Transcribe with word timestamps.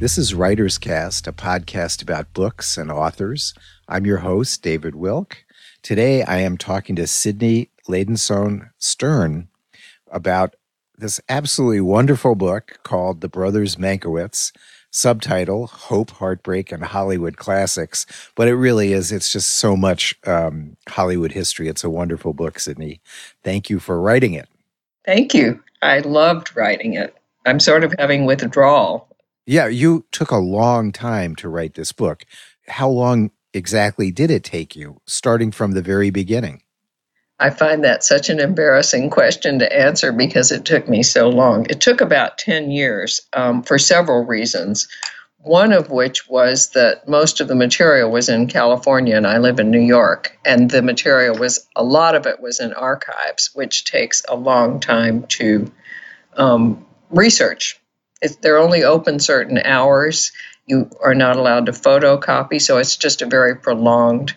This 0.00 0.16
is 0.16 0.32
WritersCast, 0.32 1.26
a 1.26 1.32
podcast 1.32 2.02
about 2.02 2.32
books 2.32 2.78
and 2.78 2.88
authors. 2.88 3.52
I'm 3.88 4.06
your 4.06 4.18
host, 4.18 4.62
David 4.62 4.94
Wilk. 4.94 5.38
Today 5.82 6.22
I 6.22 6.38
am 6.38 6.56
talking 6.56 6.94
to 6.94 7.06
Sydney 7.08 7.70
Ladensohn 7.88 8.70
Stern 8.78 9.48
about 10.08 10.54
this 10.96 11.20
absolutely 11.28 11.80
wonderful 11.80 12.36
book 12.36 12.78
called 12.84 13.22
The 13.22 13.28
Brothers 13.28 13.74
Mankiewicz, 13.74 14.52
subtitle 14.92 15.66
Hope, 15.66 16.12
Heartbreak, 16.12 16.70
and 16.70 16.84
Hollywood 16.84 17.36
Classics. 17.36 18.06
But 18.36 18.46
it 18.46 18.54
really 18.54 18.92
is, 18.92 19.10
it's 19.10 19.32
just 19.32 19.54
so 19.54 19.76
much 19.76 20.14
um, 20.28 20.76
Hollywood 20.88 21.32
history. 21.32 21.66
It's 21.66 21.82
a 21.82 21.90
wonderful 21.90 22.34
book, 22.34 22.60
Sydney. 22.60 23.00
Thank 23.42 23.68
you 23.68 23.80
for 23.80 24.00
writing 24.00 24.34
it. 24.34 24.48
Thank 25.04 25.34
you. 25.34 25.60
I 25.82 25.98
loved 25.98 26.54
writing 26.54 26.94
it. 26.94 27.16
I'm 27.46 27.58
sort 27.58 27.82
of 27.82 27.92
having 27.98 28.26
withdrawal 28.26 29.07
yeah, 29.48 29.66
you 29.66 30.04
took 30.12 30.30
a 30.30 30.36
long 30.36 30.92
time 30.92 31.34
to 31.36 31.48
write 31.48 31.72
this 31.72 31.90
book. 31.90 32.24
How 32.66 32.90
long 32.90 33.30
exactly 33.54 34.10
did 34.10 34.30
it 34.30 34.44
take 34.44 34.76
you, 34.76 35.00
starting 35.06 35.52
from 35.52 35.72
the 35.72 35.80
very 35.80 36.10
beginning? 36.10 36.62
I 37.40 37.48
find 37.48 37.82
that 37.84 38.04
such 38.04 38.28
an 38.28 38.40
embarrassing 38.40 39.08
question 39.08 39.60
to 39.60 39.72
answer 39.72 40.12
because 40.12 40.52
it 40.52 40.66
took 40.66 40.86
me 40.86 41.02
so 41.02 41.30
long. 41.30 41.64
It 41.70 41.80
took 41.80 42.02
about 42.02 42.36
10 42.36 42.70
years 42.70 43.22
um, 43.32 43.62
for 43.62 43.78
several 43.78 44.26
reasons. 44.26 44.86
One 45.38 45.72
of 45.72 45.90
which 45.90 46.28
was 46.28 46.70
that 46.70 47.08
most 47.08 47.40
of 47.40 47.48
the 47.48 47.54
material 47.54 48.10
was 48.10 48.28
in 48.28 48.48
California 48.48 49.16
and 49.16 49.26
I 49.26 49.38
live 49.38 49.60
in 49.60 49.70
New 49.70 49.80
York. 49.80 50.36
And 50.44 50.70
the 50.70 50.82
material 50.82 51.38
was, 51.38 51.66
a 51.74 51.84
lot 51.84 52.16
of 52.16 52.26
it 52.26 52.40
was 52.40 52.60
in 52.60 52.74
archives, 52.74 53.50
which 53.54 53.86
takes 53.86 54.22
a 54.28 54.36
long 54.36 54.80
time 54.80 55.26
to 55.28 55.72
um, 56.36 56.84
research 57.08 57.80
they're 58.40 58.58
only 58.58 58.84
open 58.84 59.20
certain 59.20 59.58
hours. 59.58 60.32
You 60.66 60.90
are 61.02 61.14
not 61.14 61.36
allowed 61.36 61.66
to 61.66 61.72
photocopy, 61.72 62.60
so 62.60 62.78
it's 62.78 62.96
just 62.96 63.22
a 63.22 63.26
very 63.26 63.56
prolonged 63.56 64.34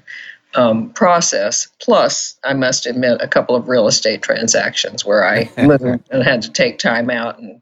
um, 0.55 0.89
process. 0.91 1.67
Plus, 1.81 2.37
I 2.43 2.53
must 2.53 2.85
admit, 2.85 3.21
a 3.21 3.27
couple 3.27 3.55
of 3.55 3.67
real 3.67 3.87
estate 3.87 4.21
transactions 4.21 5.05
where 5.05 5.25
I 5.25 5.49
moved 5.57 6.09
and 6.09 6.23
had 6.23 6.43
to 6.43 6.51
take 6.51 6.79
time 6.79 7.09
out 7.09 7.39
and 7.39 7.61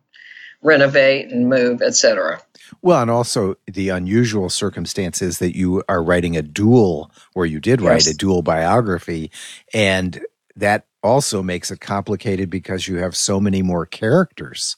renovate 0.61 1.31
and 1.31 1.47
move, 1.47 1.81
etc. 1.81 2.41
Well, 2.81 3.01
and 3.01 3.11
also 3.11 3.55
the 3.65 3.89
unusual 3.89 4.49
circumstances 4.49 5.39
that 5.39 5.55
you 5.55 5.83
are 5.89 6.03
writing 6.03 6.37
a 6.37 6.41
dual, 6.41 7.11
where 7.33 7.45
you 7.45 7.59
did 7.59 7.81
write 7.81 8.05
yes. 8.05 8.07
a 8.07 8.17
dual 8.17 8.41
biography, 8.41 9.31
and 9.73 10.21
that 10.55 10.85
also 11.01 11.41
makes 11.41 11.71
it 11.71 11.79
complicated 11.79 12.49
because 12.49 12.87
you 12.87 12.97
have 12.97 13.15
so 13.15 13.39
many 13.39 13.61
more 13.61 13.85
characters 13.85 14.75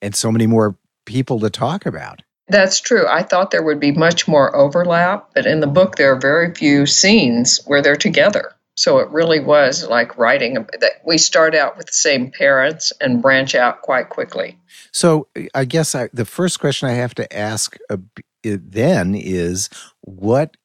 and 0.00 0.14
so 0.14 0.30
many 0.30 0.46
more 0.46 0.76
people 1.04 1.40
to 1.40 1.50
talk 1.50 1.86
about. 1.86 2.22
That's 2.48 2.80
true. 2.80 3.06
I 3.06 3.22
thought 3.22 3.50
there 3.50 3.62
would 3.62 3.80
be 3.80 3.92
much 3.92 4.28
more 4.28 4.54
overlap, 4.54 5.30
but 5.34 5.46
in 5.46 5.60
the 5.60 5.66
book, 5.66 5.96
there 5.96 6.12
are 6.12 6.20
very 6.20 6.54
few 6.54 6.84
scenes 6.86 7.60
where 7.64 7.80
they're 7.80 7.96
together. 7.96 8.54
So 8.76 8.98
it 8.98 9.08
really 9.10 9.40
was 9.40 9.86
like 9.86 10.18
writing 10.18 10.54
that 10.54 10.92
we 11.06 11.16
start 11.16 11.54
out 11.54 11.76
with 11.76 11.86
the 11.86 11.92
same 11.92 12.32
parents 12.32 12.92
and 13.00 13.22
branch 13.22 13.54
out 13.54 13.82
quite 13.82 14.08
quickly. 14.08 14.58
So 14.92 15.28
I 15.54 15.64
guess 15.64 15.94
I, 15.94 16.08
the 16.12 16.24
first 16.24 16.60
question 16.60 16.88
I 16.88 16.92
have 16.92 17.14
to 17.14 17.36
ask 17.36 17.76
uh, 17.88 17.98
then 18.42 19.14
is 19.14 19.70
what 20.00 20.56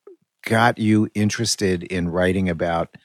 got 0.44 0.80
you 0.80 1.10
interested 1.14 1.84
in 1.84 2.10
writing 2.10 2.50
about 2.50 2.96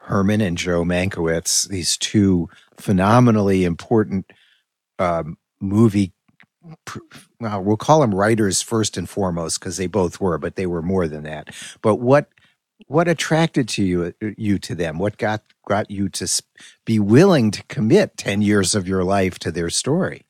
Herman 0.00 0.40
and 0.40 0.56
Joe 0.56 0.82
Mankiewicz, 0.82 1.68
these 1.68 1.98
two 1.98 2.48
phenomenally 2.78 3.64
important 3.64 4.32
um, 4.98 5.36
movie 5.60 6.12
well, 7.40 7.62
we'll 7.62 7.76
call 7.76 8.00
them 8.00 8.14
writers 8.14 8.62
first 8.62 8.96
and 8.96 9.08
foremost 9.08 9.60
because 9.60 9.76
they 9.76 9.86
both 9.86 10.20
were, 10.20 10.38
but 10.38 10.56
they 10.56 10.66
were 10.66 10.82
more 10.82 11.08
than 11.08 11.24
that. 11.24 11.54
But 11.82 11.96
what 11.96 12.28
what 12.86 13.08
attracted 13.08 13.68
to 13.70 13.82
you 13.82 14.14
uh, 14.22 14.30
you 14.36 14.58
to 14.60 14.74
them? 14.74 14.98
What 14.98 15.18
got 15.18 15.42
got 15.66 15.90
you 15.90 16.08
to 16.10 16.42
be 16.84 16.98
willing 16.98 17.50
to 17.52 17.62
commit 17.64 18.16
ten 18.16 18.42
years 18.42 18.74
of 18.74 18.86
your 18.86 19.04
life 19.04 19.38
to 19.40 19.50
their 19.50 19.70
story? 19.70 20.24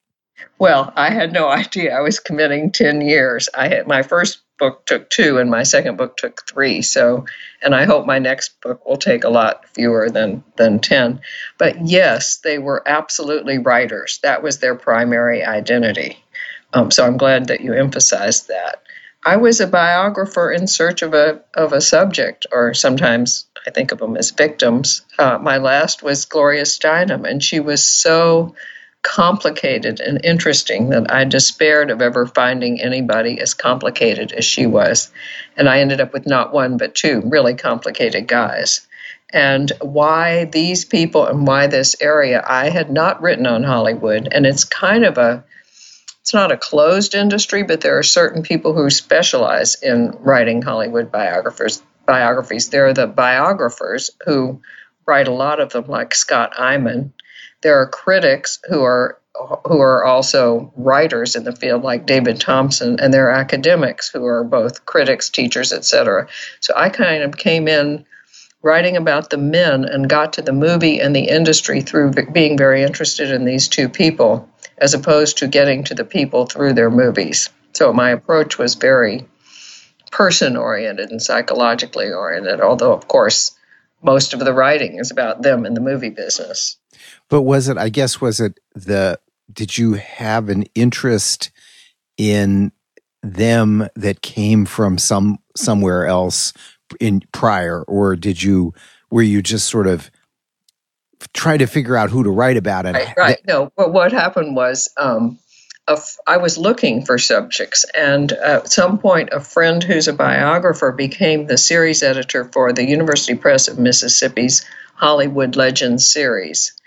Well, 0.59 0.93
I 0.97 1.10
had 1.10 1.32
no 1.32 1.48
idea 1.50 1.97
I 1.97 2.00
was 2.00 2.19
committing 2.19 2.72
ten 2.72 3.00
years. 3.00 3.48
I 3.54 3.69
had 3.69 3.87
my 3.87 4.03
first 4.03 4.41
book 4.59 4.85
took 4.87 5.09
two, 5.09 5.39
and 5.39 5.51
my 5.51 5.63
second 5.63 5.97
book 5.97 6.17
took 6.17 6.47
three. 6.47 6.83
So, 6.83 7.27
and 7.63 7.75
I 7.75 7.85
hope 7.85 8.07
my 8.07 8.19
next 8.19 8.61
book 8.61 8.85
will 8.87 8.97
take 8.97 9.25
a 9.25 9.31
lot 9.31 9.69
fewer 9.69 10.11
than 10.11 10.45
than 10.57 10.81
ten. 10.81 11.21
But 11.59 11.87
yes, 11.87 12.39
they 12.39 12.59
were 12.59 12.83
absolutely 12.87 13.59
writers. 13.59 14.21
That 14.23 14.43
was 14.43 14.59
their 14.59 14.75
primary 14.75 15.45
identity. 15.45 16.25
Um, 16.73 16.91
so 16.91 17.07
I'm 17.07 17.17
glad 17.17 17.49
that 17.49 17.61
you 17.61 17.73
emphasized 17.73 18.49
that. 18.49 18.83
I 19.25 19.37
was 19.37 19.61
a 19.61 19.67
biographer 19.67 20.53
in 20.53 20.67
search 20.67 21.03
of 21.03 21.15
a 21.15 21.43
of 21.55 21.73
a 21.73 21.81
subject, 21.81 22.47
or 22.53 22.75
sometimes 22.75 23.47
I 23.67 23.71
think 23.71 23.93
of 23.93 23.99
them 23.99 24.17
as 24.17 24.31
victims. 24.31 25.03
Uh, 25.19 25.39
my 25.39 25.59
last 25.59 26.03
was 26.03 26.25
Gloria 26.25 26.63
Steinem, 26.63 27.29
and 27.29 27.43
she 27.43 27.61
was 27.61 27.87
so 27.87 28.55
complicated 29.03 30.00
and 30.00 30.25
interesting 30.25 30.91
that 30.91 31.12
I 31.12 31.25
despaired 31.25 31.91
of 31.91 32.03
ever 32.03 32.26
finding 32.26 32.81
anybody 32.81 33.41
as 33.41 33.54
complicated 33.54 34.32
as 34.32 34.44
she 34.44 34.66
was. 34.66 35.10
And 35.56 35.69
I 35.69 35.81
ended 35.81 36.00
up 36.00 36.12
with 36.12 36.26
not 36.26 36.53
one 36.53 36.76
but 36.76 36.94
two 36.94 37.22
really 37.25 37.54
complicated 37.54 38.26
guys. 38.26 38.86
And 39.32 39.70
why 39.81 40.47
these 40.47 40.84
people 40.84 41.26
and 41.26 41.47
why 41.47 41.66
this 41.66 41.97
area, 42.00 42.42
I 42.47 42.70
had 42.70 42.91
not 42.91 43.20
written 43.20 43.47
on 43.47 43.62
Hollywood, 43.62 44.28
and 44.32 44.47
it's 44.47 44.64
kind 44.64 45.04
of 45.04 45.19
a 45.19 45.44
it's 46.22 46.34
not 46.34 46.53
a 46.53 46.59
closed 46.59 47.15
industry, 47.15 47.62
but 47.62 47.80
there 47.80 47.97
are 47.98 48.03
certain 48.03 48.42
people 48.42 48.75
who 48.75 48.91
specialize 48.91 49.76
in 49.82 50.15
writing 50.20 50.60
Hollywood 50.60 51.10
biographers 51.10 51.82
biographies. 52.09 52.70
There 52.70 52.88
are 52.88 52.94
the 52.94 53.06
biographers 53.06 54.10
who 54.25 54.60
write 55.06 55.28
a 55.28 55.32
lot 55.32 55.60
of 55.60 55.70
them, 55.70 55.86
like 55.86 56.15
Scott 56.15 56.54
Eyman. 56.59 57.12
There 57.63 57.81
are 57.81 57.89
critics 57.89 58.59
who 58.69 58.83
are 58.83 59.19
who 59.67 59.81
are 59.81 60.05
also 60.05 60.73
writers 60.77 61.37
in 61.37 61.45
the 61.45 61.55
field, 61.55 61.85
like 61.85 62.07
David 62.07 62.41
Thomson 62.41 62.99
and 62.99 63.15
there 63.15 63.29
are 63.29 63.39
academics 63.39 64.09
who 64.09 64.25
are 64.25 64.43
both 64.43 64.85
critics, 64.85 65.31
teachers, 65.31 65.73
etc. 65.73 66.27
So 66.59 66.73
I 66.77 66.89
kind 66.89 67.23
of 67.23 67.37
came 67.37 67.69
in 67.69 68.05
writing 68.63 68.97
about 68.97 69.31
the 69.31 69.39
men 69.39 69.85
and 69.85 70.09
got 70.09 70.33
to 70.35 70.43
the 70.43 70.53
movie 70.53 70.99
and 71.01 71.15
the 71.15 71.29
industry 71.29 71.83
through 71.83 72.13
being 72.33 72.59
very 72.59 72.83
interested 72.83 73.31
in 73.31 73.45
these 73.45 73.69
two 73.69 73.89
people 73.89 74.49
as 74.77 74.95
opposed 74.95 75.39
to 75.39 75.47
getting 75.47 75.85
to 75.85 75.95
the 75.95 76.05
people 76.05 76.47
through 76.47 76.73
their 76.73 76.91
movies. 76.91 77.51
So 77.73 77.93
my 77.93 78.11
approach 78.11 78.59
was 78.59 78.75
very 78.75 79.29
person 80.11 80.57
oriented 80.57 81.11
and 81.11 81.23
psychologically 81.23 82.11
oriented, 82.11 82.61
although, 82.61 82.93
of 82.93 83.07
course, 83.07 83.53
most 84.03 84.33
of 84.33 84.41
the 84.41 84.53
writing 84.53 84.99
is 84.99 85.11
about 85.11 85.43
them 85.43 85.67
in 85.67 85.75
the 85.75 85.81
movie 85.81 86.11
business. 86.11 86.77
But 87.28 87.43
was 87.43 87.69
it, 87.69 87.77
I 87.77 87.89
guess, 87.89 88.21
was 88.21 88.41
it 88.41 88.59
the, 88.75 89.21
did 89.53 89.77
you 89.77 89.94
have 89.94 90.49
an 90.49 90.65
interest 90.75 91.50
in 92.16 92.72
them 93.22 93.89
that 93.97 94.22
came 94.22 94.65
from 94.65 94.99
some 94.99 95.39
somewhere 95.56 96.06
else 96.06 96.53
in 97.00 97.22
prior 97.33 97.83
or 97.83 98.15
did 98.15 98.41
you 98.41 98.72
were 99.11 99.22
you 99.22 99.43
just 99.43 99.69
sort 99.69 99.89
of 99.89 100.09
try 101.33 101.56
to 101.56 101.66
figure 101.66 101.97
out 101.97 102.11
who 102.11 102.25
to 102.25 102.31
write 102.31 102.56
about 102.56 102.87
it. 102.87 102.94
Right. 102.94 103.15
right. 103.16 103.39
No, 103.47 103.72
but 103.77 103.93
what 103.93 104.12
happened 104.12 104.55
was 104.55 104.89
um, 104.97 105.39
I 106.27 106.37
was 106.37 106.59
looking 106.59 107.05
for 107.05 107.19
subjects, 107.19 107.84
and 107.97 108.31
at 108.33 108.69
some 108.69 108.99
point, 108.99 109.31
a 109.33 109.41
friend 109.41 109.83
who's 109.83 110.09
a 110.09 110.12
biographer 110.12 110.93
became 110.93 111.47
the 111.47 111.56
series 111.56 112.03
editor 112.03 112.45
for 112.45 112.72
the 112.72 112.84
University 112.84 113.34
Press 113.34 113.69
of 113.69 113.78
Mississippi's 113.78 114.66
Hollywood 114.95 115.57
Legends 115.57 116.09
series. 116.09 116.78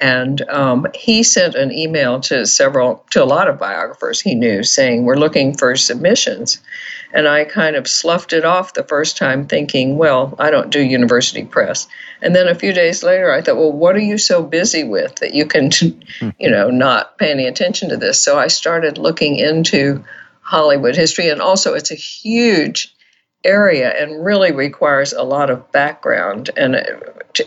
And 0.00 0.40
um, 0.48 0.86
he 0.94 1.22
sent 1.22 1.54
an 1.54 1.70
email 1.70 2.20
to 2.20 2.46
several, 2.46 3.04
to 3.10 3.22
a 3.22 3.26
lot 3.26 3.48
of 3.48 3.58
biographers 3.58 4.20
he 4.20 4.34
knew, 4.34 4.62
saying, 4.62 5.04
We're 5.04 5.16
looking 5.16 5.54
for 5.54 5.76
submissions. 5.76 6.58
And 7.12 7.28
I 7.28 7.44
kind 7.44 7.76
of 7.76 7.86
sloughed 7.86 8.32
it 8.32 8.44
off 8.44 8.72
the 8.72 8.82
first 8.82 9.18
time, 9.18 9.46
thinking, 9.46 9.98
Well, 9.98 10.34
I 10.38 10.50
don't 10.50 10.70
do 10.70 10.80
university 10.80 11.44
press. 11.44 11.86
And 12.22 12.34
then 12.34 12.48
a 12.48 12.54
few 12.54 12.72
days 12.72 13.02
later, 13.02 13.30
I 13.30 13.42
thought, 13.42 13.56
Well, 13.56 13.72
what 13.72 13.94
are 13.94 14.00
you 14.00 14.16
so 14.16 14.42
busy 14.42 14.84
with 14.84 15.16
that 15.16 15.34
you 15.34 15.44
can, 15.44 15.70
you 16.38 16.50
know, 16.50 16.70
not 16.70 17.18
pay 17.18 17.30
any 17.30 17.46
attention 17.46 17.90
to 17.90 17.98
this? 17.98 18.18
So 18.18 18.38
I 18.38 18.48
started 18.48 18.96
looking 18.96 19.36
into 19.36 20.02
Hollywood 20.40 20.96
history. 20.96 21.28
And 21.28 21.42
also, 21.42 21.74
it's 21.74 21.90
a 21.90 21.94
huge 21.94 22.94
area 23.44 23.90
and 23.90 24.24
really 24.24 24.52
requires 24.52 25.12
a 25.12 25.22
lot 25.22 25.50
of 25.50 25.72
background. 25.72 26.50
And 26.56 26.76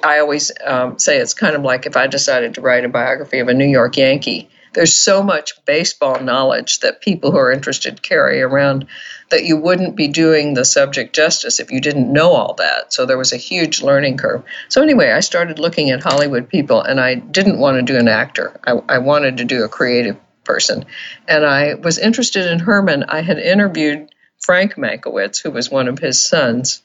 I 0.03 0.19
always 0.19 0.51
um, 0.65 0.97
say 0.97 1.17
it's 1.17 1.33
kind 1.33 1.55
of 1.55 1.61
like 1.61 1.85
if 1.85 1.95
I 1.95 2.07
decided 2.07 2.55
to 2.55 2.61
write 2.61 2.85
a 2.85 2.89
biography 2.89 3.39
of 3.39 3.47
a 3.47 3.53
New 3.53 3.67
York 3.67 3.97
Yankee. 3.97 4.49
There's 4.73 4.97
so 4.97 5.21
much 5.21 5.63
baseball 5.65 6.19
knowledge 6.19 6.79
that 6.79 6.99
people 6.99 7.31
who 7.31 7.37
are 7.37 7.51
interested 7.51 8.01
carry 8.01 8.41
around 8.41 8.87
that 9.29 9.45
you 9.45 9.55
wouldn't 9.55 9.95
be 9.95 10.07
doing 10.07 10.55
the 10.55 10.65
subject 10.65 11.15
justice 11.15 11.59
if 11.59 11.71
you 11.71 11.79
didn't 11.79 12.11
know 12.11 12.31
all 12.33 12.55
that. 12.55 12.91
So 12.91 13.05
there 13.05 13.17
was 13.17 13.33
a 13.33 13.37
huge 13.37 13.83
learning 13.83 14.17
curve. 14.17 14.43
So, 14.69 14.81
anyway, 14.81 15.11
I 15.11 15.19
started 15.19 15.59
looking 15.59 15.91
at 15.91 16.01
Hollywood 16.01 16.49
people, 16.49 16.81
and 16.81 16.99
I 16.99 17.15
didn't 17.15 17.59
want 17.59 17.77
to 17.77 17.93
do 17.93 17.99
an 17.99 18.07
actor. 18.07 18.59
I, 18.65 18.71
I 18.89 18.97
wanted 18.97 19.37
to 19.37 19.45
do 19.45 19.63
a 19.63 19.69
creative 19.69 20.17
person. 20.43 20.85
And 21.27 21.45
I 21.45 21.75
was 21.75 21.97
interested 21.97 22.51
in 22.51 22.59
Herman. 22.59 23.05
I 23.07 23.21
had 23.21 23.37
interviewed 23.37 24.12
Frank 24.43 24.75
Mankiewicz, 24.75 25.41
who 25.41 25.51
was 25.51 25.71
one 25.71 25.87
of 25.87 25.99
his 25.99 26.23
sons, 26.23 26.81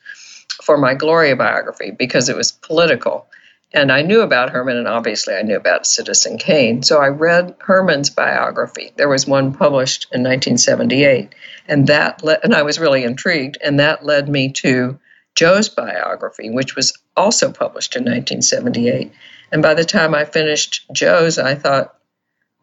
for 0.63 0.79
my 0.79 0.95
Gloria 0.95 1.37
biography 1.37 1.91
because 1.91 2.29
it 2.29 2.37
was 2.37 2.53
political. 2.53 3.27
And 3.73 3.93
I 3.93 4.03
knew 4.03 4.23
about 4.23 4.51
Herman, 4.51 4.79
and 4.79 4.89
obviously 4.89 5.35
I 5.35 5.43
knew 5.43 5.57
about 5.57 5.87
Citizen 5.87 6.39
Kane. 6.39 6.83
So 6.83 6.99
I 6.99 7.09
read 7.09 7.55
Herman's 7.59 8.09
biography. 8.09 8.93
There 8.97 9.11
was 9.11 9.27
one 9.27 9.53
published 9.53 10.07
in 10.11 10.23
1978, 10.23 11.35
and 11.67 11.87
that 11.89 12.25
le- 12.25 12.39
and 12.43 12.55
I 12.55 12.63
was 12.63 12.79
really 12.79 13.05
intrigued, 13.05 13.59
and 13.63 13.79
that 13.79 14.07
led 14.07 14.29
me 14.29 14.53
to 14.53 14.99
Joe's 15.35 15.69
biography, 15.69 16.49
which 16.51 16.75
was 16.75 16.95
also 17.15 17.53
published 17.53 17.95
in 17.95 18.05
1978. 18.05 19.13
And 19.53 19.63
by 19.63 19.75
the 19.75 19.85
time 19.85 20.15
I 20.15 20.25
finished 20.25 20.87
Joe's, 20.93 21.39
I 21.39 21.55
thought, 21.55 21.95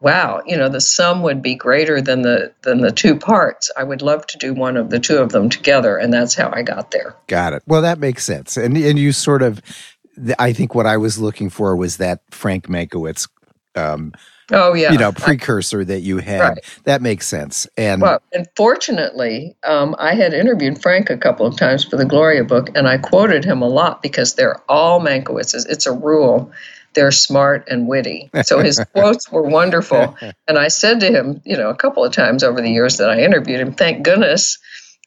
wow, 0.00 0.42
you 0.46 0.56
know, 0.56 0.68
the 0.68 0.80
sum 0.80 1.22
would 1.22 1.42
be 1.42 1.54
greater 1.54 2.00
than 2.00 2.22
the 2.22 2.52
than 2.62 2.80
the 2.80 2.92
two 2.92 3.16
parts. 3.16 3.70
I 3.76 3.84
would 3.84 4.02
love 4.02 4.26
to 4.28 4.38
do 4.38 4.54
one 4.54 4.76
of 4.76 4.90
the 4.90 5.00
two 5.00 5.18
of 5.18 5.30
them 5.32 5.48
together, 5.48 5.96
and 5.96 6.12
that's 6.12 6.34
how 6.34 6.50
I 6.52 6.62
got 6.62 6.90
there. 6.90 7.16
Got 7.26 7.54
it. 7.54 7.62
Well, 7.66 7.82
that 7.82 7.98
makes 7.98 8.24
sense. 8.24 8.56
And 8.56 8.76
and 8.76 8.98
you 8.98 9.12
sort 9.12 9.42
of 9.42 9.60
I 10.38 10.52
think 10.52 10.74
what 10.74 10.86
I 10.86 10.96
was 10.96 11.18
looking 11.18 11.50
for 11.50 11.76
was 11.76 11.98
that 11.98 12.20
Frank 12.30 12.68
Mankiewicz 12.68 13.28
um, 13.74 14.12
oh 14.52 14.74
yeah 14.74 14.92
you 14.92 14.98
know 14.98 15.12
precursor 15.12 15.84
that 15.84 16.00
you 16.00 16.18
had 16.18 16.40
right. 16.40 16.80
that 16.84 17.02
makes 17.02 17.26
sense 17.26 17.66
and 17.76 18.00
well 18.00 18.22
and 18.32 18.46
fortunately 18.56 19.56
um, 19.64 19.96
i 19.98 20.14
had 20.14 20.32
interviewed 20.32 20.80
frank 20.80 21.10
a 21.10 21.16
couple 21.16 21.44
of 21.46 21.56
times 21.56 21.84
for 21.84 21.96
the 21.96 22.04
gloria 22.04 22.44
book 22.44 22.70
and 22.74 22.86
i 22.86 22.96
quoted 22.96 23.44
him 23.44 23.60
a 23.60 23.68
lot 23.68 24.02
because 24.02 24.34
they're 24.34 24.62
all 24.68 25.00
mankiewicz's 25.00 25.66
it's 25.66 25.86
a 25.86 25.92
rule 25.92 26.50
they're 26.96 27.12
smart 27.12 27.68
and 27.70 27.86
witty 27.86 28.28
so 28.42 28.58
his 28.58 28.84
quotes 28.92 29.30
were 29.30 29.42
wonderful 29.42 30.16
and 30.48 30.58
i 30.58 30.66
said 30.66 30.98
to 30.98 31.06
him 31.06 31.40
you 31.44 31.56
know 31.56 31.70
a 31.70 31.76
couple 31.76 32.04
of 32.04 32.12
times 32.12 32.42
over 32.42 32.60
the 32.60 32.70
years 32.70 32.96
that 32.96 33.08
i 33.08 33.20
interviewed 33.20 33.60
him 33.60 33.72
thank 33.72 34.02
goodness 34.02 34.58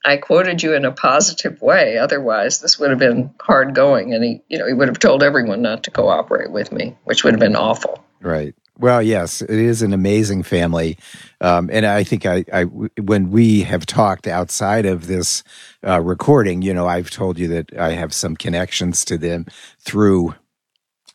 I 0.06 0.18
quoted 0.18 0.64
you 0.64 0.74
in 0.74 0.86
a 0.86 0.92
positive 0.92 1.62
way. 1.62 1.98
Otherwise, 1.98 2.62
this 2.62 2.80
would 2.80 2.90
have 2.90 3.00
been 3.00 3.34
hard 3.42 3.76
going, 3.76 4.14
and 4.14 4.24
he, 4.24 4.42
you 4.48 4.58
know, 4.58 4.66
he 4.66 4.74
would 4.74 4.88
have 4.88 5.00
told 5.00 5.24
everyone 5.24 5.62
not 5.62 5.84
to 5.84 5.92
cooperate 5.92 6.52
with 6.52 6.72
me, 6.72 6.96
which 7.04 7.24
would 7.24 7.34
have 7.34 7.40
been 7.40 7.56
awful. 7.56 8.04
Right. 8.22 8.56
Well, 8.78 9.02
yes, 9.02 9.42
it 9.42 9.50
is 9.50 9.82
an 9.82 9.92
amazing 9.92 10.44
family, 10.44 10.98
um, 11.42 11.70
and 11.72 11.86
I 11.86 12.06
think 12.06 12.26
I, 12.26 12.46
I, 12.54 12.64
when 12.64 13.30
we 13.30 13.64
have 13.64 13.86
talked 13.86 14.26
outside 14.26 14.86
of 14.86 15.08
this 15.08 15.44
uh, 15.86 16.00
recording, 16.00 16.62
you 16.62 16.74
know, 16.74 16.88
I've 16.88 17.10
told 17.10 17.38
you 17.38 17.50
that 17.50 17.78
I 17.78 17.92
have 17.92 18.14
some 18.14 18.38
connections 18.38 19.04
to 19.06 19.18
them 19.18 19.48
through 19.80 20.34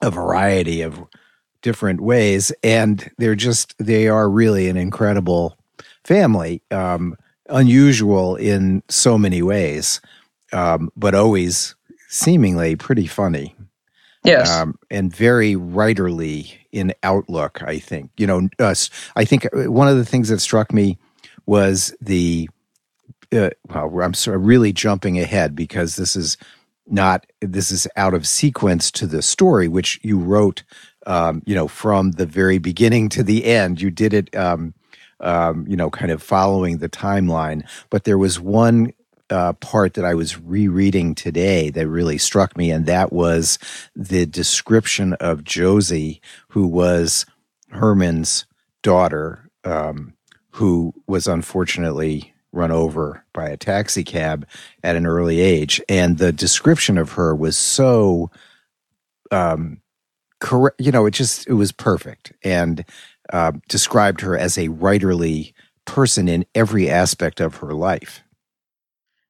a 0.04 0.10
variety 0.10 0.82
of 0.82 1.02
different 1.62 2.00
ways, 2.00 2.52
and 2.62 3.10
they're 3.18 3.34
just 3.34 3.74
they 3.78 4.06
are 4.06 4.28
really 4.28 4.68
an 4.68 4.76
incredible 4.76 5.56
family, 6.04 6.62
um, 6.70 7.16
unusual 7.48 8.36
in 8.36 8.82
so 8.88 9.16
many 9.16 9.42
ways, 9.42 10.00
um, 10.52 10.90
but 10.94 11.14
always 11.14 11.74
seemingly 12.08 12.76
pretty 12.76 13.06
funny. 13.06 13.56
Yes. 14.24 14.50
Um, 14.50 14.78
and 14.90 15.14
very 15.14 15.54
writerly 15.54 16.54
in 16.72 16.94
outlook, 17.02 17.62
I 17.62 17.78
think. 17.78 18.10
You 18.16 18.26
know, 18.26 18.48
us. 18.58 18.88
I 19.16 19.24
think 19.24 19.46
uh, 19.46 19.70
one 19.70 19.88
of 19.88 19.96
the 19.96 20.04
things 20.04 20.28
that 20.28 20.40
struck 20.40 20.72
me 20.72 20.98
was 21.46 21.94
the, 22.00 22.48
uh, 23.32 23.50
well, 23.68 24.00
I'm 24.02 24.14
sort 24.14 24.36
of 24.36 24.46
really 24.46 24.72
jumping 24.72 25.18
ahead 25.18 25.54
because 25.54 25.96
this 25.96 26.16
is 26.16 26.38
not, 26.86 27.26
this 27.40 27.70
is 27.70 27.88
out 27.96 28.14
of 28.14 28.26
sequence 28.26 28.90
to 28.92 29.06
the 29.06 29.22
story, 29.22 29.68
which 29.68 29.98
you 30.02 30.18
wrote, 30.18 30.62
um, 31.06 31.42
you 31.46 31.54
know, 31.54 31.68
from 31.68 32.12
the 32.12 32.26
very 32.26 32.58
beginning 32.58 33.08
to 33.10 33.22
the 33.22 33.44
end. 33.46 33.80
You 33.80 33.90
did 33.90 34.12
it, 34.12 34.34
um, 34.36 34.74
um, 35.20 35.66
you 35.68 35.76
know, 35.76 35.90
kind 35.90 36.10
of 36.10 36.22
following 36.22 36.78
the 36.78 36.88
timeline. 36.88 37.66
But 37.90 38.04
there 38.04 38.18
was 38.18 38.38
one 38.38 38.92
uh, 39.30 39.54
part 39.54 39.94
that 39.94 40.04
I 40.04 40.14
was 40.14 40.38
rereading 40.38 41.14
today 41.14 41.70
that 41.70 41.88
really 41.88 42.18
struck 42.18 42.56
me, 42.56 42.70
and 42.70 42.86
that 42.86 43.12
was 43.12 43.58
the 43.96 44.26
description 44.26 45.14
of 45.14 45.44
Josie, 45.44 46.20
who 46.48 46.66
was 46.66 47.24
Herman's 47.70 48.46
daughter, 48.82 49.48
um, 49.64 50.12
who 50.50 50.92
was 51.06 51.26
unfortunately 51.26 52.33
run 52.54 52.70
over 52.70 53.24
by 53.32 53.48
a 53.48 53.56
taxi 53.56 54.04
cab 54.04 54.46
at 54.82 54.96
an 54.96 55.06
early 55.06 55.40
age. 55.40 55.80
And 55.88 56.18
the 56.18 56.32
description 56.32 56.98
of 56.98 57.12
her 57.12 57.34
was 57.34 57.56
so 57.56 58.30
um, 59.30 59.80
correct, 60.40 60.80
you 60.80 60.92
know, 60.92 61.06
it 61.06 61.12
just, 61.12 61.46
it 61.46 61.54
was 61.54 61.72
perfect. 61.72 62.32
And 62.42 62.84
uh, 63.32 63.52
described 63.68 64.20
her 64.20 64.36
as 64.36 64.58
a 64.58 64.68
writerly 64.68 65.54
person 65.86 66.28
in 66.28 66.44
every 66.54 66.90
aspect 66.90 67.40
of 67.40 67.56
her 67.56 67.72
life. 67.72 68.22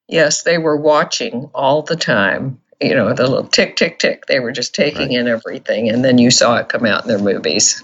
Yes, 0.09 0.43
they 0.43 0.59
were 0.59 0.77
watching 0.77 1.50
all 1.55 1.82
the 1.82 1.97
time. 1.97 2.61
You 2.81 2.94
know, 2.94 3.15
the 3.15 3.27
little 3.27 3.47
tick, 3.47 3.77
tick, 3.77 3.99
tick. 3.99 4.27
They 4.27 4.41
were 4.41 4.53
just 4.53 4.75
taking 4.75 5.09
right. 5.09 5.19
in 5.19 5.29
everything, 5.29 5.88
and 5.88 6.05
then 6.05 6.19
you 6.19 6.31
saw 6.31 6.56
it 6.56 6.69
come 6.69 6.85
out 6.85 7.03
in 7.03 7.09
their 7.09 7.19
movies, 7.19 7.82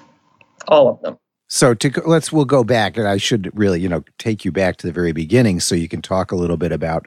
all 0.67 0.89
of 0.89 1.01
them. 1.01 1.17
So 1.51 1.75
to 1.75 2.03
let's 2.07 2.33
we'll 2.33 2.45
go 2.45 2.63
back, 2.63 2.97
and 2.97 3.09
I 3.09 3.17
should 3.17 3.51
really, 3.59 3.81
you 3.81 3.89
know, 3.89 4.05
take 4.19 4.45
you 4.45 4.53
back 4.53 4.77
to 4.79 4.87
the 4.87 4.93
very 4.93 5.13
beginning, 5.13 5.59
so 5.59 5.75
you 5.75 5.89
can 5.89 6.01
talk 6.01 6.31
a 6.31 6.37
little 6.37 6.57
bit 6.57 6.71
about 6.71 7.07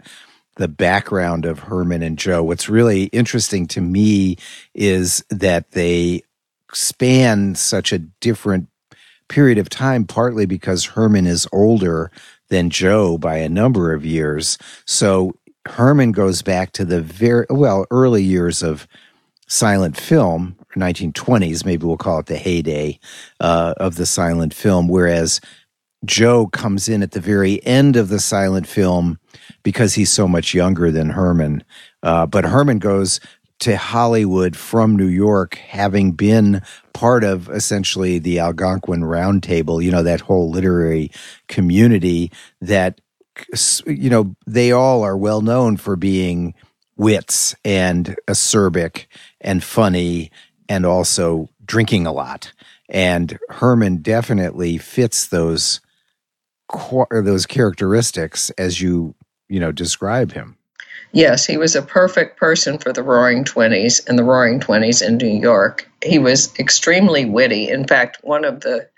the 0.57 0.67
background 0.67 1.45
of 1.45 1.59
Herman 1.59 2.03
and 2.03 2.19
Joe. 2.19 2.43
What's 2.43 2.69
really 2.69 3.05
interesting 3.05 3.67
to 3.67 3.81
me 3.81 4.37
is 4.75 5.23
that 5.29 5.71
they 5.71 6.23
span 6.73 7.55
such 7.55 7.93
a 7.93 7.99
different 7.99 8.67
period 9.29 9.57
of 9.57 9.69
time, 9.69 10.03
partly 10.05 10.45
because 10.45 10.85
Herman 10.85 11.25
is 11.25 11.47
older 11.53 12.11
than 12.49 12.69
Joe 12.69 13.17
by 13.17 13.37
a 13.37 13.49
number 13.49 13.93
of 13.93 14.05
years. 14.05 14.57
So 14.85 15.35
Herman 15.65 16.11
goes 16.11 16.41
back 16.41 16.73
to 16.73 16.85
the 16.85 17.01
very, 17.01 17.45
well, 17.49 17.85
early 17.89 18.23
years 18.23 18.61
of 18.61 18.87
silent 19.47 19.95
film, 19.95 20.57
1920s, 20.73 21.65
maybe 21.65 21.85
we'll 21.85 21.97
call 21.97 22.19
it 22.19 22.27
the 22.27 22.37
heyday 22.37 22.99
uh, 23.39 23.73
of 23.77 23.95
the 23.95 24.05
silent 24.05 24.53
film, 24.53 24.87
whereas 24.87 25.39
Joe 26.05 26.47
comes 26.47 26.89
in 26.89 27.01
at 27.01 27.11
the 27.11 27.19
very 27.19 27.63
end 27.65 27.95
of 27.95 28.09
the 28.09 28.19
silent 28.19 28.67
film 28.67 29.19
because 29.63 29.93
he's 29.93 30.11
so 30.11 30.27
much 30.27 30.53
younger 30.53 30.91
than 30.91 31.11
Herman. 31.11 31.63
Uh, 32.01 32.25
but 32.25 32.45
Herman 32.45 32.79
goes 32.79 33.19
to 33.59 33.77
Hollywood 33.77 34.57
from 34.57 34.97
New 34.97 35.07
York, 35.07 35.55
having 35.55 36.11
been 36.11 36.61
part 36.93 37.23
of 37.23 37.49
essentially 37.49 38.19
the 38.19 38.39
Algonquin 38.39 39.01
Roundtable, 39.01 39.81
you 39.81 39.91
know, 39.91 40.03
that 40.03 40.21
whole 40.21 40.49
literary 40.49 41.11
community 41.47 42.31
that, 42.59 42.99
you 43.85 44.09
know, 44.09 44.35
they 44.45 44.71
all 44.71 45.01
are 45.03 45.17
well 45.17 45.41
known 45.41 45.77
for 45.77 45.95
being 45.95 46.53
wits 46.97 47.55
and 47.63 48.17
acerbic 48.27 49.05
and 49.41 49.63
funny 49.63 50.29
and 50.69 50.85
also 50.85 51.49
drinking 51.65 52.05
a 52.05 52.11
lot. 52.11 52.51
And 52.89 53.39
Herman 53.49 53.97
definitely 53.97 54.77
fits 54.77 55.27
those 55.27 55.81
those 57.11 57.45
characteristics 57.45 58.49
as 58.51 58.81
you 58.81 59.13
you 59.47 59.59
know 59.59 59.71
describe 59.71 60.31
him. 60.31 60.57
Yes, 61.11 61.45
he 61.45 61.57
was 61.57 61.75
a 61.75 61.83
perfect 61.83 62.37
person 62.37 62.79
for 62.79 62.91
the 62.91 63.03
Roaring 63.03 63.43
Twenties 63.43 63.99
and 64.05 64.17
the 64.17 64.23
Roaring 64.23 64.59
Twenties 64.59 65.01
in 65.01 65.17
New 65.17 65.27
York. 65.27 65.87
He 66.03 66.17
was 66.17 66.57
extremely 66.57 67.25
witty. 67.25 67.69
In 67.69 67.85
fact, 67.85 68.17
one 68.23 68.43
of 68.43 68.61
the 68.61 68.89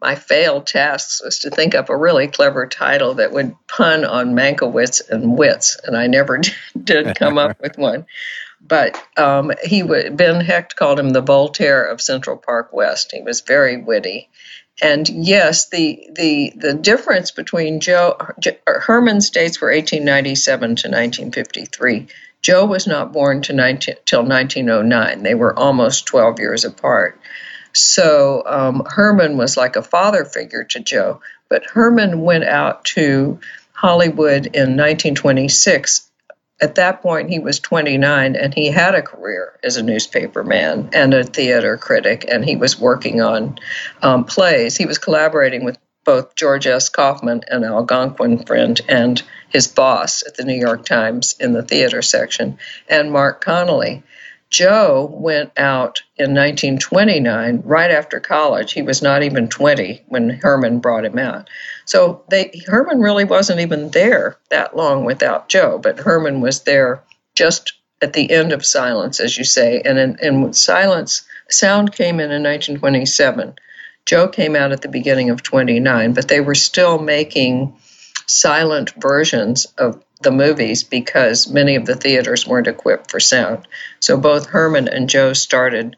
my 0.00 0.14
failed 0.14 0.66
tasks 0.66 1.20
was 1.22 1.40
to 1.40 1.50
think 1.50 1.74
up 1.74 1.90
a 1.90 1.96
really 1.96 2.28
clever 2.28 2.66
title 2.66 3.14
that 3.14 3.32
would 3.32 3.54
pun 3.66 4.04
on 4.04 4.34
Mankiewicz 4.34 5.08
and 5.10 5.36
wits, 5.36 5.76
and 5.84 5.96
I 5.96 6.06
never 6.06 6.40
did 6.84 7.16
come 7.16 7.36
up 7.36 7.60
with 7.60 7.76
one. 7.76 8.06
But 8.60 9.02
um, 9.16 9.52
he 9.64 9.82
would, 9.82 10.16
Ben 10.16 10.40
Hecht 10.40 10.76
called 10.76 10.98
him 10.98 11.10
the 11.10 11.22
Voltaire 11.22 11.84
of 11.84 12.00
Central 12.00 12.36
Park 12.36 12.72
West. 12.72 13.12
He 13.12 13.22
was 13.22 13.40
very 13.40 13.76
witty, 13.76 14.28
and 14.82 15.08
yes, 15.08 15.68
the 15.68 16.08
the 16.12 16.52
the 16.56 16.74
difference 16.74 17.30
between 17.30 17.80
Joe 17.80 18.16
Herman's 18.66 19.30
dates 19.30 19.60
were 19.60 19.68
1897 19.68 20.60
to 20.60 20.88
1953. 20.88 22.08
Joe 22.40 22.66
was 22.66 22.86
not 22.86 23.12
born 23.12 23.42
to 23.42 23.52
19, 23.52 23.96
till 24.04 24.22
1909. 24.22 25.22
They 25.22 25.34
were 25.34 25.58
almost 25.58 26.06
12 26.06 26.38
years 26.38 26.64
apart. 26.64 27.20
So 27.72 28.42
um, 28.46 28.84
Herman 28.86 29.36
was 29.36 29.56
like 29.56 29.76
a 29.76 29.82
father 29.82 30.24
figure 30.24 30.64
to 30.64 30.80
Joe. 30.80 31.20
But 31.48 31.64
Herman 31.64 32.22
went 32.22 32.44
out 32.44 32.84
to 32.86 33.40
Hollywood 33.72 34.46
in 34.46 34.76
1926 34.76 36.07
at 36.60 36.74
that 36.76 37.02
point 37.02 37.30
he 37.30 37.38
was 37.38 37.60
29 37.60 38.36
and 38.36 38.54
he 38.54 38.68
had 38.68 38.94
a 38.94 39.02
career 39.02 39.58
as 39.62 39.76
a 39.76 39.82
newspaper 39.82 40.42
man 40.42 40.90
and 40.92 41.14
a 41.14 41.24
theater 41.24 41.76
critic 41.76 42.24
and 42.28 42.44
he 42.44 42.56
was 42.56 42.78
working 42.78 43.20
on 43.20 43.58
um, 44.02 44.24
plays. 44.24 44.76
He 44.76 44.86
was 44.86 44.98
collaborating 44.98 45.64
with 45.64 45.78
both 46.04 46.34
george 46.34 46.66
s. 46.66 46.88
Kaufman 46.88 47.42
an 47.48 47.64
algonquin 47.64 48.44
friend 48.44 48.80
and 48.88 49.22
his 49.50 49.68
boss 49.68 50.26
at 50.26 50.36
the 50.36 50.44
new 50.44 50.58
york 50.58 50.84
times 50.84 51.36
in 51.38 51.52
the 51.52 51.62
theater 51.62 52.00
section 52.00 52.58
and 52.88 53.12
marc 53.12 53.42
connelly 53.42 54.02
Joe 54.50 55.10
went 55.12 55.52
out 55.58 56.02
in 56.16 56.34
1929, 56.34 57.62
right 57.64 57.90
after 57.90 58.18
college. 58.18 58.72
He 58.72 58.82
was 58.82 59.02
not 59.02 59.22
even 59.22 59.48
20 59.48 60.04
when 60.08 60.30
Herman 60.30 60.80
brought 60.80 61.04
him 61.04 61.18
out. 61.18 61.50
So 61.84 62.24
they, 62.30 62.62
Herman 62.66 63.00
really 63.00 63.24
wasn't 63.24 63.60
even 63.60 63.90
there 63.90 64.38
that 64.50 64.74
long 64.74 65.04
without 65.04 65.48
Joe, 65.48 65.78
but 65.78 65.98
Herman 65.98 66.40
was 66.40 66.62
there 66.62 67.02
just 67.34 67.74
at 68.00 68.14
the 68.14 68.30
end 68.30 68.52
of 68.52 68.64
Silence, 68.64 69.20
as 69.20 69.36
you 69.36 69.44
say. 69.44 69.82
And 69.84 69.98
in, 69.98 70.18
in 70.20 70.52
Silence, 70.54 71.22
sound 71.50 71.92
came 71.92 72.20
in 72.20 72.30
in 72.30 72.42
1927. 72.42 73.54
Joe 74.06 74.28
came 74.28 74.56
out 74.56 74.72
at 74.72 74.80
the 74.80 74.88
beginning 74.88 75.28
of 75.28 75.42
29, 75.42 76.14
but 76.14 76.28
they 76.28 76.40
were 76.40 76.54
still 76.54 76.98
making 76.98 77.76
silent 78.26 78.92
versions 78.96 79.66
of 79.76 80.02
the 80.22 80.30
movies 80.30 80.82
because 80.82 81.48
many 81.48 81.76
of 81.76 81.86
the 81.86 81.94
theaters 81.94 82.46
weren't 82.46 82.66
equipped 82.66 83.10
for 83.10 83.20
sound. 83.20 83.66
So 84.00 84.16
both 84.16 84.46
Herman 84.46 84.88
and 84.88 85.08
Joe 85.08 85.32
started 85.32 85.96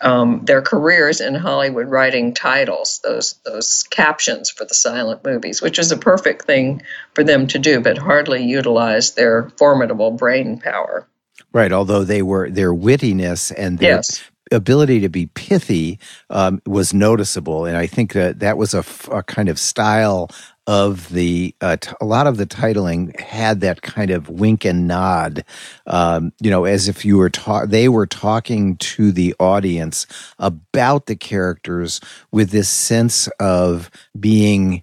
um, 0.00 0.44
their 0.44 0.62
careers 0.62 1.20
in 1.20 1.34
Hollywood 1.34 1.88
writing 1.88 2.32
titles, 2.32 3.00
those 3.04 3.34
those 3.44 3.84
captions 3.90 4.50
for 4.50 4.64
the 4.64 4.74
silent 4.74 5.24
movies, 5.24 5.60
which 5.60 5.78
is 5.78 5.92
a 5.92 5.96
perfect 5.96 6.46
thing 6.46 6.82
for 7.14 7.22
them 7.22 7.46
to 7.48 7.58
do, 7.58 7.80
but 7.80 7.98
hardly 7.98 8.44
utilized 8.44 9.16
their 9.16 9.50
formidable 9.58 10.10
brain 10.10 10.58
power. 10.58 11.06
Right, 11.52 11.72
although 11.72 12.04
they 12.04 12.22
were 12.22 12.48
their 12.50 12.72
wittiness 12.72 13.52
and 13.56 13.78
their 13.78 13.96
yes. 13.96 14.22
ability 14.50 15.00
to 15.00 15.08
be 15.08 15.26
pithy 15.26 15.98
um, 16.30 16.62
was 16.66 16.94
noticeable, 16.94 17.66
and 17.66 17.76
I 17.76 17.86
think 17.86 18.14
that 18.14 18.40
that 18.40 18.56
was 18.56 18.72
a, 18.72 18.84
a 19.10 19.22
kind 19.22 19.48
of 19.48 19.58
style 19.58 20.30
of 20.66 21.08
the 21.10 21.54
uh, 21.60 21.76
t- 21.80 21.92
a 22.00 22.04
lot 22.04 22.26
of 22.26 22.36
the 22.36 22.46
titling 22.46 23.18
had 23.20 23.60
that 23.60 23.82
kind 23.82 24.10
of 24.10 24.28
wink 24.28 24.64
and 24.64 24.86
nod, 24.86 25.44
um, 25.86 26.32
you 26.40 26.50
know, 26.50 26.64
as 26.64 26.88
if 26.88 27.04
you 27.04 27.16
were 27.18 27.30
ta- 27.30 27.66
they 27.66 27.88
were 27.88 28.06
talking 28.06 28.76
to 28.76 29.10
the 29.12 29.34
audience 29.40 30.06
about 30.38 31.06
the 31.06 31.16
characters 31.16 32.00
with 32.30 32.50
this 32.50 32.68
sense 32.68 33.28
of 33.40 33.90
being 34.18 34.82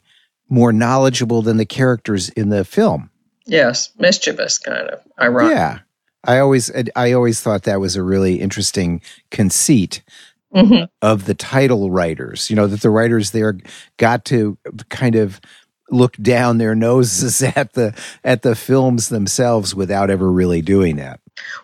more 0.50 0.74
knowledgeable 0.74 1.42
than 1.42 1.58
the 1.58 1.66
characters 1.66 2.30
in 2.30 2.50
the 2.50 2.66
film. 2.66 3.10
Yes, 3.46 3.92
mischievous 3.98 4.58
kind 4.58 4.90
of 4.90 5.00
ironic. 5.22 5.52
Yeah, 5.56 5.80
I 6.24 6.40
always 6.40 6.72
I 6.96 7.14
always 7.14 7.40
thought 7.42 7.64
that 7.64 7.80
was 7.80 7.96
a 7.96 8.04
really 8.04 8.42
interesting 8.42 9.02
conceit 9.32 10.04
Mm-hmm. 10.56 10.86
of 11.02 11.26
the 11.26 11.34
title 11.36 11.92
writers. 11.92 12.50
You 12.50 12.56
know 12.56 12.68
that 12.68 12.80
the 12.82 12.90
writers 12.90 13.32
there 13.32 13.58
got 13.98 14.24
to 14.26 14.58
kind 14.90 15.16
of 15.16 15.42
look 15.90 16.16
down 16.18 16.58
their 16.58 16.76
noses 16.76 17.42
at 17.56 17.74
the 17.74 17.94
at 18.24 18.42
the 18.42 18.56
films 18.56 19.10
themselves 19.10 19.74
without 19.74 20.10
ever 20.10 20.32
really 20.32 20.62
doing 20.62 20.98
that. 20.98 21.20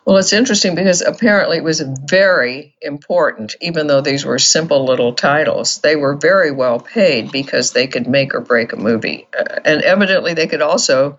Well, 0.06 0.18
it's 0.18 0.34
interesting 0.34 0.76
because 0.76 1.02
apparently 1.02 1.58
it 1.58 1.64
was 1.64 1.82
very 1.82 2.76
important, 2.82 3.56
even 3.62 3.88
though 3.88 4.02
these 4.02 4.26
were 4.26 4.38
simple 4.38 4.86
little 4.86 5.14
titles. 5.14 5.80
They 5.80 5.96
were 5.96 6.16
very 6.16 6.52
well 6.52 6.80
paid 6.80 7.32
because 7.32 7.72
they 7.72 7.88
could 7.88 8.08
make 8.08 8.36
or 8.36 8.42
break 8.42 8.74
a 8.74 8.78
movie. 8.78 9.28
Uh, 9.38 9.60
and 9.66 9.82
evidently, 9.82 10.34
they 10.34 10.48
could 10.48 10.62
also 10.62 11.18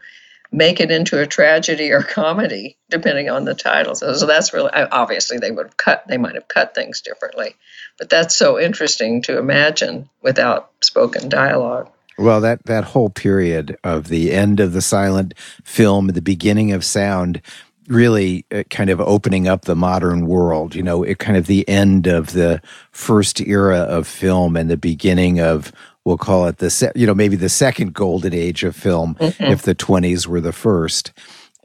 make 0.53 0.79
it 0.81 0.93
into 0.93 1.21
a 1.21 1.27
tragedy 1.27 1.91
or 1.91 2.03
comedy, 2.03 2.77
depending 2.89 3.29
on 3.29 3.45
the 3.45 3.55
titles. 3.55 4.01
So, 4.01 4.15
so 4.15 4.27
that's 4.27 4.53
really, 4.53 4.71
obviously, 4.73 5.39
they 5.39 5.51
would 5.51 5.67
have 5.67 5.77
cut, 5.77 6.05
they 6.07 6.19
might 6.19 6.37
have 6.37 6.49
cut 6.49 6.75
things 6.75 7.01
differently. 7.01 7.57
But 7.99 8.09
that's 8.09 8.37
so 8.37 8.61
interesting 8.61 9.23
to 9.23 9.39
imagine 9.39 10.09
without 10.23 10.71
spoken 10.81 11.29
dialogue. 11.29 11.91
Well, 12.19 12.41
that 12.43 12.65
that 12.67 12.85
whole 12.85 13.11
period 13.11 13.77
of 13.85 14.09
the 14.09 14.33
end 14.33 14.61
of 14.61 14.73
the 14.73 14.83
silent 14.83 15.35
film, 15.65 16.07
the 16.09 16.23
beginning 16.23 16.73
of 16.73 16.85
sound, 16.85 17.41
really 17.89 18.47
uh, 18.53 18.63
kind 18.71 18.89
of 18.91 19.01
opening 19.01 19.49
up 19.49 19.63
the 19.67 19.77
modern 19.77 20.27
world. 20.27 20.75
You 20.75 20.83
know, 20.83 21.03
it 21.03 21.19
kind 21.19 21.37
of 21.37 21.47
the 21.47 21.69
end 21.69 22.07
of 22.07 22.33
the 22.33 22.63
first 22.93 23.41
era 23.41 23.79
of 23.81 24.07
film 24.07 24.57
and 24.57 24.71
the 24.71 24.77
beginning 24.77 25.41
of 25.41 25.73
we'll 26.05 26.19
call 26.19 26.47
it 26.47 26.59
the 26.59 26.71
se- 26.71 26.93
you 26.95 27.07
know 27.07 27.15
maybe 27.15 27.37
the 27.37 27.49
second 27.49 27.95
golden 27.95 28.33
age 28.35 28.63
of 28.65 28.77
film 28.77 29.17
Mhm. 29.17 29.51
if 29.51 29.63
the 29.63 29.75
20s 29.75 30.27
were 30.27 30.41
the 30.41 30.53
first. 30.53 31.13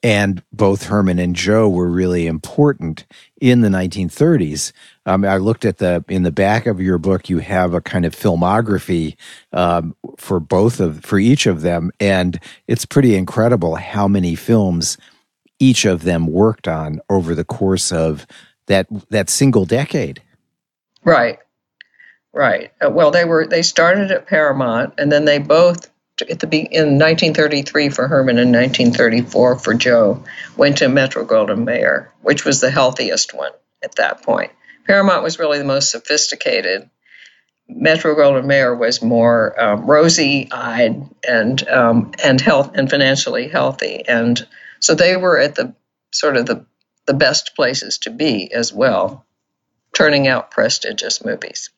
And 0.02 0.42
both 0.54 0.84
Herman 0.86 1.20
and 1.20 1.36
Joe 1.36 1.68
were 1.68 1.90
really 1.90 2.26
important 2.26 3.06
in 3.42 3.60
the 3.60 3.68
1930s. 3.70 4.72
Um, 5.10 5.26
I 5.26 5.38
looked 5.38 5.66
at 5.66 5.80
the 5.80 6.06
in 6.08 6.22
the 6.22 6.32
back 6.32 6.68
of 6.68 6.80
your 6.80 7.00
book. 7.00 7.30
You 7.30 7.40
have 7.40 7.74
a 7.74 7.82
kind 7.82 8.06
of 8.06 8.16
filmography 8.16 9.16
um, 9.52 9.96
for 10.18 10.40
both 10.40 10.80
of 10.80 11.04
for 11.04 11.18
each 11.18 11.48
of 11.48 11.62
them, 11.62 11.92
and 12.00 12.40
it's 12.68 12.86
pretty 12.86 13.16
incredible 13.16 13.76
how 13.76 14.08
many 14.08 14.36
films 14.36 14.98
each 15.58 15.86
of 15.86 16.04
them 16.04 16.28
worked 16.28 16.68
on 16.68 17.02
over 17.10 17.34
the 17.34 17.44
course 17.44 17.92
of 17.92 18.28
that 18.68 18.86
that 19.10 19.32
single 19.32 19.66
decade. 19.66 20.22
Right, 21.04 21.40
right. 22.32 22.72
Uh, 22.80 22.92
well, 22.92 23.10
they 23.10 23.26
were 23.26 23.48
they 23.48 23.64
started 23.64 24.12
at 24.12 24.28
Paramount, 24.28 24.94
and 25.00 25.12
then 25.12 25.26
they 25.26 25.40
both 25.40 25.90
at 26.22 26.40
the 26.40 26.46
be- 26.46 26.60
in 26.60 27.00
1933 27.00 27.90
for 27.90 28.08
Herman 28.08 28.38
and 28.38 28.54
1934 28.54 29.58
for 29.58 29.74
Joe 29.74 30.24
went 30.56 30.78
to 30.80 30.88
Metro 30.88 31.26
Goldwyn 31.26 31.64
Mayer, 31.64 32.14
which 32.22 32.46
was 32.46 32.62
the 32.62 32.70
healthiest 32.70 33.34
one 33.34 33.54
at 33.82 33.96
that 33.96 34.22
point. 34.22 34.52
Paramount 34.90 35.22
was 35.22 35.38
really 35.38 35.60
the 35.60 35.64
most 35.66 35.92
sophisticated. 35.92 36.90
Metro 37.68 38.16
Goldwyn 38.16 38.48
Mayer 38.48 38.76
was 38.76 39.04
more 39.04 39.54
um, 39.62 39.86
rosy-eyed 39.86 41.08
and 41.28 41.68
um, 41.68 42.12
and 42.24 42.42
health 42.42 42.72
and 42.74 42.90
financially 42.90 43.48
healthy, 43.48 44.04
and 44.08 44.48
so 44.80 44.96
they 44.96 45.16
were 45.16 45.38
at 45.38 45.54
the 45.54 45.76
sort 46.12 46.38
of 46.38 46.48
the 46.48 46.66
the 47.06 47.14
best 47.14 47.56
places 47.56 48.00
to 48.00 48.10
be 48.10 48.52
as 48.52 48.74
well, 48.74 49.28
turning 49.94 50.28
out 50.28 50.50
prestigious 50.50 51.24
movies. 51.24 51.70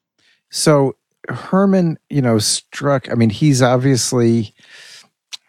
So 0.50 0.96
Herman, 1.28 2.00
you 2.10 2.22
know, 2.22 2.40
struck. 2.40 3.12
I 3.12 3.16
mean, 3.16 3.30
he's 3.30 3.62
obviously. 3.62 4.56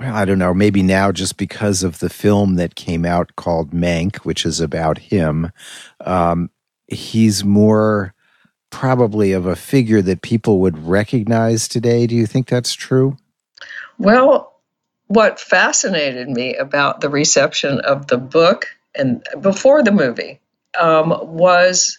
I 0.00 0.24
don't 0.24 0.40
know. 0.40 0.52
Maybe 0.52 0.82
now, 0.82 1.12
just 1.12 1.36
because 1.36 1.84
of 1.84 2.00
the 2.00 2.10
film 2.10 2.56
that 2.56 2.74
came 2.74 3.04
out 3.04 3.36
called 3.36 3.70
Mank, 3.70 4.16
which 4.24 4.44
is 4.44 4.60
about 4.60 4.98
him, 4.98 5.52
um, 6.00 6.50
he's 6.92 7.44
more 7.44 8.14
probably 8.70 9.32
of 9.32 9.46
a 9.46 9.56
figure 9.56 10.02
that 10.02 10.22
people 10.22 10.60
would 10.60 10.78
recognize 10.78 11.68
today. 11.68 12.06
Do 12.06 12.14
you 12.14 12.26
think 12.26 12.48
that's 12.48 12.74
true? 12.74 13.16
Well, 13.98 14.54
what 15.08 15.38
fascinated 15.38 16.28
me 16.28 16.56
about 16.56 17.00
the 17.00 17.10
reception 17.10 17.80
of 17.80 18.06
the 18.06 18.16
book 18.16 18.66
and 18.94 19.22
before 19.40 19.82
the 19.82 19.92
movie 19.92 20.40
um, 20.78 21.14
was 21.22 21.98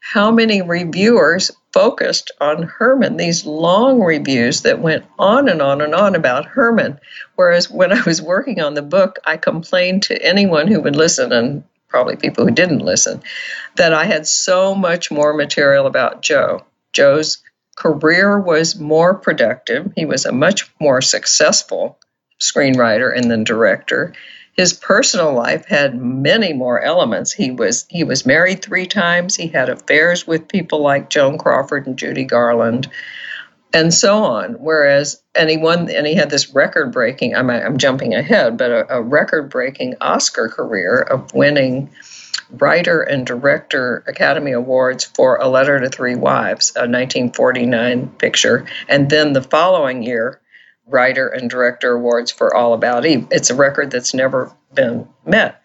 how 0.00 0.30
many 0.30 0.62
reviewers 0.62 1.52
focused 1.72 2.32
on 2.40 2.64
Herman, 2.64 3.16
these 3.16 3.46
long 3.46 4.00
reviews 4.02 4.62
that 4.62 4.80
went 4.80 5.04
on 5.18 5.48
and 5.48 5.62
on 5.62 5.80
and 5.80 5.94
on 5.94 6.14
about 6.14 6.44
Herman. 6.44 6.98
Whereas 7.36 7.70
when 7.70 7.92
I 7.92 8.02
was 8.02 8.20
working 8.20 8.60
on 8.60 8.74
the 8.74 8.82
book, 8.82 9.18
I 9.24 9.36
complained 9.36 10.04
to 10.04 10.22
anyone 10.22 10.66
who 10.66 10.80
would 10.80 10.96
listen, 10.96 11.32
and 11.32 11.64
probably 11.92 12.16
people 12.16 12.44
who 12.44 12.50
didn't 12.50 12.80
listen, 12.80 13.22
that 13.76 13.92
I 13.92 14.06
had 14.06 14.26
so 14.26 14.74
much 14.74 15.10
more 15.10 15.34
material 15.34 15.86
about 15.86 16.22
Joe. 16.22 16.64
Joe's 16.92 17.38
career 17.76 18.40
was 18.40 18.80
more 18.80 19.14
productive, 19.14 19.92
he 19.94 20.06
was 20.06 20.24
a 20.24 20.32
much 20.32 20.72
more 20.80 21.00
successful 21.02 21.98
screenwriter 22.40 23.16
and 23.16 23.30
then 23.30 23.44
director. 23.44 24.14
His 24.54 24.72
personal 24.72 25.32
life 25.32 25.66
had 25.66 25.94
many 25.94 26.52
more 26.52 26.82
elements. 26.82 27.32
He 27.32 27.50
was 27.50 27.86
he 27.88 28.04
was 28.04 28.26
married 28.26 28.60
three 28.60 28.86
times. 28.86 29.34
He 29.34 29.48
had 29.48 29.70
affairs 29.70 30.26
with 30.26 30.48
people 30.48 30.82
like 30.82 31.08
Joan 31.08 31.38
Crawford 31.38 31.86
and 31.86 31.98
Judy 31.98 32.24
Garland, 32.24 32.90
and 33.72 33.92
so 33.92 34.24
on. 34.24 34.54
Whereas, 34.54 35.22
and 35.34 35.48
he 35.48 35.56
won, 35.56 35.90
and 35.90 36.06
he 36.06 36.14
had 36.14 36.30
this 36.30 36.54
record-breaking. 36.54 37.34
I'm 37.34 37.50
I'm 37.50 37.78
jumping 37.78 38.14
ahead, 38.14 38.56
but 38.58 38.70
a, 38.70 38.96
a 38.96 39.02
record-breaking 39.02 39.96
Oscar 40.00 40.48
career 40.48 40.98
of 40.98 41.34
winning 41.34 41.90
writer 42.50 43.02
and 43.02 43.26
director 43.26 44.04
Academy 44.06 44.52
Awards 44.52 45.04
for 45.04 45.36
A 45.36 45.48
Letter 45.48 45.80
to 45.80 45.88
Three 45.88 46.16
Wives, 46.16 46.72
a 46.76 46.80
1949 46.80 48.08
picture, 48.18 48.66
and 48.88 49.08
then 49.08 49.32
the 49.32 49.42
following 49.42 50.02
year 50.02 50.40
writer 50.86 51.28
and 51.28 51.48
director 51.48 51.92
awards 51.92 52.30
for 52.30 52.54
All 52.54 52.74
About 52.74 53.06
Eve. 53.06 53.26
It's 53.30 53.50
a 53.50 53.54
record 53.54 53.90
that's 53.90 54.14
never 54.14 54.52
been 54.74 55.08
met. 55.24 55.61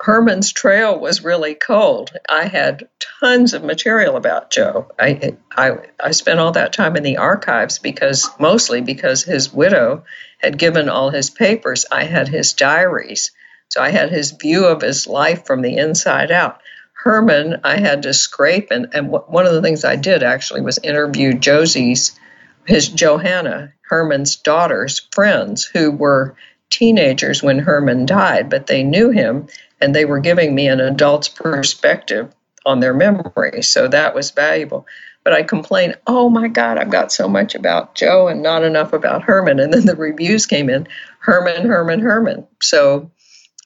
Herman's 0.00 0.52
trail 0.52 0.98
was 0.98 1.24
really 1.24 1.54
cold. 1.54 2.12
I 2.28 2.44
had 2.44 2.88
tons 3.20 3.54
of 3.54 3.64
material 3.64 4.16
about 4.16 4.50
Joe. 4.50 4.88
I, 4.98 5.36
I, 5.50 5.78
I 5.98 6.10
spent 6.10 6.38
all 6.38 6.52
that 6.52 6.72
time 6.72 6.96
in 6.96 7.02
the 7.02 7.16
archives 7.16 7.78
because 7.78 8.28
mostly 8.38 8.82
because 8.82 9.22
his 9.22 9.52
widow 9.52 10.04
had 10.38 10.58
given 10.58 10.88
all 10.88 11.10
his 11.10 11.30
papers. 11.30 11.86
I 11.90 12.04
had 12.04 12.28
his 12.28 12.52
diaries. 12.52 13.30
So 13.68 13.80
I 13.80 13.90
had 13.90 14.10
his 14.10 14.32
view 14.32 14.66
of 14.66 14.82
his 14.82 15.06
life 15.06 15.46
from 15.46 15.62
the 15.62 15.76
inside 15.76 16.30
out. 16.30 16.60
Herman, 16.92 17.60
I 17.64 17.76
had 17.78 18.02
to 18.02 18.14
scrape, 18.14 18.70
and, 18.70 18.88
and 18.92 19.10
one 19.10 19.46
of 19.46 19.52
the 19.52 19.62
things 19.62 19.84
I 19.84 19.96
did 19.96 20.22
actually 20.22 20.60
was 20.60 20.78
interview 20.78 21.34
Josie's, 21.34 22.18
his 22.66 22.88
Johanna, 22.88 23.72
Herman's 23.82 24.36
daughter's 24.36 25.06
friends 25.12 25.64
who 25.64 25.90
were 25.90 26.36
teenagers 26.70 27.42
when 27.42 27.60
Herman 27.60 28.06
died, 28.06 28.50
but 28.50 28.66
they 28.66 28.82
knew 28.82 29.10
him 29.10 29.46
and 29.80 29.94
they 29.94 30.04
were 30.04 30.20
giving 30.20 30.54
me 30.54 30.68
an 30.68 30.80
adult's 30.80 31.28
perspective 31.28 32.32
on 32.64 32.80
their 32.80 32.94
memory. 32.94 33.62
So 33.62 33.88
that 33.88 34.14
was 34.14 34.30
valuable. 34.30 34.86
But 35.24 35.32
I 35.32 35.42
complained, 35.42 35.98
oh 36.06 36.30
my 36.30 36.48
God, 36.48 36.78
I've 36.78 36.90
got 36.90 37.10
so 37.10 37.28
much 37.28 37.54
about 37.54 37.94
Joe 37.94 38.28
and 38.28 38.42
not 38.42 38.62
enough 38.62 38.92
about 38.92 39.22
Herman. 39.22 39.58
And 39.58 39.72
then 39.72 39.86
the 39.86 39.96
reviews 39.96 40.46
came 40.46 40.70
in 40.70 40.86
Herman, 41.18 41.66
Herman, 41.66 42.00
Herman. 42.00 42.46
So 42.62 43.10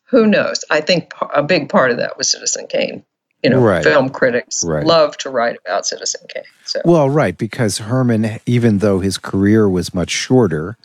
who 0.07 0.26
knows? 0.26 0.64
I 0.71 0.81
think 0.81 1.12
a 1.35 1.43
big 1.43 1.69
part 1.69 1.90
of 1.90 1.99
that 1.99 2.17
was 2.17 2.31
Citizen 2.31 2.67
Kane. 2.67 3.05
You 3.43 3.50
know, 3.50 3.61
right. 3.61 3.83
film 3.83 4.11
critics 4.11 4.64
right. 4.67 4.85
love 4.85 5.17
to 5.19 5.31
write 5.31 5.57
about 5.64 5.87
Citizen 5.87 6.21
Kane. 6.29 6.45
So. 6.67 6.83
Well, 6.85 7.09
right, 7.09 7.37
because 7.37 7.79
Herman, 7.79 8.38
even 8.45 8.79
though 8.79 9.00
his 9.00 9.17
career 9.17 9.67
was 9.67 9.95
much 9.95 10.11
shorter, 10.11 10.76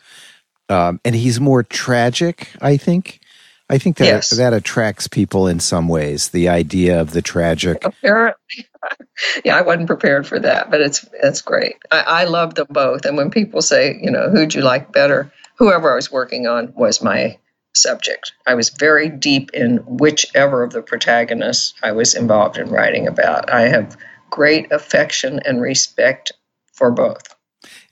um, 0.70 0.98
and 1.04 1.14
he's 1.14 1.38
more 1.38 1.62
tragic, 1.62 2.48
I 2.62 2.78
think. 2.78 3.20
I 3.68 3.78
think 3.78 3.96
that 3.96 4.04
yes. 4.04 4.30
that 4.30 4.52
attracts 4.52 5.08
people 5.08 5.48
in 5.48 5.58
some 5.58 5.88
ways. 5.88 6.28
The 6.28 6.48
idea 6.48 7.00
of 7.00 7.10
the 7.10 7.22
tragic. 7.22 7.84
Apparently, 7.84 8.66
yeah, 9.44 9.56
I 9.56 9.62
wasn't 9.62 9.88
prepared 9.88 10.26
for 10.26 10.38
that, 10.38 10.70
but 10.70 10.80
it's 10.80 11.04
it's 11.22 11.42
great. 11.42 11.76
I, 11.90 12.00
I 12.00 12.24
love 12.24 12.54
them 12.54 12.68
both, 12.70 13.04
and 13.04 13.16
when 13.16 13.30
people 13.30 13.62
say, 13.62 13.98
you 14.00 14.10
know, 14.10 14.30
who'd 14.30 14.54
you 14.54 14.62
like 14.62 14.92
better, 14.92 15.32
whoever 15.56 15.90
I 15.92 15.96
was 15.96 16.12
working 16.12 16.46
on 16.46 16.72
was 16.76 17.02
my 17.02 17.38
subject. 17.74 18.32
I 18.46 18.54
was 18.54 18.70
very 18.70 19.08
deep 19.08 19.50
in 19.52 19.78
whichever 19.78 20.62
of 20.62 20.72
the 20.72 20.82
protagonists 20.82 21.74
I 21.82 21.92
was 21.92 22.14
involved 22.14 22.58
in 22.58 22.70
writing 22.70 23.06
about. 23.06 23.50
I 23.50 23.68
have 23.68 23.96
great 24.30 24.70
affection 24.72 25.40
and 25.44 25.60
respect 25.60 26.32
for 26.72 26.90
both. 26.90 27.34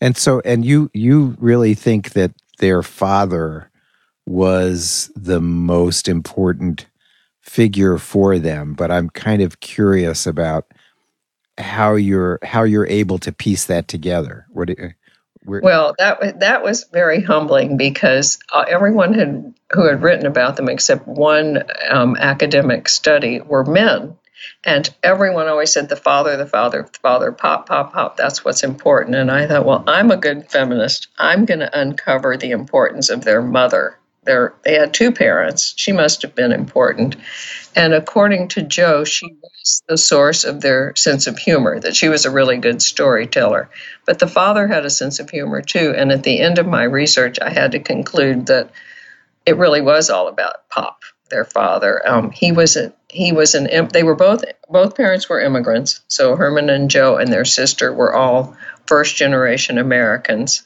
And 0.01 0.17
so, 0.17 0.41
and 0.45 0.65
you 0.65 0.91
you 0.95 1.37
really 1.39 1.75
think 1.75 2.11
that 2.11 2.33
their 2.59 2.83
father 2.83 3.71
was 4.27 5.11
the 5.15 5.41
most 5.41 6.09
important 6.09 6.87
figure 7.41 7.99
for 7.99 8.39
them, 8.39 8.75
but 8.75 8.91
I'm 8.91 9.11
kind 9.11 9.43
of 9.43 9.61
curious 9.61 10.27
about 10.27 10.67
how 11.59 11.95
you're 11.95 12.39
how 12.43 12.65
you're 12.65 12.87
able 12.87 13.19
to 13.19 13.33
piece 13.33 13.67
that 13.67 13.87
together. 13.87 14.47
What 14.51 14.69
do, 14.69 14.91
well, 15.47 15.95
that 15.99 16.41
that 16.41 16.63
was 16.63 16.85
very 16.91 17.21
humbling 17.21 17.77
because 17.77 18.39
uh, 18.53 18.65
everyone 18.67 19.15
had 19.15 19.55
who 19.73 19.87
had 19.87 20.03
written 20.03 20.27
about 20.27 20.57
them, 20.57 20.69
except 20.69 21.07
one 21.07 21.63
um, 21.91 22.17
academic 22.17 22.89
study, 22.89 23.41
were 23.41 23.65
men, 23.65 24.17
and 24.65 24.93
everyone 25.03 25.47
always 25.47 25.73
said 25.73 25.89
the 25.91 25.97
father, 25.97 26.37
the 26.37 26.47
father, 26.47 26.89
the 26.91 26.99
father, 27.01 27.31
pop, 27.31 27.69
pop, 27.69 27.93
pop. 27.93 28.17
That's 28.17 28.45
what's 28.45 28.65
important. 28.65 29.17
And 29.17 29.31
I 29.31 29.47
thought, 29.47 29.67
well, 29.67 29.85
I'm 29.87 30.11
a 30.11 30.17
good 30.17 30.51
feminist. 30.51 31.09
I'm 31.19 31.45
going 31.45 31.61
to 31.61 31.79
uncover 31.79 32.37
the 32.37 32.53
importance 32.53 33.11
of 33.11 33.25
their 33.25 33.43
mother 33.43 33.99
they 34.25 34.75
had 34.75 34.95
two 34.95 35.13
parents. 35.13 35.75
She 35.77 35.93
must 35.93 36.23
have 36.23 36.35
been 36.35 36.53
important. 36.53 37.17
And 37.77 37.93
according 37.93 38.49
to 38.49 38.63
Joe, 38.63 39.05
she 39.05 39.27
was 39.27 39.83
the 39.89 39.99
source 39.99 40.45
of 40.45 40.61
their 40.61 40.95
sense 40.97 41.27
of 41.27 41.39
humor, 41.39 41.81
that 41.81 41.97
she 41.97 42.09
was 42.09 42.25
a 42.25 42.31
really 42.31 42.59
good 42.59 42.81
storyteller. 42.83 43.71
But 44.07 44.19
the 44.19 44.29
father 44.29 44.67
had 44.67 44.85
a 44.85 44.91
sense 44.91 45.21
of 45.21 45.31
humor 45.31 45.63
too. 45.63 45.95
And 45.97 46.13
at 46.13 46.23
the 46.23 46.41
end 46.41 46.59
of 46.59 46.67
my 46.67 46.85
research, 46.85 47.39
I 47.41 47.51
had 47.51 47.73
to 47.73 47.81
conclude 47.81 48.47
that 48.47 48.71
it 49.47 49.57
really 49.57 49.81
was 49.81 50.11
all 50.11 50.29
about 50.29 50.69
Pop, 50.69 51.03
their 51.31 51.45
father. 51.45 52.01
Um, 52.07 52.31
he 52.31 52.53
was 52.53 52.77
a 52.77 52.93
he 53.11 53.33
was 53.33 53.55
an 53.55 53.89
they 53.93 54.03
were 54.03 54.17
both 54.17 54.45
both 54.69 54.97
parents 54.97 55.29
were 55.29 55.41
immigrants. 55.41 56.01
So 56.09 56.37
Herman 56.37 56.71
and 56.71 56.91
Joe 56.91 57.17
and 57.17 57.33
their 57.33 57.45
sister 57.45 57.93
were 57.93 58.15
all 58.15 58.57
first 58.87 59.17
generation 59.17 59.79
Americans. 59.79 60.63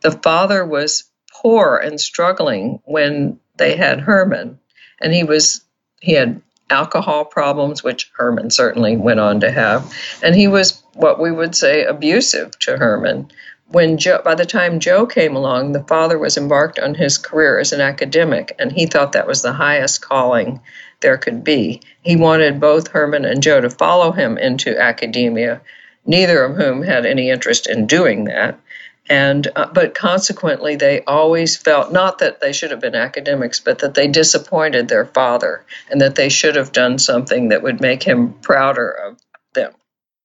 The 0.00 0.12
father 0.12 0.64
was 0.64 1.04
poor 1.44 1.76
and 1.76 2.00
struggling 2.00 2.80
when 2.86 3.38
they 3.58 3.76
had 3.76 4.00
Herman, 4.00 4.58
and 5.00 5.12
he 5.12 5.24
was 5.24 5.62
he 6.00 6.12
had 6.12 6.40
alcohol 6.70 7.26
problems, 7.26 7.84
which 7.84 8.10
Herman 8.16 8.50
certainly 8.50 8.96
went 8.96 9.20
on 9.20 9.40
to 9.40 9.50
have, 9.50 9.94
and 10.22 10.34
he 10.34 10.48
was 10.48 10.82
what 10.94 11.20
we 11.20 11.30
would 11.30 11.54
say 11.54 11.84
abusive 11.84 12.58
to 12.60 12.78
Herman. 12.78 13.30
When 13.68 13.98
Jo, 13.98 14.22
by 14.24 14.34
the 14.34 14.46
time 14.46 14.80
Joe 14.80 15.04
came 15.04 15.36
along, 15.36 15.72
the 15.72 15.84
father 15.84 16.18
was 16.18 16.38
embarked 16.38 16.78
on 16.78 16.94
his 16.94 17.18
career 17.18 17.58
as 17.58 17.72
an 17.72 17.80
academic, 17.80 18.54
and 18.58 18.72
he 18.72 18.86
thought 18.86 19.12
that 19.12 19.26
was 19.26 19.42
the 19.42 19.52
highest 19.52 20.00
calling 20.00 20.60
there 21.00 21.18
could 21.18 21.44
be. 21.44 21.82
He 22.00 22.16
wanted 22.16 22.58
both 22.58 22.88
Herman 22.88 23.26
and 23.26 23.42
Joe 23.42 23.60
to 23.60 23.68
follow 23.68 24.12
him 24.12 24.38
into 24.38 24.80
academia, 24.80 25.60
neither 26.06 26.42
of 26.42 26.56
whom 26.56 26.82
had 26.82 27.04
any 27.04 27.28
interest 27.28 27.68
in 27.68 27.86
doing 27.86 28.24
that 28.24 28.58
and 29.08 29.48
uh, 29.56 29.66
but 29.66 29.94
consequently 29.94 30.76
they 30.76 31.02
always 31.02 31.56
felt 31.56 31.92
not 31.92 32.18
that 32.18 32.40
they 32.40 32.52
should 32.52 32.70
have 32.70 32.80
been 32.80 32.94
academics 32.94 33.60
but 33.60 33.78
that 33.80 33.94
they 33.94 34.08
disappointed 34.08 34.88
their 34.88 35.04
father 35.06 35.64
and 35.90 36.00
that 36.00 36.14
they 36.14 36.28
should 36.28 36.56
have 36.56 36.72
done 36.72 36.98
something 36.98 37.48
that 37.48 37.62
would 37.62 37.80
make 37.80 38.02
him 38.02 38.32
prouder 38.34 38.88
of 38.90 39.18
them. 39.54 39.72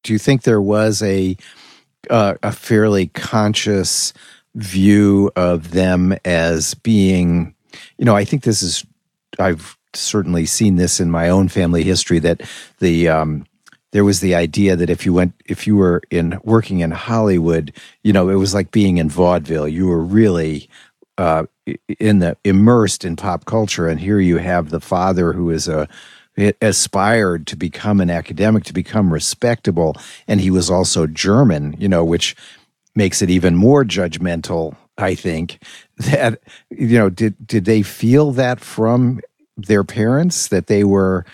Do 0.03 0.13
you 0.13 0.19
think 0.19 0.43
there 0.43 0.61
was 0.61 1.01
a 1.01 1.35
uh, 2.09 2.35
a 2.41 2.51
fairly 2.51 3.07
conscious 3.07 4.13
view 4.55 5.31
of 5.35 5.71
them 5.71 6.15
as 6.25 6.73
being 6.73 7.53
you 7.97 8.05
know 8.05 8.15
i 8.15 8.25
think 8.25 8.43
this 8.43 8.63
is 8.63 8.83
i've 9.37 9.77
certainly 9.93 10.45
seen 10.45 10.75
this 10.75 10.99
in 10.99 11.09
my 11.09 11.29
own 11.29 11.47
family 11.47 11.83
history 11.83 12.19
that 12.19 12.41
the 12.79 13.07
um, 13.07 13.45
there 13.91 14.05
was 14.05 14.19
the 14.19 14.35
idea 14.35 14.75
that 14.75 14.89
if 14.89 15.05
you 15.05 15.13
went 15.13 15.33
if 15.45 15.65
you 15.65 15.75
were 15.75 16.01
in 16.09 16.39
working 16.43 16.79
in 16.81 16.91
Hollywood, 16.91 17.73
you 18.03 18.13
know, 18.13 18.29
it 18.29 18.35
was 18.35 18.53
like 18.53 18.71
being 18.71 18.97
in 18.97 19.09
vaudeville. 19.09 19.67
You 19.67 19.87
were 19.87 20.03
really 20.03 20.69
uh, 21.17 21.45
in 21.99 22.19
the 22.19 22.37
immersed 22.43 23.03
in 23.03 23.15
pop 23.15 23.45
culture, 23.45 23.87
and 23.87 23.99
here 23.99 24.19
you 24.19 24.37
have 24.37 24.69
the 24.69 24.79
father 24.79 25.33
who 25.33 25.49
is 25.49 25.67
a 25.67 25.87
aspired 26.61 27.45
to 27.47 27.57
become 27.57 27.99
an 27.99 28.09
academic, 28.09 28.63
to 28.63 28.73
become 28.73 29.11
respectable, 29.11 29.95
and 30.27 30.39
he 30.39 30.49
was 30.49 30.69
also 30.69 31.05
German, 31.05 31.75
you 31.77 31.89
know, 31.89 32.05
which 32.05 32.35
makes 32.95 33.21
it 33.21 33.29
even 33.29 33.55
more 33.55 33.83
judgmental. 33.83 34.75
I 34.97 35.15
think 35.15 35.61
that 35.97 36.41
you 36.69 36.97
know 36.97 37.09
did 37.09 37.35
did 37.45 37.65
they 37.65 37.81
feel 37.81 38.31
that 38.33 38.59
from 38.59 39.21
their 39.57 39.83
parents 39.83 40.47
that 40.47 40.67
they 40.67 40.83
were 40.83 41.25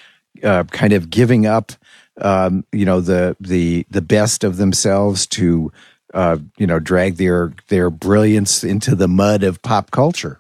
uh, 0.44 0.64
kind 0.66 0.94
of 0.94 1.10
giving 1.10 1.46
up 1.46 1.74
um, 2.22 2.66
you 2.72 2.86
know 2.86 3.02
the 3.02 3.36
the 3.40 3.86
the 3.90 4.02
best 4.02 4.44
of 4.44 4.58
themselves 4.58 5.26
to 5.28 5.72
uh, 6.14 6.38
you 6.58 6.68
know 6.68 6.80
drag 6.80 7.18
their 7.18 7.54
their 7.68 7.90
brilliance 7.90 8.64
into 8.64 8.96
the 8.96 9.08
mud 9.08 9.44
of 9.44 9.62
pop 9.62 9.92
culture. 9.92 10.40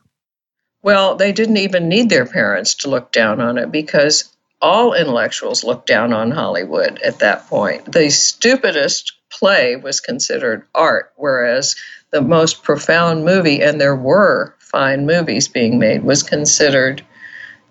Well, 0.81 1.15
they 1.15 1.31
didn't 1.31 1.57
even 1.57 1.89
need 1.89 2.09
their 2.09 2.27
parents 2.27 2.75
to 2.75 2.89
look 2.89 3.11
down 3.11 3.41
on 3.41 3.57
it 3.57 3.71
because 3.71 4.31
all 4.61 4.93
intellectuals 4.93 5.63
looked 5.63 5.87
down 5.87 6.13
on 6.13 6.31
Hollywood 6.31 6.99
at 7.01 7.19
that 7.19 7.47
point. 7.47 7.91
The 7.91 8.09
stupidest 8.09 9.13
play 9.31 9.75
was 9.75 9.99
considered 9.99 10.65
art, 10.73 11.11
whereas 11.15 11.75
the 12.11 12.21
most 12.21 12.63
profound 12.63 13.25
movie, 13.25 13.61
and 13.61 13.81
there 13.81 13.95
were 13.95 14.55
fine 14.59 15.05
movies 15.05 15.47
being 15.47 15.79
made, 15.79 16.03
was 16.03 16.23
considered 16.23 17.03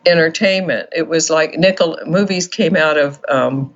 entertainment. 0.06 0.90
It 0.92 1.08
was 1.08 1.30
like 1.30 1.58
nickel 1.58 1.98
movies 2.06 2.48
came 2.48 2.76
out 2.76 2.98
of 2.98 3.24
um, 3.28 3.74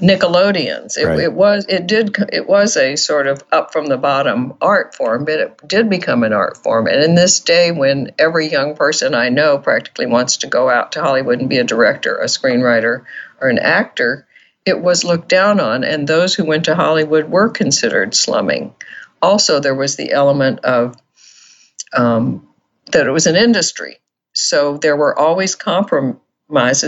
Nickelodeons. 0.00 0.96
It, 0.96 1.04
right. 1.04 1.20
it, 1.20 1.32
was 1.32 1.66
it 1.68 1.86
did 1.86 2.16
it 2.32 2.48
was 2.48 2.76
a 2.76 2.96
sort 2.96 3.26
of 3.26 3.42
up 3.52 3.72
from 3.72 3.86
the 3.86 3.96
bottom 3.96 4.54
art 4.60 4.94
form, 4.94 5.24
but 5.24 5.40
it 5.40 5.68
did 5.68 5.90
become 5.90 6.22
an 6.22 6.32
art 6.32 6.56
form. 6.56 6.86
And 6.86 7.02
in 7.02 7.14
this 7.14 7.40
day, 7.40 7.70
when 7.70 8.12
every 8.18 8.50
young 8.50 8.76
person 8.76 9.14
I 9.14 9.28
know 9.28 9.58
practically 9.58 10.06
wants 10.06 10.38
to 10.38 10.46
go 10.46 10.68
out 10.70 10.92
to 10.92 11.02
Hollywood 11.02 11.40
and 11.40 11.50
be 11.50 11.58
a 11.58 11.64
director, 11.64 12.16
a 12.16 12.26
screenwriter, 12.26 13.04
or 13.40 13.48
an 13.48 13.58
actor, 13.58 14.26
it 14.64 14.80
was 14.80 15.04
looked 15.04 15.28
down 15.28 15.60
on, 15.60 15.84
and 15.84 16.06
those 16.06 16.34
who 16.34 16.44
went 16.44 16.64
to 16.64 16.74
Hollywood 16.74 17.30
were 17.30 17.48
considered 17.48 18.14
slumming. 18.14 18.74
Also, 19.22 19.60
there 19.60 19.74
was 19.74 19.96
the 19.96 20.12
element 20.12 20.60
of 20.60 20.96
um, 21.92 22.48
that 22.92 23.06
it 23.06 23.10
was 23.10 23.26
an 23.26 23.36
industry, 23.36 23.98
so 24.32 24.78
there 24.78 24.96
were 24.96 25.18
always 25.18 25.54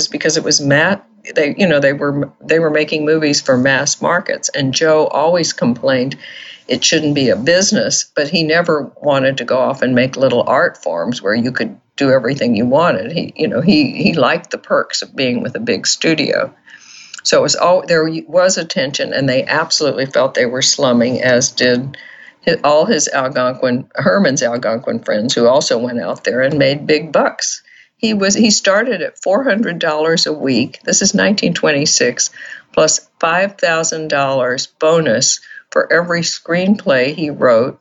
because 0.08 0.36
it 0.36 0.44
was 0.44 0.60
mat 0.60 1.06
they 1.34 1.54
you 1.56 1.66
know 1.66 1.80
they 1.80 1.92
were 1.92 2.30
they 2.40 2.58
were 2.58 2.70
making 2.70 3.04
movies 3.04 3.40
for 3.40 3.56
mass 3.56 4.02
markets 4.02 4.48
and 4.50 4.74
Joe 4.74 5.06
always 5.06 5.52
complained 5.52 6.16
it 6.68 6.84
shouldn't 6.84 7.14
be 7.14 7.28
a 7.28 7.36
business 7.36 8.10
but 8.16 8.28
he 8.28 8.42
never 8.42 8.92
wanted 9.00 9.38
to 9.38 9.44
go 9.44 9.58
off 9.58 9.82
and 9.82 9.94
make 9.94 10.16
little 10.16 10.42
art 10.42 10.82
forms 10.82 11.22
where 11.22 11.34
you 11.34 11.52
could 11.52 11.78
do 11.96 12.10
everything 12.10 12.56
you 12.56 12.66
wanted. 12.66 13.12
He 13.12 13.32
you 13.36 13.48
know 13.48 13.60
he 13.60 13.92
he 14.02 14.14
liked 14.14 14.50
the 14.50 14.58
perks 14.58 15.02
of 15.02 15.14
being 15.14 15.42
with 15.42 15.54
a 15.54 15.60
big 15.60 15.86
studio. 15.86 16.54
So 17.22 17.38
it 17.38 17.42
was 17.42 17.56
all 17.56 17.84
there 17.86 18.08
was 18.26 18.58
a 18.58 18.64
tension 18.64 19.12
and 19.12 19.28
they 19.28 19.44
absolutely 19.44 20.06
felt 20.06 20.34
they 20.34 20.46
were 20.46 20.62
slumming 20.62 21.22
as 21.22 21.52
did 21.52 21.96
all 22.64 22.86
his 22.86 23.08
Algonquin 23.08 23.88
Herman's 23.94 24.42
Algonquin 24.42 25.00
friends 25.04 25.34
who 25.34 25.46
also 25.46 25.78
went 25.78 26.00
out 26.00 26.24
there 26.24 26.40
and 26.40 26.58
made 26.58 26.86
big 26.86 27.12
bucks 27.12 27.62
he 28.02 28.14
was 28.14 28.34
he 28.34 28.50
started 28.50 29.00
at 29.00 29.22
$400 29.22 30.26
a 30.26 30.32
week. 30.32 30.80
This 30.82 31.00
is 31.02 31.14
1926 31.14 32.30
plus 32.72 33.08
$5,000 33.20 34.68
bonus 34.80 35.40
for 35.70 35.90
every 35.90 36.22
screenplay 36.22 37.14
he 37.14 37.30
wrote 37.30 37.80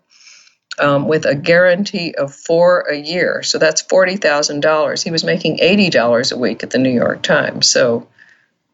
um, 0.79 1.07
with 1.07 1.25
a 1.25 1.35
guarantee 1.35 2.13
of 2.13 2.33
four 2.33 2.81
a 2.81 2.95
year. 2.95 3.41
So 3.41 3.57
that's 3.57 3.83
$40,000. 3.83 5.03
He 5.03 5.11
was 5.11 5.23
making 5.23 5.57
$80 5.57 6.31
a 6.31 6.37
week 6.37 6.63
at 6.63 6.69
the 6.69 6.77
New 6.77 6.91
York 6.91 7.23
Times. 7.23 7.69
So, 7.69 8.07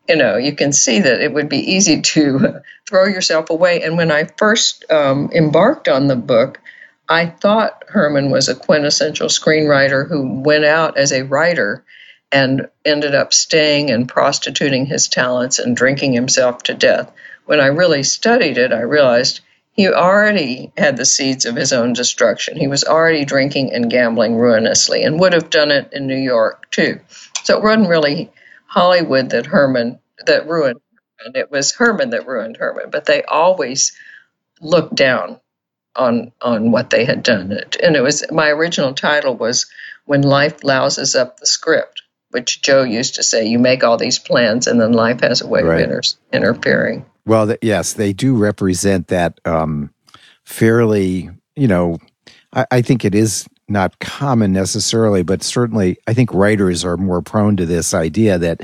you 0.10 0.17
know, 0.17 0.38
you 0.38 0.53
can 0.53 0.73
see 0.73 0.99
that 0.99 1.21
it 1.21 1.33
would 1.33 1.49
be 1.49 1.71
easy 1.73 2.01
to 2.01 2.62
throw 2.88 3.05
yourself 3.05 3.49
away. 3.49 3.83
And 3.83 3.95
when 3.95 4.12
I 4.12 4.25
first 4.38 4.83
um, 4.91 5.29
embarked 5.33 5.88
on 5.88 6.07
the 6.07 6.15
book, 6.15 6.60
I 7.10 7.28
thought 7.28 7.86
Herman 7.88 8.32
was 8.32 8.50
a 8.50 8.56
quintessential 8.56 9.30
screenwriter 9.30 10.08
who 10.08 10.41
went 10.41 10.65
out 10.65 10.98
as 10.98 11.13
a 11.13 11.24
writer 11.24 11.86
and 12.32 12.67
ended 12.84 13.15
up 13.15 13.34
staying 13.34 13.89
and 13.91 14.10
prostituting 14.10 14.86
his 14.86 15.08
talents 15.08 15.60
and 15.60 15.76
drinking 15.76 16.13
himself 16.13 16.63
to 16.63 16.74
death. 16.74 17.10
When 17.46 17.62
I 17.62 17.67
really 17.67 18.04
studied 18.04 18.58
it, 18.58 18.74
I 18.74 18.82
realized 18.82 19.39
he 19.72 19.88
already 19.88 20.74
had 20.78 20.98
the 20.98 21.06
seeds 21.06 21.46
of 21.46 21.56
his 21.56 21.72
own 21.72 21.93
destruction. 21.93 22.58
He 22.58 22.67
was 22.67 22.84
already 22.84 23.24
drinking 23.24 23.72
and 23.74 23.89
gambling 23.89 24.36
ruinously 24.36 25.04
and 25.04 25.20
would 25.20 25.34
have 25.34 25.50
done 25.50 25.72
it 25.72 25.93
in 25.93 26.08
New 26.08 26.17
York 26.17 26.70
too. 26.72 27.00
So 27.43 27.58
it 27.58 27.63
wasn't 27.63 27.88
really 27.88 28.32
Hollywood 28.65 29.30
that 29.30 29.46
Herman 29.46 30.00
that 30.26 30.48
ruined 30.48 30.82
Herman. 31.17 31.39
It 31.39 31.52
was 31.52 31.72
Herman 31.72 32.10
that 32.10 32.28
ruined 32.28 32.58
Herman, 32.58 32.89
but 32.89 33.06
they 33.06 33.24
always 33.24 33.93
looked 34.60 34.96
down 34.96 35.39
on 35.97 36.31
on 36.41 36.71
what 36.71 36.89
they 36.89 37.05
had 37.05 37.23
done. 37.23 37.60
And 37.83 37.95
it 37.95 38.01
was 38.01 38.23
my 38.31 38.49
original 38.49 38.93
title 38.93 39.36
was 39.36 39.65
When 40.05 40.21
Life 40.21 40.63
Louses 40.63 41.15
Up 41.15 41.39
the 41.39 41.45
Script, 41.45 42.03
which 42.31 42.62
Joe 42.62 42.83
used 42.83 43.15
to 43.15 43.23
say, 43.23 43.45
you 43.45 43.60
make 43.60 43.83
all 43.83 43.97
these 43.97 44.19
plans 44.19 44.67
and 44.67 44.79
then 44.79 44.93
life 44.93 45.21
has 45.21 45.41
a 45.41 45.47
way 45.47 45.63
right. 45.63 45.81
of 45.81 45.89
inter- 45.89 46.01
interfering. 46.31 47.05
Well, 47.25 47.47
th- 47.47 47.60
yes, 47.62 47.93
they 47.93 48.13
do 48.13 48.36
represent 48.36 49.07
that 49.07 49.39
um, 49.45 49.93
fairly. 50.43 51.29
You 51.55 51.67
know, 51.67 51.97
I, 52.53 52.65
I 52.71 52.81
think 52.81 53.03
it 53.03 53.15
is 53.15 53.47
not 53.67 53.99
common 53.99 54.53
necessarily, 54.53 55.23
but 55.23 55.43
certainly 55.43 55.97
I 56.07 56.13
think 56.13 56.33
writers 56.33 56.86
are 56.86 56.97
more 56.97 57.21
prone 57.21 57.57
to 57.57 57.65
this 57.65 57.93
idea 57.93 58.38
that 58.38 58.62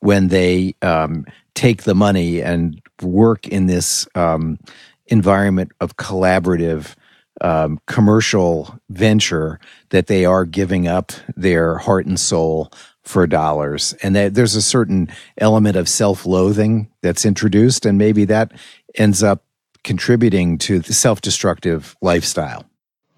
when 0.00 0.28
they 0.28 0.74
um, 0.80 1.26
take 1.54 1.82
the 1.82 1.94
money 1.94 2.40
and 2.40 2.80
work 3.02 3.46
in 3.46 3.66
this 3.66 4.08
um, 4.14 4.58
environment 5.08 5.72
of 5.80 5.96
collaborative 5.96 6.94
um, 7.40 7.78
commercial 7.86 8.78
venture, 8.88 9.60
that 9.90 10.06
they 10.06 10.24
are 10.24 10.44
giving 10.44 10.88
up 10.88 11.12
their 11.36 11.76
heart 11.76 12.06
and 12.06 12.18
soul 12.18 12.72
for 13.02 13.26
dollars. 13.26 13.92
And 14.02 14.16
that 14.16 14.34
there's 14.34 14.56
a 14.56 14.62
certain 14.62 15.08
element 15.38 15.76
of 15.76 15.88
self-loathing 15.88 16.90
that's 17.02 17.26
introduced 17.26 17.86
and 17.86 17.98
maybe 17.98 18.24
that 18.24 18.52
ends 18.94 19.22
up 19.22 19.44
contributing 19.84 20.58
to 20.58 20.80
the 20.80 20.92
self-destructive 20.92 21.94
lifestyle. 22.00 22.64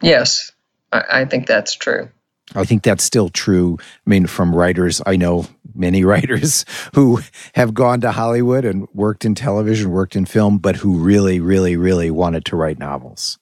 Yes. 0.02 0.52
I, 0.92 1.04
I 1.10 1.24
think 1.24 1.46
that's 1.46 1.74
true. 1.74 2.10
I 2.54 2.64
think 2.64 2.82
that's 2.82 3.04
still 3.04 3.28
true. 3.28 3.78
I 3.80 4.10
mean, 4.10 4.26
from 4.26 4.54
writers, 4.54 5.00
I 5.06 5.16
know 5.16 5.46
many 5.74 6.04
writers 6.10 6.64
who 6.94 7.20
have 7.54 7.74
gone 7.74 8.00
to 8.02 8.12
Hollywood 8.12 8.64
and 8.64 8.88
worked 8.94 9.24
in 9.24 9.34
television, 9.34 9.90
worked 9.90 10.16
in 10.16 10.24
film, 10.24 10.58
but 10.58 10.76
who 10.76 10.98
really, 10.98 11.40
really, 11.40 11.76
really 11.76 12.10
wanted 12.10 12.44
to 12.46 12.56
write 12.56 12.78
novels. 12.78 13.38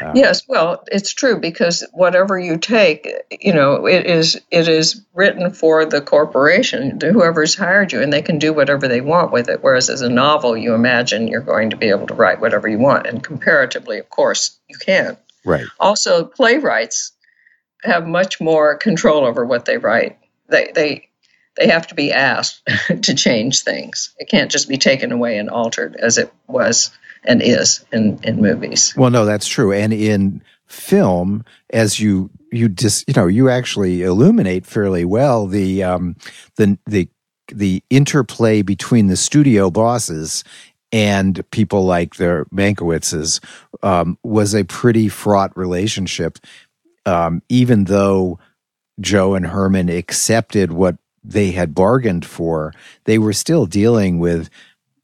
Uh, 0.00 0.12
yes, 0.14 0.42
well, 0.48 0.84
it's 0.88 1.12
true 1.12 1.38
because 1.38 1.86
whatever 1.92 2.38
you 2.38 2.58
take, 2.58 3.08
you 3.30 3.52
know, 3.52 3.86
it 3.86 4.06
is 4.06 4.40
it 4.50 4.68
is 4.68 5.02
written 5.14 5.52
for 5.52 5.84
the 5.84 6.00
corporation, 6.00 6.98
whoever's 7.00 7.54
hired 7.54 7.92
you, 7.92 8.00
and 8.00 8.12
they 8.12 8.22
can 8.22 8.38
do 8.38 8.52
whatever 8.52 8.88
they 8.88 9.00
want 9.00 9.32
with 9.32 9.48
it. 9.48 9.62
Whereas 9.62 9.88
as 9.88 10.02
a 10.02 10.08
novel, 10.08 10.56
you 10.56 10.74
imagine 10.74 11.28
you're 11.28 11.40
going 11.40 11.70
to 11.70 11.76
be 11.76 11.88
able 11.88 12.06
to 12.08 12.14
write 12.14 12.40
whatever 12.40 12.68
you 12.68 12.78
want, 12.78 13.06
and 13.06 13.22
comparatively, 13.22 13.98
of 13.98 14.08
course, 14.10 14.58
you 14.68 14.76
can. 14.78 15.16
Right. 15.44 15.66
Also, 15.78 16.24
playwrights 16.24 17.12
have 17.82 18.06
much 18.06 18.40
more 18.40 18.76
control 18.76 19.24
over 19.24 19.44
what 19.44 19.64
they 19.64 19.78
write. 19.78 20.18
They 20.48 20.72
they 20.74 21.09
they 21.60 21.68
have 21.68 21.86
to 21.88 21.94
be 21.94 22.10
asked 22.10 22.62
to 23.02 23.14
change 23.14 23.62
things. 23.62 24.14
It 24.18 24.28
can't 24.28 24.50
just 24.50 24.68
be 24.68 24.78
taken 24.78 25.12
away 25.12 25.36
and 25.38 25.50
altered 25.50 25.94
as 25.94 26.16
it 26.18 26.32
was 26.48 26.90
and 27.22 27.42
is 27.42 27.84
in 27.92 28.18
in 28.24 28.40
movies. 28.40 28.94
Well, 28.96 29.10
no, 29.10 29.26
that's 29.26 29.46
true, 29.46 29.72
and 29.72 29.92
in 29.92 30.42
film, 30.66 31.44
as 31.68 32.00
you 32.00 32.30
you 32.50 32.68
just 32.68 33.06
you 33.06 33.14
know 33.14 33.26
you 33.26 33.50
actually 33.50 34.02
illuminate 34.02 34.64
fairly 34.64 35.04
well 35.04 35.46
the 35.46 35.82
um, 35.82 36.16
the 36.56 36.78
the 36.86 37.08
the 37.52 37.84
interplay 37.90 38.62
between 38.62 39.08
the 39.08 39.16
studio 39.16 39.70
bosses 39.70 40.44
and 40.92 41.48
people 41.50 41.84
like 41.84 42.16
the 42.16 42.46
Mankiewicz 42.52 43.44
um, 43.82 44.18
was 44.22 44.54
a 44.54 44.64
pretty 44.64 45.08
fraught 45.08 45.56
relationship. 45.56 46.38
Um, 47.06 47.42
even 47.48 47.84
though 47.84 48.38
Joe 49.00 49.34
and 49.34 49.46
Herman 49.46 49.88
accepted 49.88 50.72
what 50.72 50.96
they 51.22 51.50
had 51.52 51.74
bargained 51.74 52.24
for, 52.24 52.72
they 53.04 53.18
were 53.18 53.32
still 53.32 53.66
dealing 53.66 54.18
with 54.18 54.48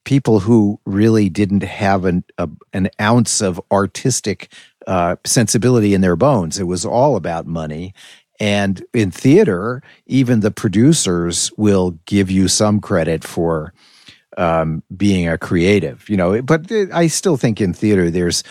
people 0.05 0.41
who 0.41 0.81
really 0.87 1.29
didn't 1.29 1.63
have 1.63 2.05
an 2.05 2.25
a, 2.39 2.49
an 2.73 2.89
ounce 3.01 3.41
of 3.41 3.61
artistic 3.71 4.51
uh, 4.87 5.17
sensibility 5.25 5.95
in 5.95 6.01
their 6.01 6.17
bones. 6.17 6.59
It 6.59 6.65
was 6.65 6.87
all 6.87 7.17
about 7.17 7.47
money. 7.47 7.93
And 8.39 8.85
in 8.93 9.11
theater, 9.11 9.83
even 10.07 10.41
the 10.41 10.51
producers 10.51 11.51
will 11.57 11.99
give 12.05 12.31
you 12.31 12.49
some 12.49 12.81
credit 12.81 13.25
for 13.25 13.73
um, 14.37 14.83
being 14.95 15.27
a 15.29 15.39
creative, 15.39 16.09
you 16.09 16.17
know. 16.17 16.43
But 16.43 16.71
I 16.93 17.07
still 17.07 17.37
think 17.37 17.61
in 17.61 17.73
theater, 17.73 18.11
there's 18.11 18.45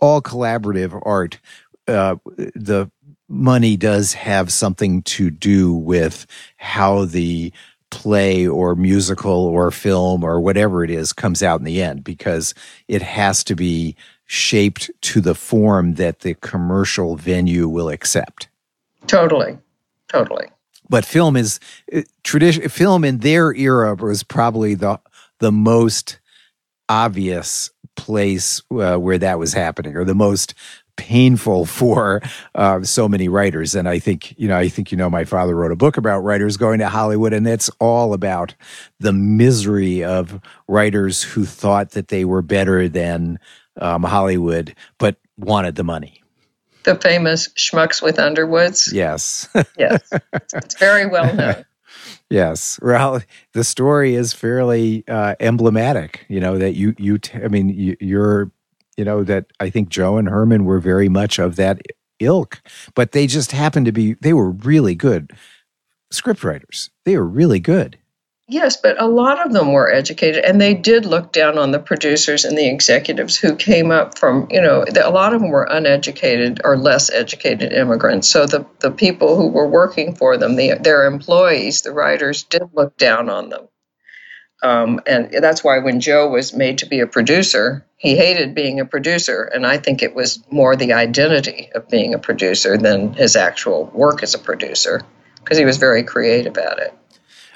all 0.00 0.20
collaborative 0.20 1.00
art. 1.06 1.38
Uh, 1.86 2.16
the 2.36 2.90
money 3.28 3.76
does 3.76 4.14
have 4.14 4.52
something 4.52 5.02
to 5.02 5.30
do 5.30 5.72
with 5.72 6.26
how 6.56 7.04
the 7.04 7.52
play 7.90 8.46
or 8.46 8.74
musical 8.74 9.46
or 9.46 9.70
film 9.70 10.22
or 10.22 10.40
whatever 10.40 10.84
it 10.84 10.90
is 10.90 11.12
comes 11.12 11.42
out 11.42 11.58
in 11.58 11.64
the 11.64 11.82
end 11.82 12.04
because 12.04 12.54
it 12.86 13.02
has 13.02 13.42
to 13.44 13.54
be 13.54 13.96
shaped 14.26 14.90
to 15.00 15.20
the 15.20 15.34
form 15.34 15.94
that 15.94 16.20
the 16.20 16.34
commercial 16.34 17.16
venue 17.16 17.66
will 17.66 17.88
accept. 17.88 18.48
Totally. 19.06 19.58
Totally. 20.08 20.46
But 20.90 21.04
film 21.04 21.36
is 21.36 21.60
uh, 21.94 22.02
tradition 22.24 22.68
film 22.68 23.04
in 23.04 23.18
their 23.18 23.54
era 23.54 23.94
was 23.94 24.22
probably 24.22 24.74
the 24.74 25.00
the 25.38 25.52
most 25.52 26.18
obvious 26.88 27.70
place 27.96 28.62
uh, 28.70 28.96
where 28.96 29.18
that 29.18 29.38
was 29.38 29.52
happening 29.52 29.96
or 29.96 30.04
the 30.04 30.14
most 30.14 30.54
painful 30.98 31.64
for 31.64 32.20
uh, 32.54 32.82
so 32.82 33.08
many 33.08 33.28
writers. 33.28 33.74
And 33.74 33.88
I 33.88 33.98
think, 33.98 34.38
you 34.38 34.48
know, 34.48 34.58
I 34.58 34.68
think, 34.68 34.92
you 34.92 34.98
know, 34.98 35.08
my 35.08 35.24
father 35.24 35.56
wrote 35.56 35.72
a 35.72 35.76
book 35.76 35.96
about 35.96 36.18
writers 36.20 36.58
going 36.58 36.80
to 36.80 36.88
Hollywood, 36.88 37.32
and 37.32 37.48
it's 37.48 37.70
all 37.80 38.12
about 38.12 38.54
the 39.00 39.12
misery 39.14 40.04
of 40.04 40.38
writers 40.66 41.22
who 41.22 41.46
thought 41.46 41.92
that 41.92 42.08
they 42.08 42.26
were 42.26 42.42
better 42.42 42.88
than 42.88 43.38
um, 43.80 44.02
Hollywood, 44.02 44.74
but 44.98 45.16
wanted 45.38 45.76
the 45.76 45.84
money. 45.84 46.22
The 46.82 46.96
famous 46.96 47.48
schmucks 47.48 48.02
with 48.02 48.18
Underwoods. 48.18 48.92
Yes. 48.92 49.48
yes. 49.78 50.02
It's 50.32 50.78
very 50.78 51.06
well 51.06 51.34
known. 51.34 51.64
Yes. 52.30 52.78
Well, 52.82 53.22
the 53.52 53.64
story 53.64 54.14
is 54.14 54.32
fairly 54.32 55.04
uh, 55.08 55.34
emblematic. 55.40 56.26
You 56.28 56.40
know 56.40 56.58
that 56.58 56.74
you 56.74 56.94
you 56.98 57.18
t- 57.18 57.38
I 57.42 57.48
mean 57.48 57.68
you, 57.70 57.96
you're 58.00 58.50
you 58.98 59.04
know, 59.04 59.22
that 59.24 59.46
I 59.60 59.70
think 59.70 59.88
Joe 59.88 60.18
and 60.18 60.28
Herman 60.28 60.64
were 60.64 60.80
very 60.80 61.08
much 61.08 61.38
of 61.38 61.56
that 61.56 61.80
ilk, 62.18 62.60
but 62.94 63.12
they 63.12 63.28
just 63.28 63.52
happened 63.52 63.86
to 63.86 63.92
be, 63.92 64.14
they 64.14 64.32
were 64.32 64.50
really 64.50 64.96
good 64.96 65.30
scriptwriters. 66.12 66.90
They 67.04 67.16
were 67.16 67.26
really 67.26 67.60
good. 67.60 67.96
Yes, 68.50 68.78
but 68.78 69.00
a 69.00 69.06
lot 69.06 69.44
of 69.44 69.52
them 69.52 69.72
were 69.72 69.92
educated, 69.92 70.42
and 70.42 70.58
they 70.58 70.72
did 70.72 71.04
look 71.04 71.32
down 71.32 71.58
on 71.58 71.70
the 71.70 71.78
producers 71.78 72.46
and 72.46 72.56
the 72.56 72.68
executives 72.68 73.36
who 73.36 73.54
came 73.54 73.90
up 73.90 74.18
from, 74.18 74.48
you 74.50 74.62
know, 74.62 74.86
a 74.86 75.10
lot 75.10 75.34
of 75.34 75.42
them 75.42 75.50
were 75.50 75.68
uneducated 75.70 76.62
or 76.64 76.78
less 76.78 77.10
educated 77.10 77.74
immigrants. 77.74 78.26
So 78.26 78.46
the, 78.46 78.64
the 78.80 78.90
people 78.90 79.36
who 79.36 79.48
were 79.48 79.68
working 79.68 80.16
for 80.16 80.38
them, 80.38 80.56
the, 80.56 80.78
their 80.80 81.06
employees, 81.06 81.82
the 81.82 81.92
writers, 81.92 82.44
did 82.44 82.62
look 82.72 82.96
down 82.96 83.28
on 83.28 83.50
them. 83.50 83.68
Um, 84.62 85.00
and 85.06 85.30
that's 85.32 85.62
why 85.62 85.78
when 85.78 86.00
Joe 86.00 86.28
was 86.28 86.52
made 86.52 86.78
to 86.78 86.86
be 86.86 87.00
a 87.00 87.06
producer, 87.06 87.86
he 87.96 88.16
hated 88.16 88.54
being 88.54 88.80
a 88.80 88.84
producer. 88.84 89.44
And 89.44 89.66
I 89.66 89.78
think 89.78 90.02
it 90.02 90.14
was 90.14 90.42
more 90.50 90.74
the 90.74 90.92
identity 90.92 91.70
of 91.74 91.88
being 91.88 92.14
a 92.14 92.18
producer 92.18 92.76
than 92.76 93.12
his 93.12 93.36
actual 93.36 93.86
work 93.94 94.22
as 94.22 94.34
a 94.34 94.38
producer, 94.38 95.02
because 95.36 95.58
he 95.58 95.64
was 95.64 95.76
very 95.76 96.02
creative 96.02 96.56
at 96.56 96.78
it. 96.78 96.94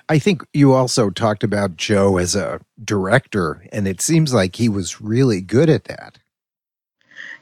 I 0.09 0.19
think 0.19 0.45
you 0.53 0.75
also 0.75 1.11
talked 1.11 1.43
about 1.43 1.77
Joe 1.77 2.19
as 2.19 2.35
a 2.35 2.61
director, 2.85 3.65
and 3.73 3.89
it 3.89 4.01
seems 4.01 4.35
like 4.35 4.57
he 4.57 4.69
was 4.69 5.01
really 5.01 5.41
good 5.41 5.71
at 5.71 5.85
that. 5.85 6.19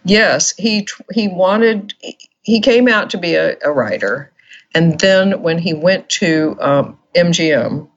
Yes, 0.04 0.54
he 0.56 0.86
he 1.12 1.28
wanted 1.28 1.94
he 2.42 2.60
came 2.60 2.88
out 2.88 3.10
to 3.10 3.18
be 3.18 3.34
a, 3.34 3.56
a 3.64 3.72
writer, 3.72 4.32
and 4.74 4.98
then 5.00 5.42
when 5.42 5.58
he 5.58 5.74
went 5.74 6.08
to 6.10 6.56
um, 6.60 6.98
MGM, 7.14 7.88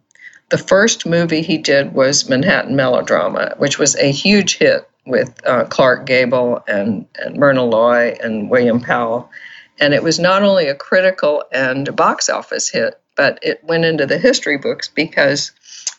the 0.49 0.57
first 0.57 1.05
movie 1.05 1.41
he 1.41 1.57
did 1.57 1.93
was 1.93 2.29
Manhattan 2.29 2.75
Melodrama, 2.75 3.55
which 3.57 3.79
was 3.79 3.95
a 3.95 4.11
huge 4.11 4.57
hit 4.57 4.87
with 5.05 5.33
uh, 5.45 5.65
Clark 5.65 6.05
Gable 6.05 6.63
and, 6.67 7.05
and 7.15 7.37
Myrna 7.37 7.63
Loy 7.63 8.15
and 8.21 8.49
William 8.49 8.79
Powell. 8.79 9.29
And 9.79 9.93
it 9.93 10.03
was 10.03 10.19
not 10.19 10.43
only 10.43 10.67
a 10.67 10.75
critical 10.75 11.43
and 11.51 11.87
a 11.87 11.91
box 11.91 12.29
office 12.29 12.69
hit, 12.69 12.99
but 13.15 13.39
it 13.41 13.63
went 13.63 13.85
into 13.85 14.05
the 14.05 14.17
history 14.17 14.57
books 14.57 14.87
because 14.87 15.51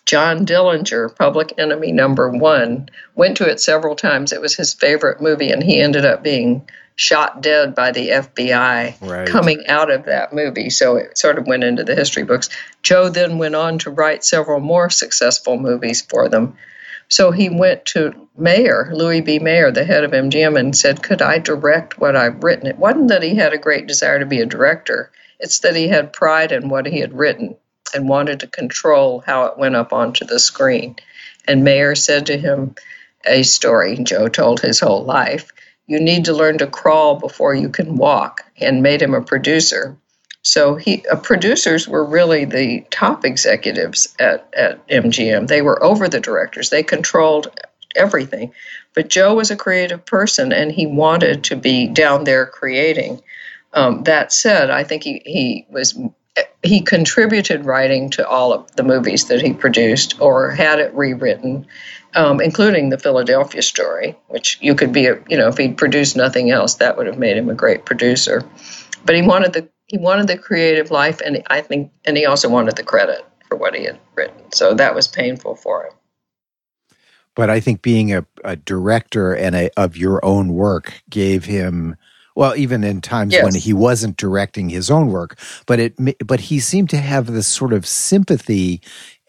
John 0.07 0.44
Dillinger, 0.46 1.16
Public 1.16 1.54
Enemy 1.59 1.92
number 1.92 2.28
one, 2.28 2.88
went 3.14 3.37
to 3.38 3.48
it 3.48 3.61
several 3.61 3.96
times. 3.96 4.33
It 4.33 4.40
was 4.40 4.54
his 4.54 4.74
favorite 4.74 5.20
movie, 5.20 5.50
and 5.50 5.62
he 5.62 5.80
ended 5.80 6.04
up 6.04 6.22
being 6.22 6.68
shot 6.96 7.40
dead 7.40 7.74
by 7.74 7.90
the 7.90 8.09
FBI 8.11 9.00
right. 9.00 9.28
coming 9.28 9.66
out 9.66 9.90
of 9.90 10.04
that 10.04 10.33
movie. 10.33 10.70
So 10.70 10.96
it 10.96 11.18
sort 11.18 11.38
of 11.38 11.46
went 11.46 11.64
into 11.64 11.85
the 11.85 11.94
history 11.94 12.22
books. 12.22 12.48
Joe 12.83 13.09
then 13.09 13.38
went 13.38 13.57
on 13.57 13.78
to 13.80 13.90
write 13.90 14.24
several 14.24 14.61
more 14.61 14.90
successful 14.90 15.59
movies 15.59 16.02
for 16.02 16.28
them. 16.28 16.57
So 17.09 17.33
he 17.33 17.48
went 17.48 17.85
to 17.87 18.28
Mayer, 18.37 18.90
Louis 18.92 19.20
B. 19.20 19.38
Mayer, 19.38 19.70
the 19.70 19.85
head 19.85 20.04
of 20.04 20.12
MGM, 20.12 20.59
and 20.59 20.76
said, 20.76 21.02
Could 21.02 21.20
I 21.20 21.38
direct 21.38 21.98
what 21.98 22.16
I've 22.16 22.42
written? 22.42 22.66
It 22.66 22.78
wasn't 22.78 23.09
that 23.09 23.22
he 23.22 23.35
had 23.35 23.52
a 23.52 23.59
great 23.59 23.87
desire 23.87 24.20
to 24.20 24.26
be 24.26 24.40
a 24.40 24.46
director, 24.46 25.11
it's 25.38 25.61
that 25.61 25.76
he 25.76 25.88
had 25.88 26.12
pride 26.12 26.52
in 26.52 26.68
what 26.68 26.87
he 26.87 27.00
had 27.00 27.12
written 27.12 27.57
and 27.92 28.09
wanted 28.09 28.40
to 28.40 28.46
control 28.46 29.22
how 29.26 29.46
it 29.46 29.59
went 29.59 29.76
up 29.76 29.92
onto 29.92 30.24
the 30.24 30.38
screen. 30.38 30.96
And 31.46 31.64
Mayer 31.64 31.94
said 31.94 32.26
to 32.26 32.38
him 32.38 32.74
a 33.26 33.42
story 33.42 33.98
Joe 33.98 34.28
told 34.28 34.61
his 34.61 34.80
whole 34.80 35.04
life 35.04 35.50
you 35.86 36.00
need 36.00 36.24
to 36.26 36.32
learn 36.32 36.58
to 36.58 36.66
crawl 36.66 37.16
before 37.16 37.54
you 37.54 37.68
can 37.68 37.96
walk, 37.96 38.44
and 38.60 38.82
made 38.82 39.02
him 39.02 39.14
a 39.14 39.22
producer. 39.22 39.96
So 40.42 40.74
he 40.74 41.04
uh, 41.10 41.16
producers 41.16 41.88
were 41.88 42.04
really 42.04 42.44
the 42.44 42.84
top 42.90 43.24
executives 43.24 44.14
at, 44.20 44.48
at 44.54 44.86
MGM. 44.88 45.48
They 45.48 45.62
were 45.62 45.82
over 45.82 46.06
the 46.08 46.20
directors. 46.20 46.68
They 46.70 46.82
controlled 46.82 47.48
everything. 47.96 48.52
But 48.94 49.08
Joe 49.08 49.34
was 49.34 49.50
a 49.50 49.56
creative 49.56 50.04
person 50.04 50.52
and 50.52 50.70
he 50.70 50.86
wanted 50.86 51.44
to 51.44 51.56
be 51.56 51.88
down 51.88 52.24
there 52.24 52.46
creating. 52.46 53.22
Um, 53.72 54.04
that 54.04 54.32
said, 54.32 54.70
I 54.70 54.84
think 54.84 55.02
he, 55.02 55.22
he 55.24 55.66
was 55.70 55.98
he 56.62 56.80
contributed 56.80 57.64
writing 57.64 58.10
to 58.10 58.26
all 58.26 58.52
of 58.52 58.74
the 58.76 58.82
movies 58.82 59.26
that 59.26 59.42
he 59.42 59.52
produced 59.52 60.20
or 60.20 60.50
had 60.50 60.78
it 60.78 60.94
rewritten, 60.94 61.66
um, 62.14 62.40
including 62.40 62.90
the 62.90 62.98
Philadelphia 62.98 63.62
story, 63.62 64.16
which 64.29 64.59
you 64.61 64.74
could 64.74 64.92
be, 64.92 65.07
a, 65.07 65.18
you 65.29 65.37
know, 65.37 65.48
if 65.48 65.57
he'd 65.57 65.77
produced 65.77 66.16
nothing 66.16 66.50
else, 66.50 66.74
that 66.77 66.96
would 66.96 67.07
have 67.07 67.18
made 67.18 67.37
him 67.37 67.48
a 67.48 67.55
great 67.55 67.85
producer. 67.85 68.42
But 69.05 69.16
he 69.16 69.22
wanted 69.22 69.53
the 69.53 69.68
he 69.87 69.98
wanted 69.98 70.29
the 70.29 70.38
creative 70.38 70.90
life, 70.90 71.20
and 71.20 71.42
I 71.48 71.61
think, 71.61 71.92
and 72.07 72.16
he 72.16 72.24
also 72.24 72.48
wanted 72.48 72.77
the 72.77 72.83
credit 72.83 73.24
for 73.48 73.57
what 73.57 73.74
he 73.74 73.85
had 73.85 73.98
written. 74.14 74.50
So 74.50 74.74
that 74.74 74.94
was 74.94 75.07
painful 75.07 75.57
for 75.57 75.85
him. 75.85 75.92
But 77.37 77.50
I 77.50 77.61
think 77.61 77.83
being 77.83 78.14
a, 78.14 78.24
a 78.44 78.57
director 78.57 79.35
and 79.35 79.55
a, 79.55 79.70
of 79.77 79.96
your 79.96 80.24
own 80.24 80.55
work 80.55 81.03
gave 81.11 81.44
him 81.44 81.96
well, 82.34 82.56
even 82.56 82.82
in 82.82 83.00
times 83.00 83.32
yes. 83.32 83.44
when 83.44 83.54
he 83.54 83.72
wasn't 83.72 84.16
directing 84.16 84.68
his 84.68 84.90
own 84.90 85.08
work, 85.08 85.38
but 85.66 85.78
it 85.78 85.94
but 86.26 86.40
he 86.40 86.58
seemed 86.58 86.90
to 86.90 86.96
have 86.96 87.26
this 87.26 87.46
sort 87.46 87.72
of 87.72 87.86
sympathy 87.86 88.80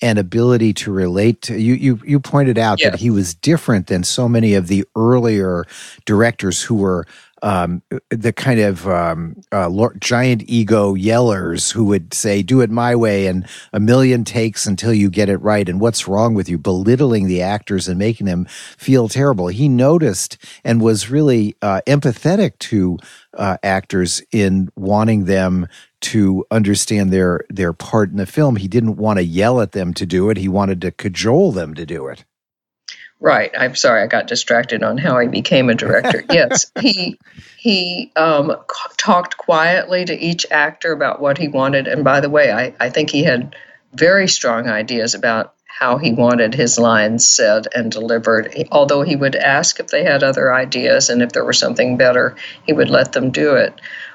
and 0.01 0.19
ability 0.19 0.73
to 0.73 0.91
relate 0.91 1.41
to 1.41 1.59
you 1.59 1.73
you 1.73 1.99
you 2.05 2.19
pointed 2.19 2.57
out 2.57 2.79
yes. 2.81 2.91
that 2.91 2.99
he 2.99 3.09
was 3.09 3.33
different 3.33 3.87
than 3.87 4.03
so 4.03 4.27
many 4.27 4.53
of 4.53 4.67
the 4.67 4.83
earlier 4.95 5.65
directors 6.05 6.61
who 6.61 6.75
were 6.75 7.05
um, 7.41 7.82
the 8.10 8.34
kind 8.34 8.60
of 8.60 8.88
um, 8.88 9.41
uh, 9.52 9.69
giant 10.00 10.43
ego 10.48 10.95
yellers 10.95 11.71
who 11.71 11.86
would 11.86 12.13
say, 12.13 12.41
"Do 12.41 12.62
it 12.62 12.69
my 12.69 12.95
way," 12.95 13.28
and 13.28 13.48
a 13.74 13.80
million 13.80 14.24
takes 14.24 14.65
until 14.65 14.93
you 14.93 15.10
get 15.10 15.30
it 15.30 15.38
right. 15.38 15.67
And 15.67 15.80
what's 15.80 16.08
wrong 16.08 16.34
with 16.34 16.50
you? 16.50 16.58
Belittling 16.58 17.28
the 17.28 17.41
actors 17.41 17.88
and 17.88 18.00
making 18.00 18.26
them 18.26 18.45
feel 18.78 19.10
terrible. 19.10 19.48
He 19.48 19.67
noticed 19.67 20.38
and 20.63 20.82
was 20.82 21.10
really 21.10 21.56
uh, 21.62 21.82
empathetic 21.88 22.58
to 22.60 22.98
uh, 23.34 23.58
actors 23.63 24.21
in 24.32 24.69
wanting 24.76 25.26
them 25.26 25.67
to 26.02 26.45
understand 26.52 27.12
their 27.12 27.41
their 27.50 27.74
part 27.74 28.12
in 28.12 28.17
the 28.17 28.26
film. 28.26 28.56
He 28.56 28.67
didn't 28.67 28.98
want 28.98 29.17
to 29.17 29.24
yell 29.24 29.62
at 29.62 29.74
them 29.74 29.93
to 29.95 30.06
do 30.06 30.30
it. 30.30 30.38
He 30.38 30.48
wanted 30.48 30.82
to 30.82 30.91
cajole 30.91 31.52
them 31.52 31.74
to 31.74 31.86
do 31.86 32.08
it. 32.08 32.26
Right. 33.19 33.51
I'm 33.58 33.75
sorry, 33.75 34.04
I 34.04 34.08
got 34.08 34.28
distracted 34.28 34.84
on 34.84 34.97
how 34.97 35.17
he 35.19 35.28
became 35.28 35.69
a 35.69 35.75
director. 35.75 36.23
yes, 36.30 36.71
he 36.80 37.17
he 37.58 38.12
um, 38.15 38.56
talked 38.97 39.38
quietly 39.38 40.06
to 40.06 40.13
each 40.13 40.45
actor 40.51 40.91
about 40.91 41.21
what 41.21 41.38
he 41.38 41.47
wanted. 41.47 41.88
And 41.88 42.04
by 42.04 42.19
the 42.19 42.30
way, 42.30 42.51
I, 42.51 42.73
I 42.80 42.89
think 42.89 43.10
he 43.10 43.23
had 43.23 43.56
very 43.93 44.28
strong 44.28 44.67
ideas 44.67 45.15
about 45.15 45.54
how 45.65 45.97
he 45.97 46.13
wanted 46.13 46.54
his 46.54 46.78
lines 46.78 47.28
said 47.28 47.67
and 47.73 47.91
delivered. 47.91 48.54
Although 48.71 49.01
he 49.01 49.15
would 49.15 49.36
ask 49.36 49.80
if 49.80 49.88
they 49.88 50.04
had 50.04 50.23
other 50.23 50.54
ideas 50.54 51.10
and 51.10 51.21
if 51.21 51.32
there 51.32 51.43
was 51.43 51.58
something 51.58 51.97
better, 51.97 52.36
he 52.65 52.73
would 52.73 52.89
let 52.89 53.13
them 53.13 53.32
do 53.32 53.56
it. 53.56 53.73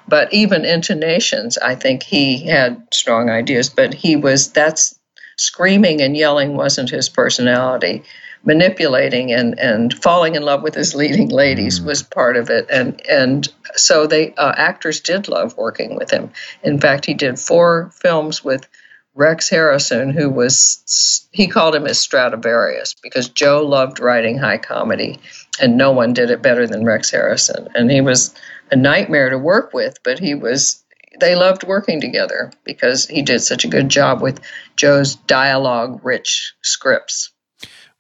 But 0.09 0.33
even 0.33 0.65
intonations, 0.65 1.59
I 1.59 1.75
think 1.75 2.03
he 2.03 2.47
had 2.47 2.87
strong 2.93 3.31
ideas. 3.31 3.69
But 3.71 3.93
he 3.93 4.17
was 4.17 4.53
that's 4.53 4.99
screaming 5.37 6.03
and 6.03 6.17
yelling 6.17 6.55
wasn't 6.55 6.91
his 6.91 7.09
personality 7.09 8.05
manipulating 8.45 9.33
and, 9.33 9.59
and 9.59 9.93
falling 9.93 10.35
in 10.35 10.43
love 10.43 10.63
with 10.63 10.75
his 10.75 10.95
leading 10.95 11.29
ladies 11.29 11.81
mm. 11.81 11.87
was 11.87 12.03
part 12.03 12.37
of 12.37 12.51
it. 12.51 12.67
And 12.71 13.01
and 13.09 13.49
so 13.75 14.07
they 14.07 14.35
uh, 14.35 14.55
actors 14.57 15.01
did 15.01 15.29
love 15.29 15.57
working 15.57 15.97
with 15.97 16.11
him. 16.11 16.31
In 16.63 16.81
fact, 16.81 17.07
he 17.07 17.15
did 17.15 17.39
four 17.39 17.91
films 17.95 18.43
with 18.45 18.67
Rex 19.15 19.49
Harrison, 19.49 20.11
who 20.11 20.31
was 20.31 21.29
he 21.33 21.49
called 21.49 21.75
him 21.75 21.85
his 21.85 22.01
Stradivarius 22.01 22.95
because 23.03 23.29
Joe 23.29 23.67
loved 23.67 24.01
writing 24.01 24.39
high 24.39 24.59
comedy, 24.59 25.21
and 25.61 25.77
no 25.77 25.93
one 25.93 26.13
did 26.13 26.31
it 26.31 26.43
better 26.43 26.67
than 26.67 26.85
Rex 26.85 27.11
Harrison. 27.11 27.69
And 27.75 27.91
he 27.91 28.01
was 28.01 28.35
a 28.71 28.77
nightmare 28.77 29.31
to 29.31 29.39
work 29.39 29.75
with, 29.75 29.99
but 30.03 30.19
he 30.19 30.35
was 30.35 30.83
they 31.19 31.35
loved 31.35 31.65
working 31.65 32.01
together 32.01 32.53
because 32.65 33.07
he 33.07 33.23
did 33.23 33.41
such 33.41 33.65
a 33.65 33.69
good 33.69 33.89
job 33.89 34.23
with 34.23 34.41
Joe's 34.77 35.17
dialogue 35.17 36.01
rich 36.05 36.55
scripts. 36.63 37.33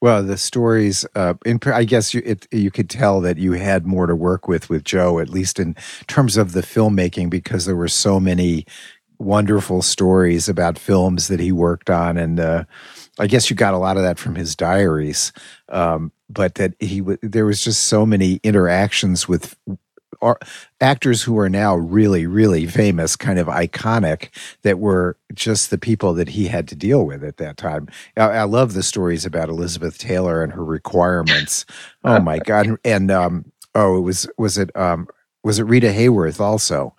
Well, 0.01 0.23
the 0.23 0.39
stories, 0.39 1.05
uh, 1.15 1.35
in, 1.45 1.61
I 1.67 1.85
guess 1.85 2.15
you, 2.15 2.23
it, 2.25 2.47
you 2.51 2.71
could 2.71 2.89
tell 2.89 3.21
that 3.21 3.37
you 3.37 3.53
had 3.53 3.87
more 3.87 4.07
to 4.07 4.17
work 4.17 4.49
with 4.49 4.71
with 4.71 4.85
Joe, 4.85 5.19
at 5.19 5.29
least 5.29 5.59
in 5.61 5.77
terms 6.07 6.39
of 6.39 6.53
the 6.53 6.63
filmmaking, 6.63 7.29
because 7.29 7.67
there 7.67 7.77
were 7.77 7.89
so 7.89 8.19
many 8.19 8.65
wonderful 9.19 9.83
stories 9.83 10.49
about 10.49 10.79
films 10.79 11.29
that 11.29 11.41
he 11.41 11.53
worked 11.53 11.91
on. 11.91 12.17
And 12.17 12.41
uh, 12.41 12.65
I 13.19 13.27
guess 13.27 13.51
you 13.51 13.57
got 13.57 13.75
a 13.75 13.79
lot 13.79 13.99
of 13.99 14.03
that 14.03 14.19
from 14.19 14.37
his 14.37 14.57
diaries. 14.57 15.33
Um, 15.69 16.13
but 16.31 16.55
that 16.55 16.75
he 16.81 17.03
there 17.23 17.45
was 17.45 17.63
just 17.63 17.83
so 17.85 18.07
many 18.07 18.41
interactions 18.43 19.29
with 19.29 19.57
are 20.23 20.38
actors 20.81 21.23
who 21.23 21.38
are 21.38 21.49
now 21.49 21.77
really, 21.77 22.27
really 22.27 22.66
famous, 22.66 23.16
kind 23.16 23.38
of 23.38 23.46
iconic, 23.46 24.29
that 24.62 24.79
were 24.79 25.16
just 25.35 25.70
the 25.70 25.79
people 25.79 26.14
that 26.14 26.31
he 26.31 26.49
had 26.49 26.68
to 26.68 26.75
deal 26.75 27.05
with 27.05 27.25
at 27.25 27.38
that 27.38 27.57
time. 27.57 27.88
I, 28.16 28.23
I 28.23 28.42
love 28.44 28.75
the 28.75 28.83
stories 28.83 29.25
about 29.25 29.49
Elizabeth 29.49 29.99
Taylor 29.99 30.42
and 30.42 30.53
her 30.53 30.64
requirements. 30.64 31.64
oh 32.05 32.20
my 32.20 32.38
God! 32.44 32.77
And 32.85 33.11
um, 33.11 33.53
oh, 33.75 33.96
it 33.96 34.03
was 34.03 34.29
was 34.38 34.59
it 34.59 34.75
um, 34.77 35.09
was 35.42 35.59
it 35.59 35.64
Rita 35.64 35.88
Hayworth 35.88 36.40
also? 36.40 36.94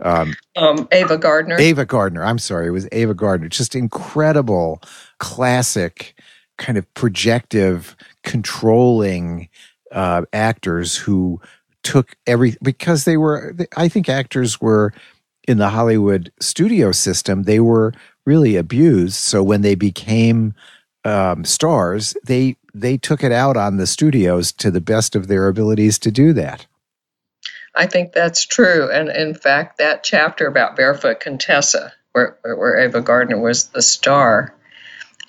Um, 0.00 0.34
um, 0.56 0.88
Ava 0.90 1.16
Gardner. 1.16 1.58
Ava 1.58 1.84
Gardner. 1.84 2.24
I'm 2.24 2.38
sorry, 2.38 2.66
it 2.66 2.70
was 2.70 2.88
Ava 2.92 3.14
Gardner. 3.14 3.48
Just 3.48 3.74
incredible, 3.74 4.82
classic, 5.18 6.18
kind 6.58 6.76
of 6.76 6.92
projective, 6.94 7.96
controlling 8.24 9.48
uh, 9.92 10.22
actors 10.32 10.96
who 10.96 11.40
took 11.82 12.16
every 12.26 12.56
because 12.62 13.04
they 13.04 13.16
were 13.16 13.54
I 13.76 13.88
think 13.88 14.08
actors 14.08 14.60
were 14.60 14.92
in 15.46 15.58
the 15.58 15.70
Hollywood 15.70 16.32
studio 16.40 16.92
system 16.92 17.44
they 17.44 17.60
were 17.60 17.92
really 18.24 18.56
abused. 18.56 19.16
So 19.16 19.42
when 19.42 19.62
they 19.62 19.74
became 19.74 20.54
um, 21.04 21.44
stars 21.44 22.16
they 22.24 22.56
they 22.74 22.96
took 22.96 23.22
it 23.22 23.32
out 23.32 23.56
on 23.56 23.76
the 23.76 23.86
studios 23.86 24.52
to 24.52 24.70
the 24.70 24.80
best 24.80 25.16
of 25.16 25.26
their 25.26 25.48
abilities 25.48 25.98
to 26.00 26.10
do 26.10 26.32
that. 26.34 26.66
I 27.74 27.86
think 27.86 28.12
that's 28.12 28.46
true. 28.46 28.90
And 28.90 29.08
in 29.08 29.34
fact 29.34 29.78
that 29.78 30.04
chapter 30.04 30.46
about 30.46 30.76
Barefoot 30.76 31.20
Contessa 31.20 31.92
where 32.12 32.38
where 32.42 32.78
Ava 32.78 33.00
Gardner 33.00 33.40
was 33.40 33.68
the 33.68 33.82
star 33.82 34.54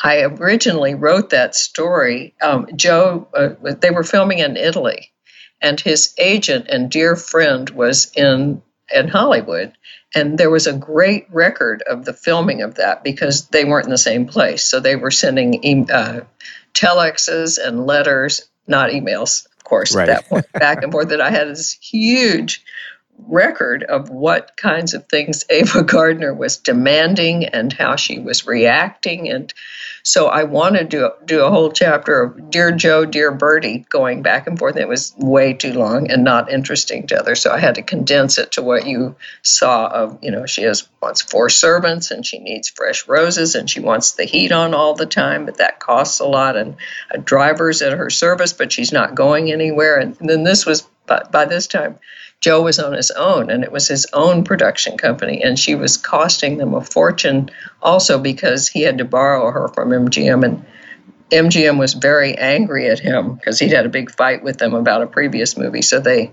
I 0.04 0.24
originally 0.24 0.96
wrote 0.96 1.30
that 1.30 1.56
story. 1.56 2.36
Um, 2.42 2.68
Joe 2.76 3.28
uh, 3.34 3.74
they 3.80 3.90
were 3.90 4.04
filming 4.04 4.40
in 4.40 4.58
Italy 4.58 5.13
and 5.64 5.80
his 5.80 6.14
agent 6.20 6.68
and 6.68 6.92
dear 6.92 7.16
friend 7.16 7.70
was 7.72 8.12
in 8.16 8.62
in 8.94 9.08
Hollywood. 9.08 9.74
And 10.14 10.38
there 10.38 10.52
was 10.52 10.68
a 10.68 10.74
great 10.74 11.26
record 11.32 11.82
of 11.82 12.06
the 12.06 12.14
filming 12.14 12.62
of 12.62 12.76
that 12.76 13.04
because 13.04 13.48
they 13.48 13.66
weren't 13.66 13.86
in 13.86 13.92
the 13.92 13.98
same 13.98 14.28
place. 14.28 14.64
So 14.64 14.80
they 14.80 14.96
were 14.96 15.10
sending 15.10 15.90
uh, 15.90 16.22
telexes 16.76 17.58
and 17.58 17.88
letters, 17.88 18.48
not 18.68 18.92
emails, 18.92 19.48
of 19.58 19.64
course, 19.64 19.96
right. 19.96 20.08
at 20.08 20.18
that 20.18 20.30
point, 20.30 20.52
back 20.54 20.84
and 20.84 20.92
forth. 20.92 21.10
That 21.10 21.22
I 21.22 21.32
had 21.32 21.48
this 21.48 21.72
huge 21.72 22.64
record 23.18 23.84
of 23.84 24.10
what 24.10 24.56
kinds 24.58 24.94
of 24.94 25.08
things 25.08 25.46
Ava 25.50 25.84
Gardner 25.84 26.34
was 26.34 26.58
demanding 26.58 27.46
and 27.46 27.74
how 27.74 27.96
she 27.96 28.20
was 28.20 28.46
reacting. 28.46 29.30
And 29.30 29.52
so 30.04 30.28
I 30.28 30.44
wanted 30.44 30.92
to 30.92 31.14
do 31.24 31.46
a 31.46 31.50
whole 31.50 31.72
chapter 31.72 32.22
of 32.22 32.50
Dear 32.50 32.72
Joe, 32.72 33.06
Dear 33.06 33.32
Bertie 33.32 33.86
going 33.90 34.22
back 34.22 34.48
and 34.48 34.60
forth. 34.60 34.76
It 34.76 34.88
was 34.88 35.14
way 35.18 35.54
too 35.54 35.74
long 35.74 36.12
and 36.12 36.26
not 36.26 36.52
interesting 36.52 37.08
to 37.08 37.20
others. 37.20 37.42
So 37.42 37.52
I 37.52 37.60
had 37.60 37.76
to 37.76 37.82
condense 37.82 38.38
it 38.38 38.52
to 38.54 38.62
what 38.62 38.86
you 38.86 39.16
saw 39.44 39.88
of, 39.88 40.20
you 40.22 40.30
know, 40.30 40.46
she 40.46 40.64
has 40.64 40.88
wants 41.02 41.22
four 41.22 41.50
servants 41.50 42.12
and 42.12 42.26
she 42.26 42.40
needs 42.40 42.68
fresh 42.68 43.08
roses 43.08 43.56
and 43.56 43.70
she 43.70 43.80
wants 43.80 44.14
the 44.14 44.26
heat 44.26 44.52
on 44.52 44.74
all 44.74 44.94
the 44.94 45.06
time, 45.06 45.46
but 45.46 45.58
that 45.58 45.80
costs 45.80 46.20
a 46.20 46.26
lot 46.26 46.58
and 46.58 46.76
a 47.12 47.18
driver's 47.18 47.82
at 47.82 47.94
her 47.94 48.10
service, 48.10 48.52
but 48.52 48.74
she's 48.74 48.92
not 48.92 49.16
going 49.16 49.52
anywhere. 49.52 49.98
And 49.98 50.18
then 50.20 50.44
this 50.44 50.66
was 50.66 50.86
by, 51.06 51.24
by 51.32 51.46
this 51.46 51.68
time 51.68 52.00
Joe 52.42 52.62
was 52.62 52.80
on 52.80 52.94
his 52.94 53.12
own 53.12 53.50
and 53.50 53.64
it 53.64 53.72
was 53.72 53.88
his 53.88 54.08
own 54.14 54.44
production 54.44 54.98
company 54.98 55.44
and 55.44 55.58
she 55.58 55.76
was 55.76 55.98
costing 55.98 56.58
them 56.58 56.74
a 56.74 56.82
fortune 56.82 57.50
also 57.82 58.20
because 58.20 58.68
he 58.68 58.82
had 58.82 58.98
to 58.98 59.06
borrow 59.06 59.52
her 59.52 59.68
from 59.70 59.90
MGM 59.90 60.46
and 60.46 60.66
MGM 61.32 61.80
was 61.80 61.94
very 61.94 62.38
angry 62.38 62.90
at 62.90 63.00
him 63.00 63.36
because 63.36 63.60
he'd 63.60 63.72
had 63.72 63.86
a 63.86 63.90
big 63.90 64.12
fight 64.12 64.44
with 64.44 64.58
them 64.58 64.74
about 64.74 65.02
a 65.02 65.08
previous 65.08 65.58
movie 65.58 65.82
so 65.82 66.00
they 66.00 66.32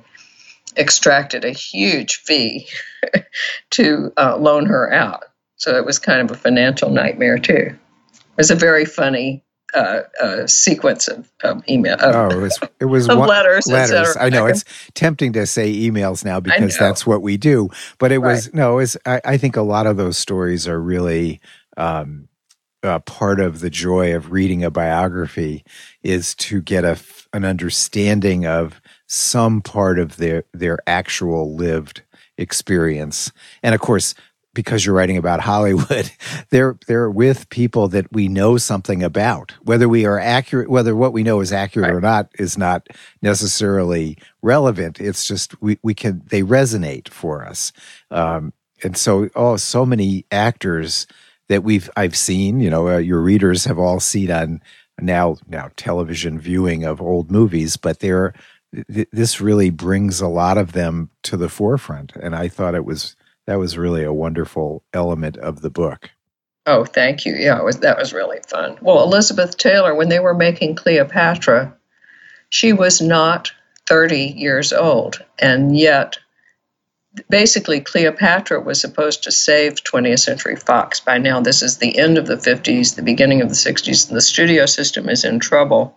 extracted 0.76 1.44
a 1.44 1.50
huge 1.50 2.16
fee 2.16 2.68
to 3.70 4.12
uh, 4.16 4.36
loan 4.36 4.66
her 4.66 4.92
out. 4.92 5.24
So 5.56 5.76
it 5.76 5.84
was 5.84 5.98
kind 5.98 6.20
of 6.22 6.30
a 6.30 6.40
financial 6.40 6.90
nightmare 6.90 7.38
too. 7.38 7.76
It 8.12 8.36
was 8.36 8.50
a 8.50 8.56
very 8.56 8.84
funny 8.84 9.44
uh, 9.74 10.00
uh, 10.20 10.46
sequence 10.46 11.08
of, 11.08 11.30
of 11.42 11.62
email. 11.68 11.94
Of, 11.94 12.14
oh, 12.14 12.36
it 12.36 12.40
was 12.40 12.58
it 12.80 12.84
was 12.86 13.08
one, 13.08 13.28
letters. 13.28 13.66
Letters. 13.66 14.16
I 14.18 14.28
know 14.28 14.46
it's 14.46 14.64
tempting 14.94 15.32
to 15.34 15.46
say 15.46 15.72
emails 15.72 16.24
now 16.24 16.40
because 16.40 16.76
that's 16.76 17.06
what 17.06 17.22
we 17.22 17.36
do, 17.36 17.70
but 17.98 18.12
it 18.12 18.18
right. 18.18 18.32
was 18.32 18.52
no. 18.54 18.78
Is 18.78 18.98
I, 19.06 19.20
I, 19.24 19.36
think 19.36 19.56
a 19.56 19.62
lot 19.62 19.86
of 19.86 19.96
those 19.96 20.18
stories 20.18 20.66
are 20.68 20.80
really. 20.80 21.40
Um, 21.76 22.28
uh, 22.82 22.98
part 23.00 23.40
of 23.40 23.60
the 23.60 23.68
joy 23.68 24.16
of 24.16 24.32
reading 24.32 24.64
a 24.64 24.70
biography 24.70 25.62
is 26.02 26.34
to 26.34 26.62
get 26.62 26.82
a 26.82 26.98
an 27.34 27.44
understanding 27.44 28.46
of 28.46 28.80
some 29.06 29.60
part 29.60 29.98
of 29.98 30.16
their 30.16 30.44
their 30.54 30.78
actual 30.86 31.54
lived 31.54 32.02
experience, 32.38 33.32
and 33.62 33.74
of 33.74 33.82
course, 33.82 34.14
because 34.54 34.84
you're 34.84 34.94
writing 34.94 35.16
about 35.16 35.40
Hollywood, 35.40 36.10
they're 36.50 36.76
they're 36.86 37.10
with 37.10 37.48
people 37.50 37.88
that 37.88 38.12
we 38.12 38.28
know 38.28 38.56
something 38.56 39.02
about. 39.02 39.52
Whether 39.62 39.88
we 39.88 40.06
are 40.06 40.18
accurate, 40.18 40.68
whether 40.68 40.96
what 40.96 41.12
we 41.12 41.22
know 41.22 41.40
is 41.40 41.52
accurate 41.52 41.90
right. 41.90 41.96
or 41.96 42.00
not, 42.00 42.30
is 42.38 42.58
not 42.58 42.88
necessarily 43.22 44.18
relevant. 44.42 45.00
It's 45.00 45.26
just 45.26 45.60
we 45.62 45.78
we 45.82 45.94
can 45.94 46.22
they 46.26 46.42
resonate 46.42 47.08
for 47.08 47.44
us, 47.44 47.72
um, 48.10 48.52
and 48.82 48.96
so 48.96 49.28
oh, 49.34 49.56
so 49.56 49.86
many 49.86 50.26
actors 50.30 51.06
that 51.48 51.62
we've 51.62 51.90
I've 51.96 52.16
seen. 52.16 52.60
You 52.60 52.70
know, 52.70 52.88
uh, 52.88 52.98
your 52.98 53.20
readers 53.20 53.64
have 53.64 53.78
all 53.78 54.00
seen 54.00 54.30
on 54.30 54.62
now 55.00 55.36
now 55.48 55.70
television 55.76 56.38
viewing 56.38 56.84
of 56.84 57.00
old 57.00 57.30
movies, 57.30 57.76
but 57.76 58.00
they're 58.00 58.34
this 58.72 59.40
really 59.40 59.70
brings 59.70 60.20
a 60.20 60.28
lot 60.28 60.56
of 60.56 60.72
them 60.72 61.10
to 61.24 61.36
the 61.36 61.48
forefront, 61.48 62.14
and 62.16 62.34
I 62.34 62.48
thought 62.48 62.74
it 62.74 62.84
was 62.84 63.16
that 63.50 63.58
was 63.58 63.76
really 63.76 64.04
a 64.04 64.12
wonderful 64.12 64.84
element 64.92 65.36
of 65.36 65.60
the 65.60 65.70
book. 65.70 66.08
Oh, 66.66 66.84
thank 66.84 67.26
you. 67.26 67.34
Yeah, 67.34 67.60
was, 67.62 67.80
that 67.80 67.98
was 67.98 68.12
really 68.12 68.38
fun. 68.46 68.78
Well, 68.80 69.02
Elizabeth 69.02 69.56
Taylor, 69.56 69.92
when 69.92 70.08
they 70.08 70.20
were 70.20 70.34
making 70.34 70.76
Cleopatra, 70.76 71.76
she 72.48 72.72
was 72.72 73.00
not 73.00 73.50
30 73.88 74.20
years 74.20 74.72
old. 74.72 75.24
And 75.36 75.76
yet, 75.76 76.18
basically, 77.28 77.80
Cleopatra 77.80 78.60
was 78.60 78.80
supposed 78.80 79.24
to 79.24 79.32
save 79.32 79.82
20th 79.82 80.20
Century 80.20 80.54
Fox. 80.54 81.00
By 81.00 81.18
now, 81.18 81.40
this 81.40 81.62
is 81.62 81.78
the 81.78 81.98
end 81.98 82.18
of 82.18 82.28
the 82.28 82.36
50s, 82.36 82.94
the 82.94 83.02
beginning 83.02 83.42
of 83.42 83.48
the 83.48 83.56
60s. 83.56 84.08
and 84.08 84.16
The 84.16 84.20
studio 84.20 84.66
system 84.66 85.08
is 85.08 85.24
in 85.24 85.40
trouble, 85.40 85.96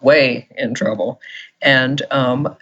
way 0.00 0.48
in 0.56 0.74
trouble. 0.74 1.20
And 1.60 2.02
um, 2.10 2.56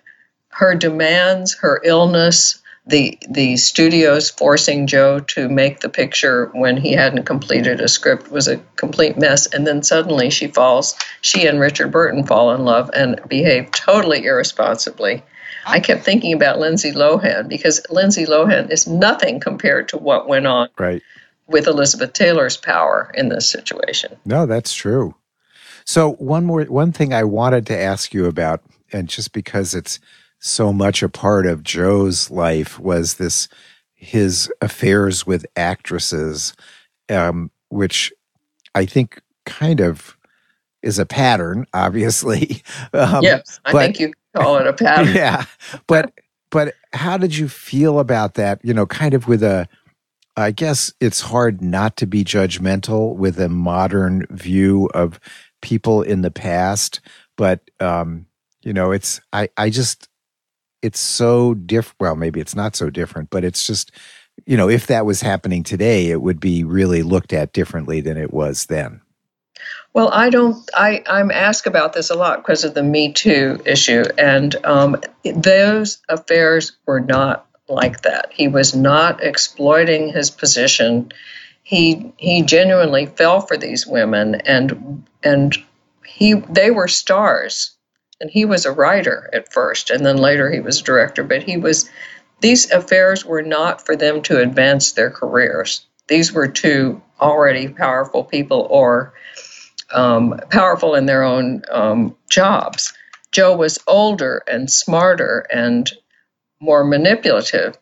her 0.51 0.75
demands, 0.75 1.55
her 1.55 1.81
illness, 1.83 2.60
the 2.87 3.19
the 3.29 3.57
studios 3.57 4.31
forcing 4.31 4.87
Joe 4.87 5.21
to 5.21 5.49
make 5.49 5.81
the 5.81 5.89
picture 5.89 6.51
when 6.55 6.77
he 6.77 6.93
hadn't 6.93 7.25
completed 7.25 7.81
a 7.81 7.89
script 7.89 8.31
was 8.31 8.49
a 8.49 8.59
complete 8.77 9.19
mess. 9.19 9.47
And 9.47 9.67
then 9.67 9.83
suddenly 9.83 10.31
she 10.31 10.49
falls, 10.49 10.95
she 11.21 11.47
and 11.47 11.61
Richard 11.61 11.93
Burton 11.93 12.27
fall 12.27 12.53
in 12.55 12.65
love 12.65 12.91
and 12.95 13.21
behave 13.29 13.71
totally 13.71 14.25
irresponsibly. 14.25 15.23
I 15.67 15.81
kept 15.81 16.05
thinking 16.05 16.33
about 16.33 16.59
Lindsay 16.59 16.93
Lohan 16.93 17.49
because 17.49 17.81
Lindsay 17.91 18.25
Lohan 18.25 18.71
is 18.71 18.87
nothing 18.87 19.41
compared 19.41 19.89
to 19.91 19.99
what 19.99 20.27
went 20.27 20.47
on 20.47 20.69
right. 20.79 21.03
with 21.47 21.67
Elizabeth 21.67 22.15
Taylor's 22.15 22.57
power 22.57 23.13
in 23.15 23.29
this 23.29 23.49
situation. 23.49 24.17
No, 24.25 24.47
that's 24.47 24.73
true. 24.73 25.15
So 25.85 26.13
one 26.13 26.45
more 26.45 26.65
one 26.65 26.93
thing 26.93 27.13
I 27.13 27.25
wanted 27.25 27.67
to 27.67 27.79
ask 27.79 28.15
you 28.15 28.27
about, 28.27 28.63
and 28.93 29.09
just 29.09 29.33
because 29.33 29.75
it's 29.75 29.99
so 30.41 30.73
much 30.73 31.03
a 31.03 31.09
part 31.09 31.47
of 31.47 31.63
Joe's 31.63 32.31
life 32.31 32.79
was 32.81 33.15
this 33.15 33.49
his 33.95 34.51
affairs 34.63 35.27
with 35.27 35.45
actresses, 35.57 36.55
um, 37.11 37.51
which 37.69 38.13
I 38.75 38.87
think 38.87 39.21
kind 39.45 39.81
of 39.81 40.17
is 40.83 40.99
a 40.99 41.07
pattern, 41.07 41.67
obviously. 41.75 42.63
Um, 42.93 43.23
yes, 43.23 43.61
I 43.65 43.73
but, 43.73 43.79
think 43.83 44.01
you 44.01 44.13
call 44.35 44.57
it 44.57 44.67
a 44.67 44.73
pattern. 44.73 45.15
Yeah, 45.15 45.45
but 45.87 46.13
but 46.51 46.75
how 46.93 47.17
did 47.17 47.37
you 47.37 47.49
feel 47.49 48.01
about 48.01 48.35
that? 48.35 48.59
You 48.65 48.75
know, 48.75 48.87
kind 48.87 49.15
of 49.15 49.29
with 49.29 49.43
a. 49.43 49.69
I 50.37 50.53
guess 50.53 50.93
it's 51.01 51.21
hard 51.21 51.61
not 51.61 51.97
to 51.99 52.07
be 52.07 52.25
judgmental 52.25 53.15
with 53.15 53.39
a 53.39 53.49
modern 53.49 54.27
view 54.31 54.89
of 54.95 55.21
people 55.61 56.03
in 56.03 56.23
the 56.23 56.31
past, 56.31 57.01
but 57.37 57.61
um, 57.79 58.27
you 58.63 58.73
know, 58.73 58.91
it's 58.91 59.21
I 59.33 59.49
I 59.57 59.71
just 59.71 60.09
it's 60.83 61.01
so 61.01 61.55
different. 61.55 62.01
Well, 62.01 62.17
maybe 62.17 62.41
it's 62.41 62.57
not 62.57 62.77
so 62.77 62.91
different, 62.91 63.31
but 63.31 63.45
it's 63.45 63.67
just, 63.67 63.93
you 64.47 64.57
know, 64.57 64.69
if 64.69 64.87
that 64.87 65.07
was 65.07 65.21
happening 65.21 65.63
today, 65.63 66.11
it 66.11 66.23
would 66.23 66.41
be 66.41 66.65
really 66.65 67.03
looked 67.03 67.33
at 67.33 67.53
differently 67.53 68.01
than 68.01 68.17
it 68.17 68.33
was 68.33 68.67
then. 68.67 69.01
Well, 69.93 70.11
I 70.13 70.31
don't. 70.31 70.69
I 70.75 71.03
I'm 71.07 71.31
asked 71.31 71.67
about 71.67 71.93
this 71.93 72.11
a 72.11 72.15
lot 72.15 72.39
because 72.39 72.65
of 72.65 72.75
the 72.75 72.83
Me 72.83 73.13
Too 73.13 73.61
issue, 73.65 74.05
and 74.17 74.55
um, 74.65 75.01
those 75.25 75.99
affairs 76.09 76.77
were 76.87 77.01
not 77.01 77.47
like 77.69 78.03
that. 78.03 78.33
He 78.33 78.49
was 78.49 78.75
not 78.75 79.23
exploiting 79.23 80.13
his 80.13 80.31
position. 80.31 81.13
He 81.63 82.13
he 82.17 82.43
genuinely 82.43 83.07
fell 83.07 83.41
for 83.41 83.57
these 83.57 83.87
women, 83.87 84.37
and 84.37 85.05
and 85.25 85.57
he 86.07 86.35
they 86.35 86.71
were 86.71 86.89
stars 86.89 87.73
and 88.21 88.31
he 88.31 88.45
was 88.45 88.67
a 88.67 88.73
writer 88.73 89.29
at 89.33 89.53
first 89.53 89.91
and 89.91 90.05
then 90.05 90.17
later 90.17 90.51
he 90.51 90.61
was 90.61 90.81
a 90.81 90.85
director 90.85 91.23
but 91.23 91.43
he 91.43 91.57
was 91.57 91.89
these 92.41 92.71
affairs 92.71 93.25
were 93.25 93.43
not 93.43 93.85
for 93.85 93.97
them 93.97 94.23
to 94.23 94.41
advance 94.41 94.93
their 94.93 95.11
careers. 95.11 95.87
These 96.09 96.33
were 96.33 96.49
two 96.49 97.03
already 97.21 97.69
powerful 97.69 98.25
people 98.25 98.67
or 98.71 99.13
um, 99.93 100.41
powerful 100.51 100.95
in 100.95 101.07
their 101.07 101.23
own 101.23 101.63
um, 101.71 102.17
jobs. 102.31 102.95
Joe 103.31 103.57
was 103.57 103.79
older 103.87 104.43
and 104.49 104.71
smarter 104.71 105.47
and 105.53 105.91
more 106.61 106.85
manipulative 106.85 107.77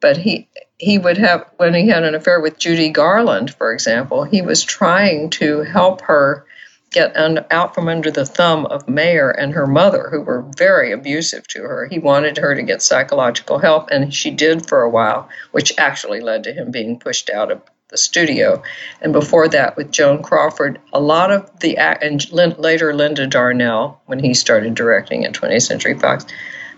but 0.00 0.16
he 0.16 0.48
he 0.78 0.98
would 0.98 1.18
have 1.18 1.44
when 1.56 1.74
he 1.74 1.88
had 1.88 2.04
an 2.04 2.14
affair 2.14 2.40
with 2.40 2.58
judy 2.58 2.90
garland 2.90 3.52
for 3.52 3.72
example 3.72 4.22
he 4.22 4.40
was 4.40 4.62
trying 4.62 5.28
to 5.28 5.62
help 5.62 6.00
her 6.02 6.46
get 6.90 7.16
un, 7.16 7.44
out 7.50 7.74
from 7.74 7.88
under 7.88 8.10
the 8.10 8.26
thumb 8.26 8.66
of 8.66 8.88
Mayer 8.88 9.30
and 9.30 9.52
her 9.52 9.66
mother, 9.66 10.08
who 10.10 10.22
were 10.22 10.44
very 10.56 10.92
abusive 10.92 11.46
to 11.48 11.62
her. 11.62 11.86
He 11.86 11.98
wanted 11.98 12.36
her 12.38 12.54
to 12.54 12.62
get 12.62 12.82
psychological 12.82 13.58
help, 13.58 13.90
and 13.90 14.12
she 14.12 14.30
did 14.30 14.68
for 14.68 14.82
a 14.82 14.90
while, 14.90 15.28
which 15.52 15.72
actually 15.78 16.20
led 16.20 16.44
to 16.44 16.52
him 16.52 16.70
being 16.70 16.98
pushed 16.98 17.30
out 17.30 17.52
of 17.52 17.62
the 17.88 17.96
studio. 17.96 18.62
And 19.00 19.12
before 19.12 19.48
that, 19.48 19.76
with 19.76 19.92
Joan 19.92 20.22
Crawford, 20.22 20.80
a 20.92 21.00
lot 21.00 21.30
of 21.30 21.60
the 21.60 21.76
and 21.76 22.30
later 22.32 22.94
Linda 22.94 23.26
Darnell, 23.26 24.00
when 24.06 24.18
he 24.18 24.34
started 24.34 24.74
directing 24.74 25.24
at 25.24 25.32
20th 25.32 25.62
Century 25.62 25.98
Fox, 25.98 26.26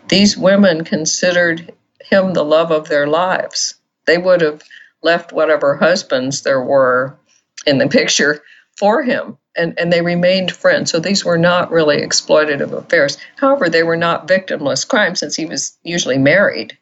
these 0.08 0.36
women 0.36 0.84
considered 0.84 1.72
him 2.00 2.32
the 2.32 2.44
love 2.44 2.70
of 2.70 2.88
their 2.88 3.06
lives. 3.06 3.74
They 4.06 4.18
would 4.18 4.40
have 4.40 4.62
left 5.02 5.32
whatever 5.32 5.76
husbands 5.76 6.42
there 6.42 6.62
were 6.62 7.18
in 7.66 7.78
the 7.78 7.88
picture 7.88 8.42
for 8.76 9.02
him 9.02 9.38
and, 9.56 9.78
and 9.78 9.92
they 9.92 10.02
remained 10.02 10.52
friends. 10.52 10.90
So 10.90 10.98
these 10.98 11.24
were 11.24 11.38
not 11.38 11.70
really 11.70 11.98
exploitative 11.98 12.72
affairs. 12.72 13.18
However, 13.36 13.68
they 13.68 13.82
were 13.82 13.96
not 13.96 14.28
victimless 14.28 14.86
crimes 14.86 15.20
since 15.20 15.36
he 15.36 15.44
was 15.44 15.76
usually 15.82 16.18
married. 16.18 16.76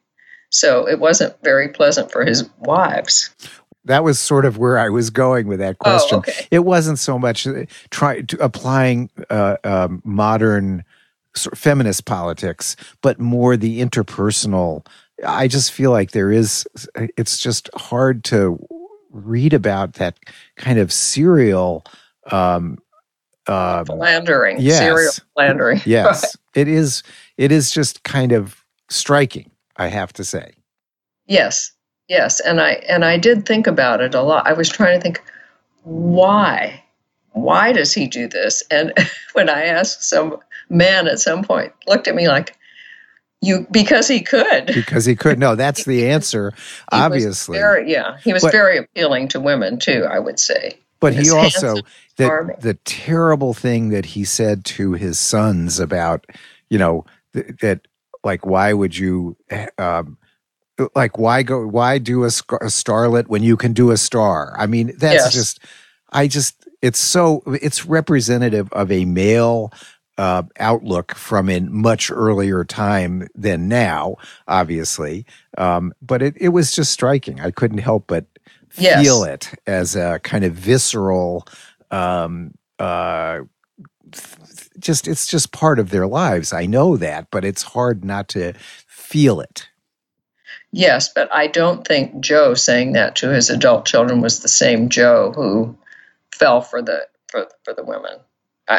So 0.51 0.89
it 0.89 0.99
wasn't 0.99 1.41
very 1.43 1.69
pleasant 1.69 2.11
for 2.11 2.25
his 2.25 2.49
wives. 2.59 3.31
That 3.85 4.05
was 4.05 4.19
sort 4.19 4.45
of 4.45 4.59
where 4.59 4.79
I 4.79 4.89
was 4.89 5.11
going 5.11 5.47
with 5.47 5.61
that 5.61 5.77
oh, 5.81 5.85
question. 5.85 6.17
Oh, 6.17 6.19
okay. 6.19 6.47
It 6.51 6.61
wasn't 6.61 6.99
so 6.99 7.19
much 7.19 7.47
uh, 7.47 7.65
try 7.91 8.23
to 8.23 8.45
applying 8.45 9.11
uh, 9.31 9.57
um, 9.65 10.03
modern 10.05 10.85
sort 11.35 11.53
of 11.53 11.59
feminist 11.59 12.05
politics, 12.05 12.77
but 13.01 13.21
more 13.21 13.57
the 13.57 13.81
interpersonal 13.81 14.85
I 15.27 15.49
just 15.49 15.73
feel 15.73 15.91
like 15.91 16.13
there 16.13 16.33
is, 16.33 16.67
it's 17.17 17.39
just 17.39 17.71
hard 17.75 18.25
to 18.25 18.65
read 19.11 19.53
about 19.53 19.95
that 19.95 20.19
kind 20.57 20.79
of 20.79 20.93
serial 20.93 21.85
um, 22.31 22.79
uh, 23.47 23.85
philandering, 23.85 24.57
yes. 24.61 24.79
serial 24.79 25.13
philandering. 25.35 25.81
Yes, 25.87 26.23
right. 26.25 26.61
it 26.61 26.69
is. 26.69 27.03
It 27.37 27.53
is 27.53 27.71
just 27.71 28.03
kind 28.03 28.33
of 28.33 28.65
striking. 28.89 29.51
I 29.77 29.87
have 29.89 30.13
to 30.15 30.25
say. 30.25 30.53
Yes, 31.27 31.73
yes, 32.09 32.41
and 32.41 32.61
I 32.61 32.73
and 32.89 33.05
I 33.05 33.17
did 33.17 33.47
think 33.47 33.67
about 33.67 34.01
it 34.01 34.15
a 34.15 34.23
lot. 34.23 34.47
I 34.47 34.53
was 34.53 34.69
trying 34.69 34.99
to 34.99 35.03
think 35.03 35.23
why, 35.83 36.83
why 37.33 37.73
does 37.73 37.93
he 37.93 38.07
do 38.07 38.29
this? 38.29 38.63
And 38.71 38.93
when 39.33 39.49
I 39.49 39.65
asked 39.65 40.05
some 40.05 40.37
man 40.69 41.09
at 41.09 41.19
some 41.19 41.43
point, 41.43 41.73
looked 41.87 42.09
at 42.09 42.15
me 42.15 42.29
like, 42.29 42.57
you 43.43 43.67
because 43.71 44.07
he 44.07 44.21
could 44.21 44.67
because 44.67 45.07
he 45.07 45.17
could 45.17 45.39
no 45.39 45.55
that's 45.55 45.85
the 45.87 46.11
answer 46.11 46.53
obviously 46.93 47.57
very, 47.59 47.91
yeah 47.91 48.19
he 48.19 48.35
was 48.35 48.43
but, 48.43 48.53
very 48.53 48.77
appealing 48.77 49.29
to 49.29 49.41
women 49.41 49.79
too 49.79 50.05
i 50.11 50.19
would 50.19 50.39
say 50.39 50.79
but 51.01 51.15
he 51.15 51.31
also 51.31 51.77
the, 52.17 52.57
the 52.61 52.75
terrible 52.85 53.55
thing 53.55 53.89
that 53.91 54.05
he 54.05 54.25
said 54.25 54.65
to 54.65 54.93
his 54.93 55.19
sons 55.19 55.81
about 55.81 56.27
you 56.69 56.79
know 56.79 57.05
th- 57.33 57.47
that 57.61 57.89
like 58.23 58.47
why 58.47 58.73
would 58.73 58.97
you 58.97 59.37
um, 59.79 60.19
like 60.95 61.19
why 61.19 61.43
go 61.43 61.67
why 61.67 61.99
do 61.99 62.23
a, 62.23 62.27
a, 62.27 62.71
starlet 62.71 63.27
when 63.29 63.43
you 63.43 63.57
can 63.57 63.73
do 63.73 63.91
a 63.91 63.97
star 63.97 64.55
i 64.59 64.67
mean 64.67 64.93
that's 64.99 65.15
yes. 65.15 65.35
just 65.35 65.61
i 66.11 66.27
just 66.27 66.69
it's 66.83 66.99
so 66.99 67.43
it's 67.47 67.87
representative 67.87 68.73
of 68.73 68.93
a 68.93 69.05
male 69.05 69.73
uh, 70.19 70.43
outlook 70.59 71.15
from 71.15 71.49
a 71.49 71.61
much 71.61 72.11
earlier 72.11 72.63
time 72.63 73.27
than 73.35 73.69
now, 73.69 74.17
obviously. 74.47 75.25
Um, 75.57 75.95
but 76.03 76.21
it, 76.21 76.35
it 76.39 76.51
was 76.51 76.73
just 76.73 76.93
striking. 76.93 77.41
I 77.41 77.51
couldn't 77.51 77.79
help 77.79 78.07
but 78.07 78.27
yes. 78.77 79.03
feel 79.03 79.25
it 79.25 79.53
as 79.67 79.97
a 79.97 80.21
kind 80.23 80.45
of 80.45 80.55
visceral, 80.55 81.47
um, 81.91 82.55
uh, 82.79 83.41
just 84.79 85.07
it's 85.07 85.27
just 85.27 85.53
part 85.53 85.79
of 85.79 85.91
their 85.91 86.07
lives. 86.07 86.53
I 86.53 86.67
know 86.67 86.97
that, 86.97 87.29
but 87.31 87.45
it's 87.45 87.63
hard 87.63 88.05
not 88.05 88.29
to 88.31 88.55
feel 88.87 89.41
it. 89.41 89.69
Yes, 90.73 91.13
but 91.13 91.33
I 91.33 91.49
don't 91.49 91.87
think 91.87 92.21
Joe 92.21 92.55
saying 92.55 92.93
that 92.93 93.17
to 93.17 93.29
his 93.29 93.51
adult 93.51 93.87
children 93.87 94.21
was 94.21 94.41
the 94.41 94.49
same 94.49 94.89
Joe 94.89 95.33
who 95.35 95.77
fell 96.33 96.61
for 96.61 96.81
the 96.81 97.07
for, 97.29 97.47
for 97.65 97.75
the 97.75 97.85
women 97.85 98.21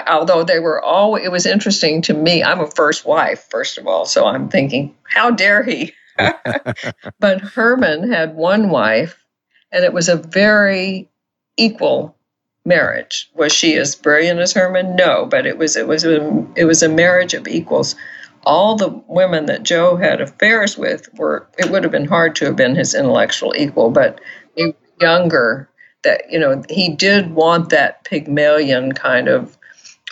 although 0.08 0.44
they 0.44 0.60
were 0.60 0.82
all, 0.82 1.16
it 1.16 1.30
was 1.30 1.46
interesting 1.46 2.02
to 2.04 2.14
me. 2.14 2.44
I'm 2.44 2.60
a 2.60 2.68
first 2.68 3.06
wife, 3.06 3.48
first 3.50 3.78
of 3.78 3.88
all, 3.88 4.06
so 4.06 4.26
I'm 4.26 4.50
thinking, 4.50 4.96
how 5.04 5.32
dare 5.32 5.64
he? 5.64 5.94
but 7.20 7.42
Herman 7.42 8.12
had 8.12 8.36
one 8.36 8.70
wife, 8.70 9.24
and 9.72 9.84
it 9.84 9.94
was 9.94 10.10
a 10.10 10.16
very 10.16 11.10
equal 11.58 12.16
marriage. 12.66 13.30
Was 13.36 13.52
she 13.52 13.76
as 13.76 13.96
brilliant 13.96 14.40
as 14.40 14.54
Herman? 14.54 14.96
No, 14.96 15.26
but 15.26 15.46
it 15.46 15.58
was 15.58 15.76
it 15.76 15.88
was 15.88 16.04
a, 16.04 16.46
it 16.56 16.66
was 16.66 16.84
a 16.84 16.90
marriage 16.90 17.34
of 17.34 17.48
equals. 17.48 17.96
All 18.44 18.76
the 18.76 18.90
women 19.08 19.46
that 19.46 19.64
Joe 19.64 19.96
had 19.96 20.20
affairs 20.20 20.78
with 20.78 21.08
were 21.14 21.48
it 21.58 21.70
would 21.70 21.84
have 21.84 21.92
been 21.92 22.08
hard 22.08 22.36
to 22.38 22.46
have 22.46 22.56
been 22.56 22.76
his 22.76 22.96
intellectual 22.96 23.54
equal, 23.56 23.92
but 23.92 24.20
younger. 25.02 25.68
That 26.04 26.24
you 26.32 26.40
know 26.40 26.64
he 26.68 26.90
did 26.90 27.36
want 27.36 27.70
that 27.70 28.04
Pygmalion 28.06 28.94
kind 28.94 29.28
of 29.28 29.56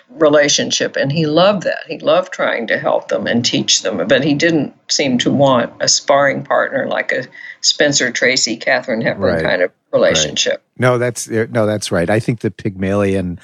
relationship 0.10 0.96
and 0.96 1.12
he 1.12 1.26
loved 1.26 1.64
that. 1.64 1.86
He 1.88 2.00
loved 2.00 2.34
trying 2.34 2.68
to 2.68 2.80
help 2.80 3.08
them 3.08 3.28
and 3.28 3.44
teach 3.44 3.84
them 3.84 4.06
but 4.08 4.24
he 4.24 4.34
didn't 4.34 4.74
seem 4.92 5.18
to 5.20 5.32
want 5.32 5.74
a 5.80 5.88
sparring 5.88 6.44
partner 6.44 6.88
like 6.88 7.12
a 7.12 7.26
spencer 7.62 8.12
tracy 8.12 8.58
katharine 8.58 9.02
hepburn 9.02 9.36
right. 9.36 9.44
kind 9.44 9.62
of 9.62 9.72
relationship. 9.92 10.54
Right. 10.54 10.80
no 10.80 10.98
that's 10.98 11.30
uh, 11.30 11.48
no 11.50 11.66
that's 11.66 11.92
right. 11.92 12.10
I 12.10 12.20
think 12.20 12.42
the 12.42 12.52
pygmalion 12.52 13.40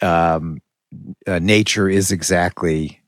um, 0.00 0.60
uh, 1.26 1.38
nature 1.38 1.88
is 1.88 2.12
exactly 2.12 3.00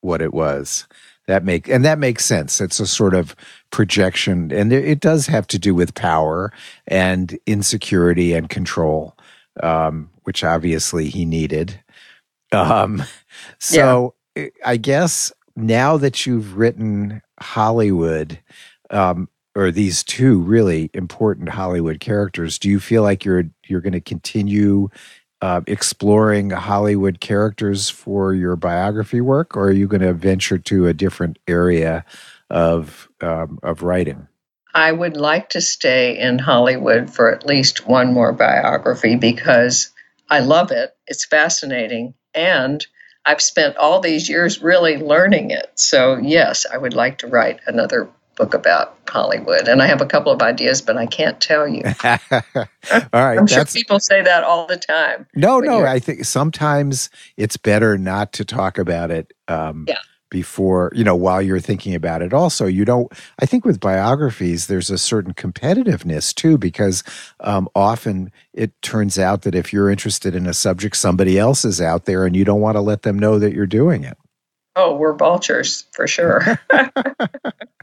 what 0.00 0.22
it 0.22 0.32
was. 0.32 0.86
That 1.26 1.44
make 1.44 1.68
and 1.68 1.84
that 1.84 1.98
makes 1.98 2.24
sense. 2.24 2.60
It's 2.60 2.80
a 2.80 2.86
sort 2.86 3.14
of 3.14 3.36
projection 3.70 4.50
and 4.50 4.72
it 4.72 5.00
does 5.00 5.26
have 5.26 5.46
to 5.48 5.58
do 5.58 5.74
with 5.74 5.94
power 5.94 6.52
and 6.86 7.38
insecurity 7.46 8.32
and 8.32 8.48
control 8.48 9.14
um, 9.62 10.10
which 10.24 10.44
obviously 10.44 11.08
he 11.08 11.24
needed 11.24 11.80
um, 12.52 13.02
so 13.58 14.14
yeah. 14.36 14.48
I 14.64 14.76
guess 14.76 15.32
now 15.56 15.96
that 15.96 16.26
you've 16.26 16.56
written 16.56 17.22
Hollywood, 17.40 18.38
um, 18.90 19.28
or 19.54 19.70
these 19.70 20.04
two 20.04 20.38
really 20.38 20.90
important 20.94 21.48
Hollywood 21.48 22.00
characters, 22.00 22.58
do 22.58 22.68
you 22.68 22.78
feel 22.78 23.02
like 23.02 23.24
you're 23.24 23.44
you're 23.66 23.80
going 23.80 23.92
to 23.92 24.00
continue 24.00 24.88
uh, 25.40 25.60
exploring 25.66 26.50
Hollywood 26.50 27.20
characters 27.20 27.88
for 27.90 28.34
your 28.34 28.56
biography 28.56 29.20
work, 29.20 29.56
or 29.56 29.66
are 29.66 29.72
you 29.72 29.88
going 29.88 30.00
to 30.00 30.12
venture 30.12 30.58
to 30.58 30.86
a 30.86 30.94
different 30.94 31.38
area 31.46 32.04
of 32.50 33.08
um, 33.20 33.58
of 33.62 33.82
writing? 33.82 34.28
I 34.74 34.92
would 34.92 35.16
like 35.16 35.50
to 35.50 35.60
stay 35.60 36.18
in 36.18 36.38
Hollywood 36.38 37.10
for 37.10 37.32
at 37.32 37.46
least 37.46 37.86
one 37.86 38.12
more 38.12 38.32
biography 38.32 39.16
because 39.16 39.90
I 40.30 40.40
love 40.40 40.70
it. 40.70 40.94
It's 41.06 41.24
fascinating 41.24 42.14
and 42.38 42.86
I've 43.26 43.42
spent 43.42 43.76
all 43.76 44.00
these 44.00 44.28
years 44.28 44.62
really 44.62 44.96
learning 44.96 45.50
it. 45.50 45.70
So, 45.74 46.16
yes, 46.16 46.66
I 46.72 46.78
would 46.78 46.94
like 46.94 47.18
to 47.18 47.26
write 47.26 47.60
another 47.66 48.08
book 48.36 48.54
about 48.54 48.96
Hollywood. 49.08 49.66
And 49.66 49.82
I 49.82 49.88
have 49.88 50.00
a 50.00 50.06
couple 50.06 50.30
of 50.30 50.40
ideas, 50.40 50.80
but 50.80 50.96
I 50.96 51.06
can't 51.06 51.40
tell 51.40 51.66
you. 51.66 51.82
all 52.04 52.30
right. 53.12 53.38
I'm 53.38 53.48
sure 53.48 53.64
people 53.64 53.98
say 53.98 54.22
that 54.22 54.44
all 54.44 54.66
the 54.68 54.76
time. 54.76 55.26
No, 55.34 55.58
no. 55.58 55.84
I 55.84 55.98
think 55.98 56.24
sometimes 56.24 57.10
it's 57.36 57.56
better 57.56 57.98
not 57.98 58.32
to 58.34 58.44
talk 58.44 58.78
about 58.78 59.10
it. 59.10 59.32
Um, 59.48 59.86
yeah 59.88 59.96
before 60.30 60.90
you 60.94 61.04
know 61.04 61.16
while 61.16 61.40
you're 61.40 61.60
thinking 61.60 61.94
about 61.94 62.22
it 62.22 62.32
also 62.32 62.66
you 62.66 62.84
don't 62.84 63.12
i 63.40 63.46
think 63.46 63.64
with 63.64 63.80
biographies 63.80 64.66
there's 64.66 64.90
a 64.90 64.98
certain 64.98 65.34
competitiveness 65.34 66.34
too 66.34 66.58
because 66.58 67.02
um, 67.40 67.68
often 67.74 68.30
it 68.52 68.70
turns 68.82 69.18
out 69.18 69.42
that 69.42 69.54
if 69.54 69.72
you're 69.72 69.90
interested 69.90 70.34
in 70.34 70.46
a 70.46 70.54
subject 70.54 70.96
somebody 70.96 71.38
else 71.38 71.64
is 71.64 71.80
out 71.80 72.04
there 72.04 72.26
and 72.26 72.36
you 72.36 72.44
don't 72.44 72.60
want 72.60 72.76
to 72.76 72.80
let 72.80 73.02
them 73.02 73.18
know 73.18 73.38
that 73.38 73.54
you're 73.54 73.66
doing 73.66 74.04
it 74.04 74.16
Oh, 74.80 74.94
we're 74.94 75.16
vultures 75.16 75.86
for 75.92 76.06
sure. 76.06 76.40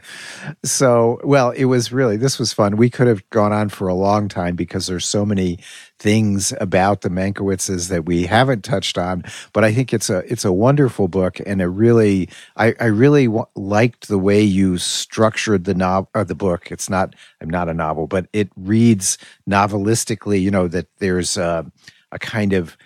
so, 0.64 1.20
well, 1.24 1.50
it 1.50 1.66
was 1.66 1.92
really, 1.92 2.16
this 2.16 2.38
was 2.38 2.52
fun. 2.52 2.76
We 2.76 2.90
could 2.90 3.06
have 3.06 3.28
gone 3.30 3.52
on 3.52 3.68
for 3.68 3.88
a 3.88 3.94
long 3.94 4.28
time 4.28 4.56
because 4.56 4.86
there's 4.86 5.06
so 5.06 5.24
many 5.24 5.58
things 5.98 6.52
about 6.60 7.00
the 7.00 7.08
Mankiewicz 7.08 7.88
that 7.88 8.04
we 8.04 8.26
haven't 8.26 8.64
touched 8.64 8.98
on. 8.98 9.24
But 9.52 9.64
I 9.64 9.72
think 9.72 9.92
it's 9.92 10.10
a, 10.10 10.18
it's 10.30 10.44
a 10.44 10.52
wonderful 10.52 11.08
book 11.08 11.40
and 11.46 11.62
a 11.62 11.68
really, 11.68 12.28
I, 12.56 12.74
I 12.80 12.86
really 12.86 13.26
w- 13.26 13.46
liked 13.54 14.08
the 14.08 14.18
way 14.18 14.42
you 14.42 14.78
structured 14.78 15.64
the 15.64 15.74
novel, 15.74 16.10
or 16.14 16.24
the 16.24 16.34
book. 16.34 16.70
It's 16.70 16.90
not, 16.90 17.14
I'm 17.40 17.50
not 17.50 17.68
a 17.68 17.74
novel, 17.74 18.06
but 18.06 18.26
it 18.32 18.50
reads 18.56 19.18
novelistically, 19.48 20.40
you 20.40 20.50
know, 20.50 20.68
that 20.68 20.86
there's 20.98 21.36
a, 21.36 21.70
a 22.12 22.18
kind 22.18 22.52
of 22.52 22.76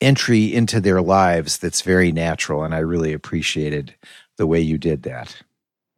entry 0.00 0.54
into 0.54 0.80
their 0.80 1.02
lives 1.02 1.58
that's 1.58 1.80
very 1.80 2.12
natural. 2.12 2.64
And 2.64 2.74
I 2.74 2.78
really 2.78 3.12
appreciated 3.12 3.94
the 4.36 4.46
way 4.46 4.60
you 4.60 4.78
did 4.78 5.02
that. 5.04 5.42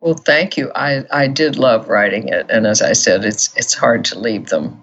Well, 0.00 0.14
thank 0.14 0.56
you. 0.56 0.70
I, 0.74 1.04
I 1.10 1.26
did 1.26 1.58
love 1.58 1.88
writing 1.88 2.28
it. 2.28 2.46
And 2.50 2.66
as 2.66 2.82
I 2.82 2.92
said, 2.92 3.24
it's 3.24 3.54
it's 3.56 3.74
hard 3.74 4.04
to 4.06 4.18
leave 4.18 4.46
them. 4.46 4.82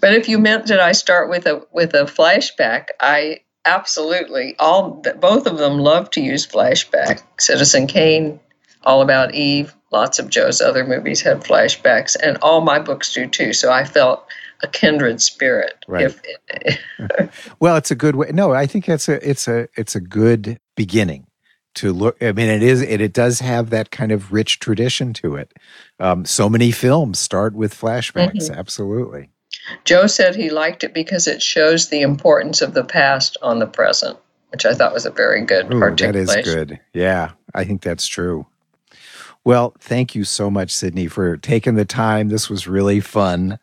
But 0.00 0.14
if 0.14 0.28
you 0.28 0.38
meant 0.38 0.66
that 0.66 0.80
I 0.80 0.92
start 0.92 1.30
with 1.30 1.46
a 1.46 1.64
with 1.72 1.94
a 1.94 2.04
flashback, 2.04 2.86
I 3.00 3.40
absolutely 3.64 4.56
all 4.58 5.02
both 5.20 5.46
of 5.46 5.58
them 5.58 5.78
love 5.78 6.10
to 6.10 6.20
use 6.20 6.46
flashback. 6.46 7.22
Citizen 7.38 7.86
Kane, 7.86 8.40
All 8.82 9.02
About 9.02 9.34
Eve, 9.34 9.72
lots 9.92 10.18
of 10.18 10.28
Joe's 10.28 10.60
other 10.60 10.84
movies 10.84 11.20
have 11.20 11.44
flashbacks, 11.44 12.16
and 12.20 12.36
all 12.38 12.60
my 12.60 12.80
books 12.80 13.12
do 13.14 13.28
too. 13.28 13.52
So 13.52 13.70
I 13.70 13.84
felt 13.84 14.26
a 14.64 14.66
kindred 14.66 15.22
spirit. 15.22 15.84
Right. 15.86 16.12
If, 16.98 17.54
well, 17.60 17.76
it's 17.76 17.92
a 17.92 17.96
good 17.96 18.16
way. 18.16 18.30
No, 18.32 18.52
I 18.52 18.66
think 18.66 18.88
it's 18.88 19.08
a 19.08 19.28
it's 19.28 19.46
a 19.46 19.68
it's 19.76 19.94
a 19.94 20.00
good 20.00 20.58
beginning 20.74 21.26
to 21.74 21.92
look. 21.92 22.22
I 22.22 22.32
mean, 22.32 22.48
it 22.48 22.62
is 22.62 22.82
it 22.82 23.00
it 23.00 23.12
does 23.12 23.40
have 23.40 23.70
that 23.70 23.90
kind 23.90 24.12
of 24.12 24.32
rich 24.32 24.58
tradition 24.58 25.12
to 25.14 25.36
it. 25.36 25.52
Um, 25.98 26.24
so 26.24 26.48
many 26.48 26.70
films 26.70 27.18
start 27.18 27.54
with 27.54 27.74
flashbacks. 27.74 28.48
Mm-hmm. 28.48 28.58
Absolutely. 28.58 29.28
Joe 29.84 30.06
said 30.06 30.34
he 30.34 30.50
liked 30.50 30.82
it 30.84 30.94
because 30.94 31.26
it 31.26 31.42
shows 31.42 31.88
the 31.88 32.00
importance 32.00 32.62
of 32.62 32.74
the 32.74 32.84
past 32.84 33.36
on 33.42 33.58
the 33.58 33.66
present, 33.66 34.18
which 34.48 34.66
I 34.66 34.74
thought 34.74 34.92
was 34.92 35.06
a 35.06 35.10
very 35.10 35.44
good 35.44 35.72
Ooh, 35.72 35.80
articulation. 35.80 36.26
That 36.26 36.46
is 36.46 36.54
good. 36.54 36.80
Yeah, 36.92 37.32
I 37.54 37.64
think 37.64 37.82
that's 37.82 38.06
true. 38.06 38.46
Well, 39.44 39.74
thank 39.80 40.14
you 40.14 40.24
so 40.24 40.50
much, 40.50 40.70
Sydney, 40.70 41.08
for 41.08 41.36
taking 41.36 41.74
the 41.74 41.84
time. 41.84 42.28
This 42.28 42.48
was 42.48 42.68
really 42.68 43.00
fun. 43.00 43.58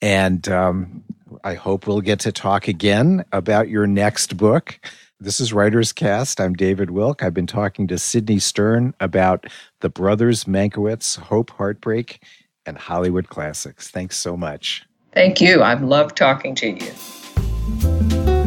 And 0.00 0.48
um, 0.48 1.02
I 1.42 1.54
hope 1.54 1.86
we'll 1.86 2.00
get 2.00 2.20
to 2.20 2.32
talk 2.32 2.68
again 2.68 3.24
about 3.32 3.68
your 3.68 3.86
next 3.86 4.36
book. 4.36 4.78
This 5.18 5.40
is 5.40 5.50
WritersCast. 5.50 6.44
I'm 6.44 6.52
David 6.52 6.90
Wilk. 6.90 7.22
I've 7.22 7.32
been 7.32 7.46
talking 7.46 7.86
to 7.86 7.96
Sydney 7.96 8.38
Stern 8.38 8.92
about 9.00 9.46
the 9.80 9.88
brothers 9.88 10.44
Mankiewicz, 10.44 11.16
Hope, 11.16 11.48
Heartbreak, 11.52 12.22
and 12.66 12.76
Hollywood 12.76 13.30
classics. 13.30 13.88
Thanks 13.88 14.18
so 14.18 14.36
much. 14.36 14.84
Thank 15.14 15.40
you. 15.40 15.62
I've 15.62 15.82
loved 15.82 16.18
talking 16.18 16.54
to 16.56 16.68
you. 16.68 18.45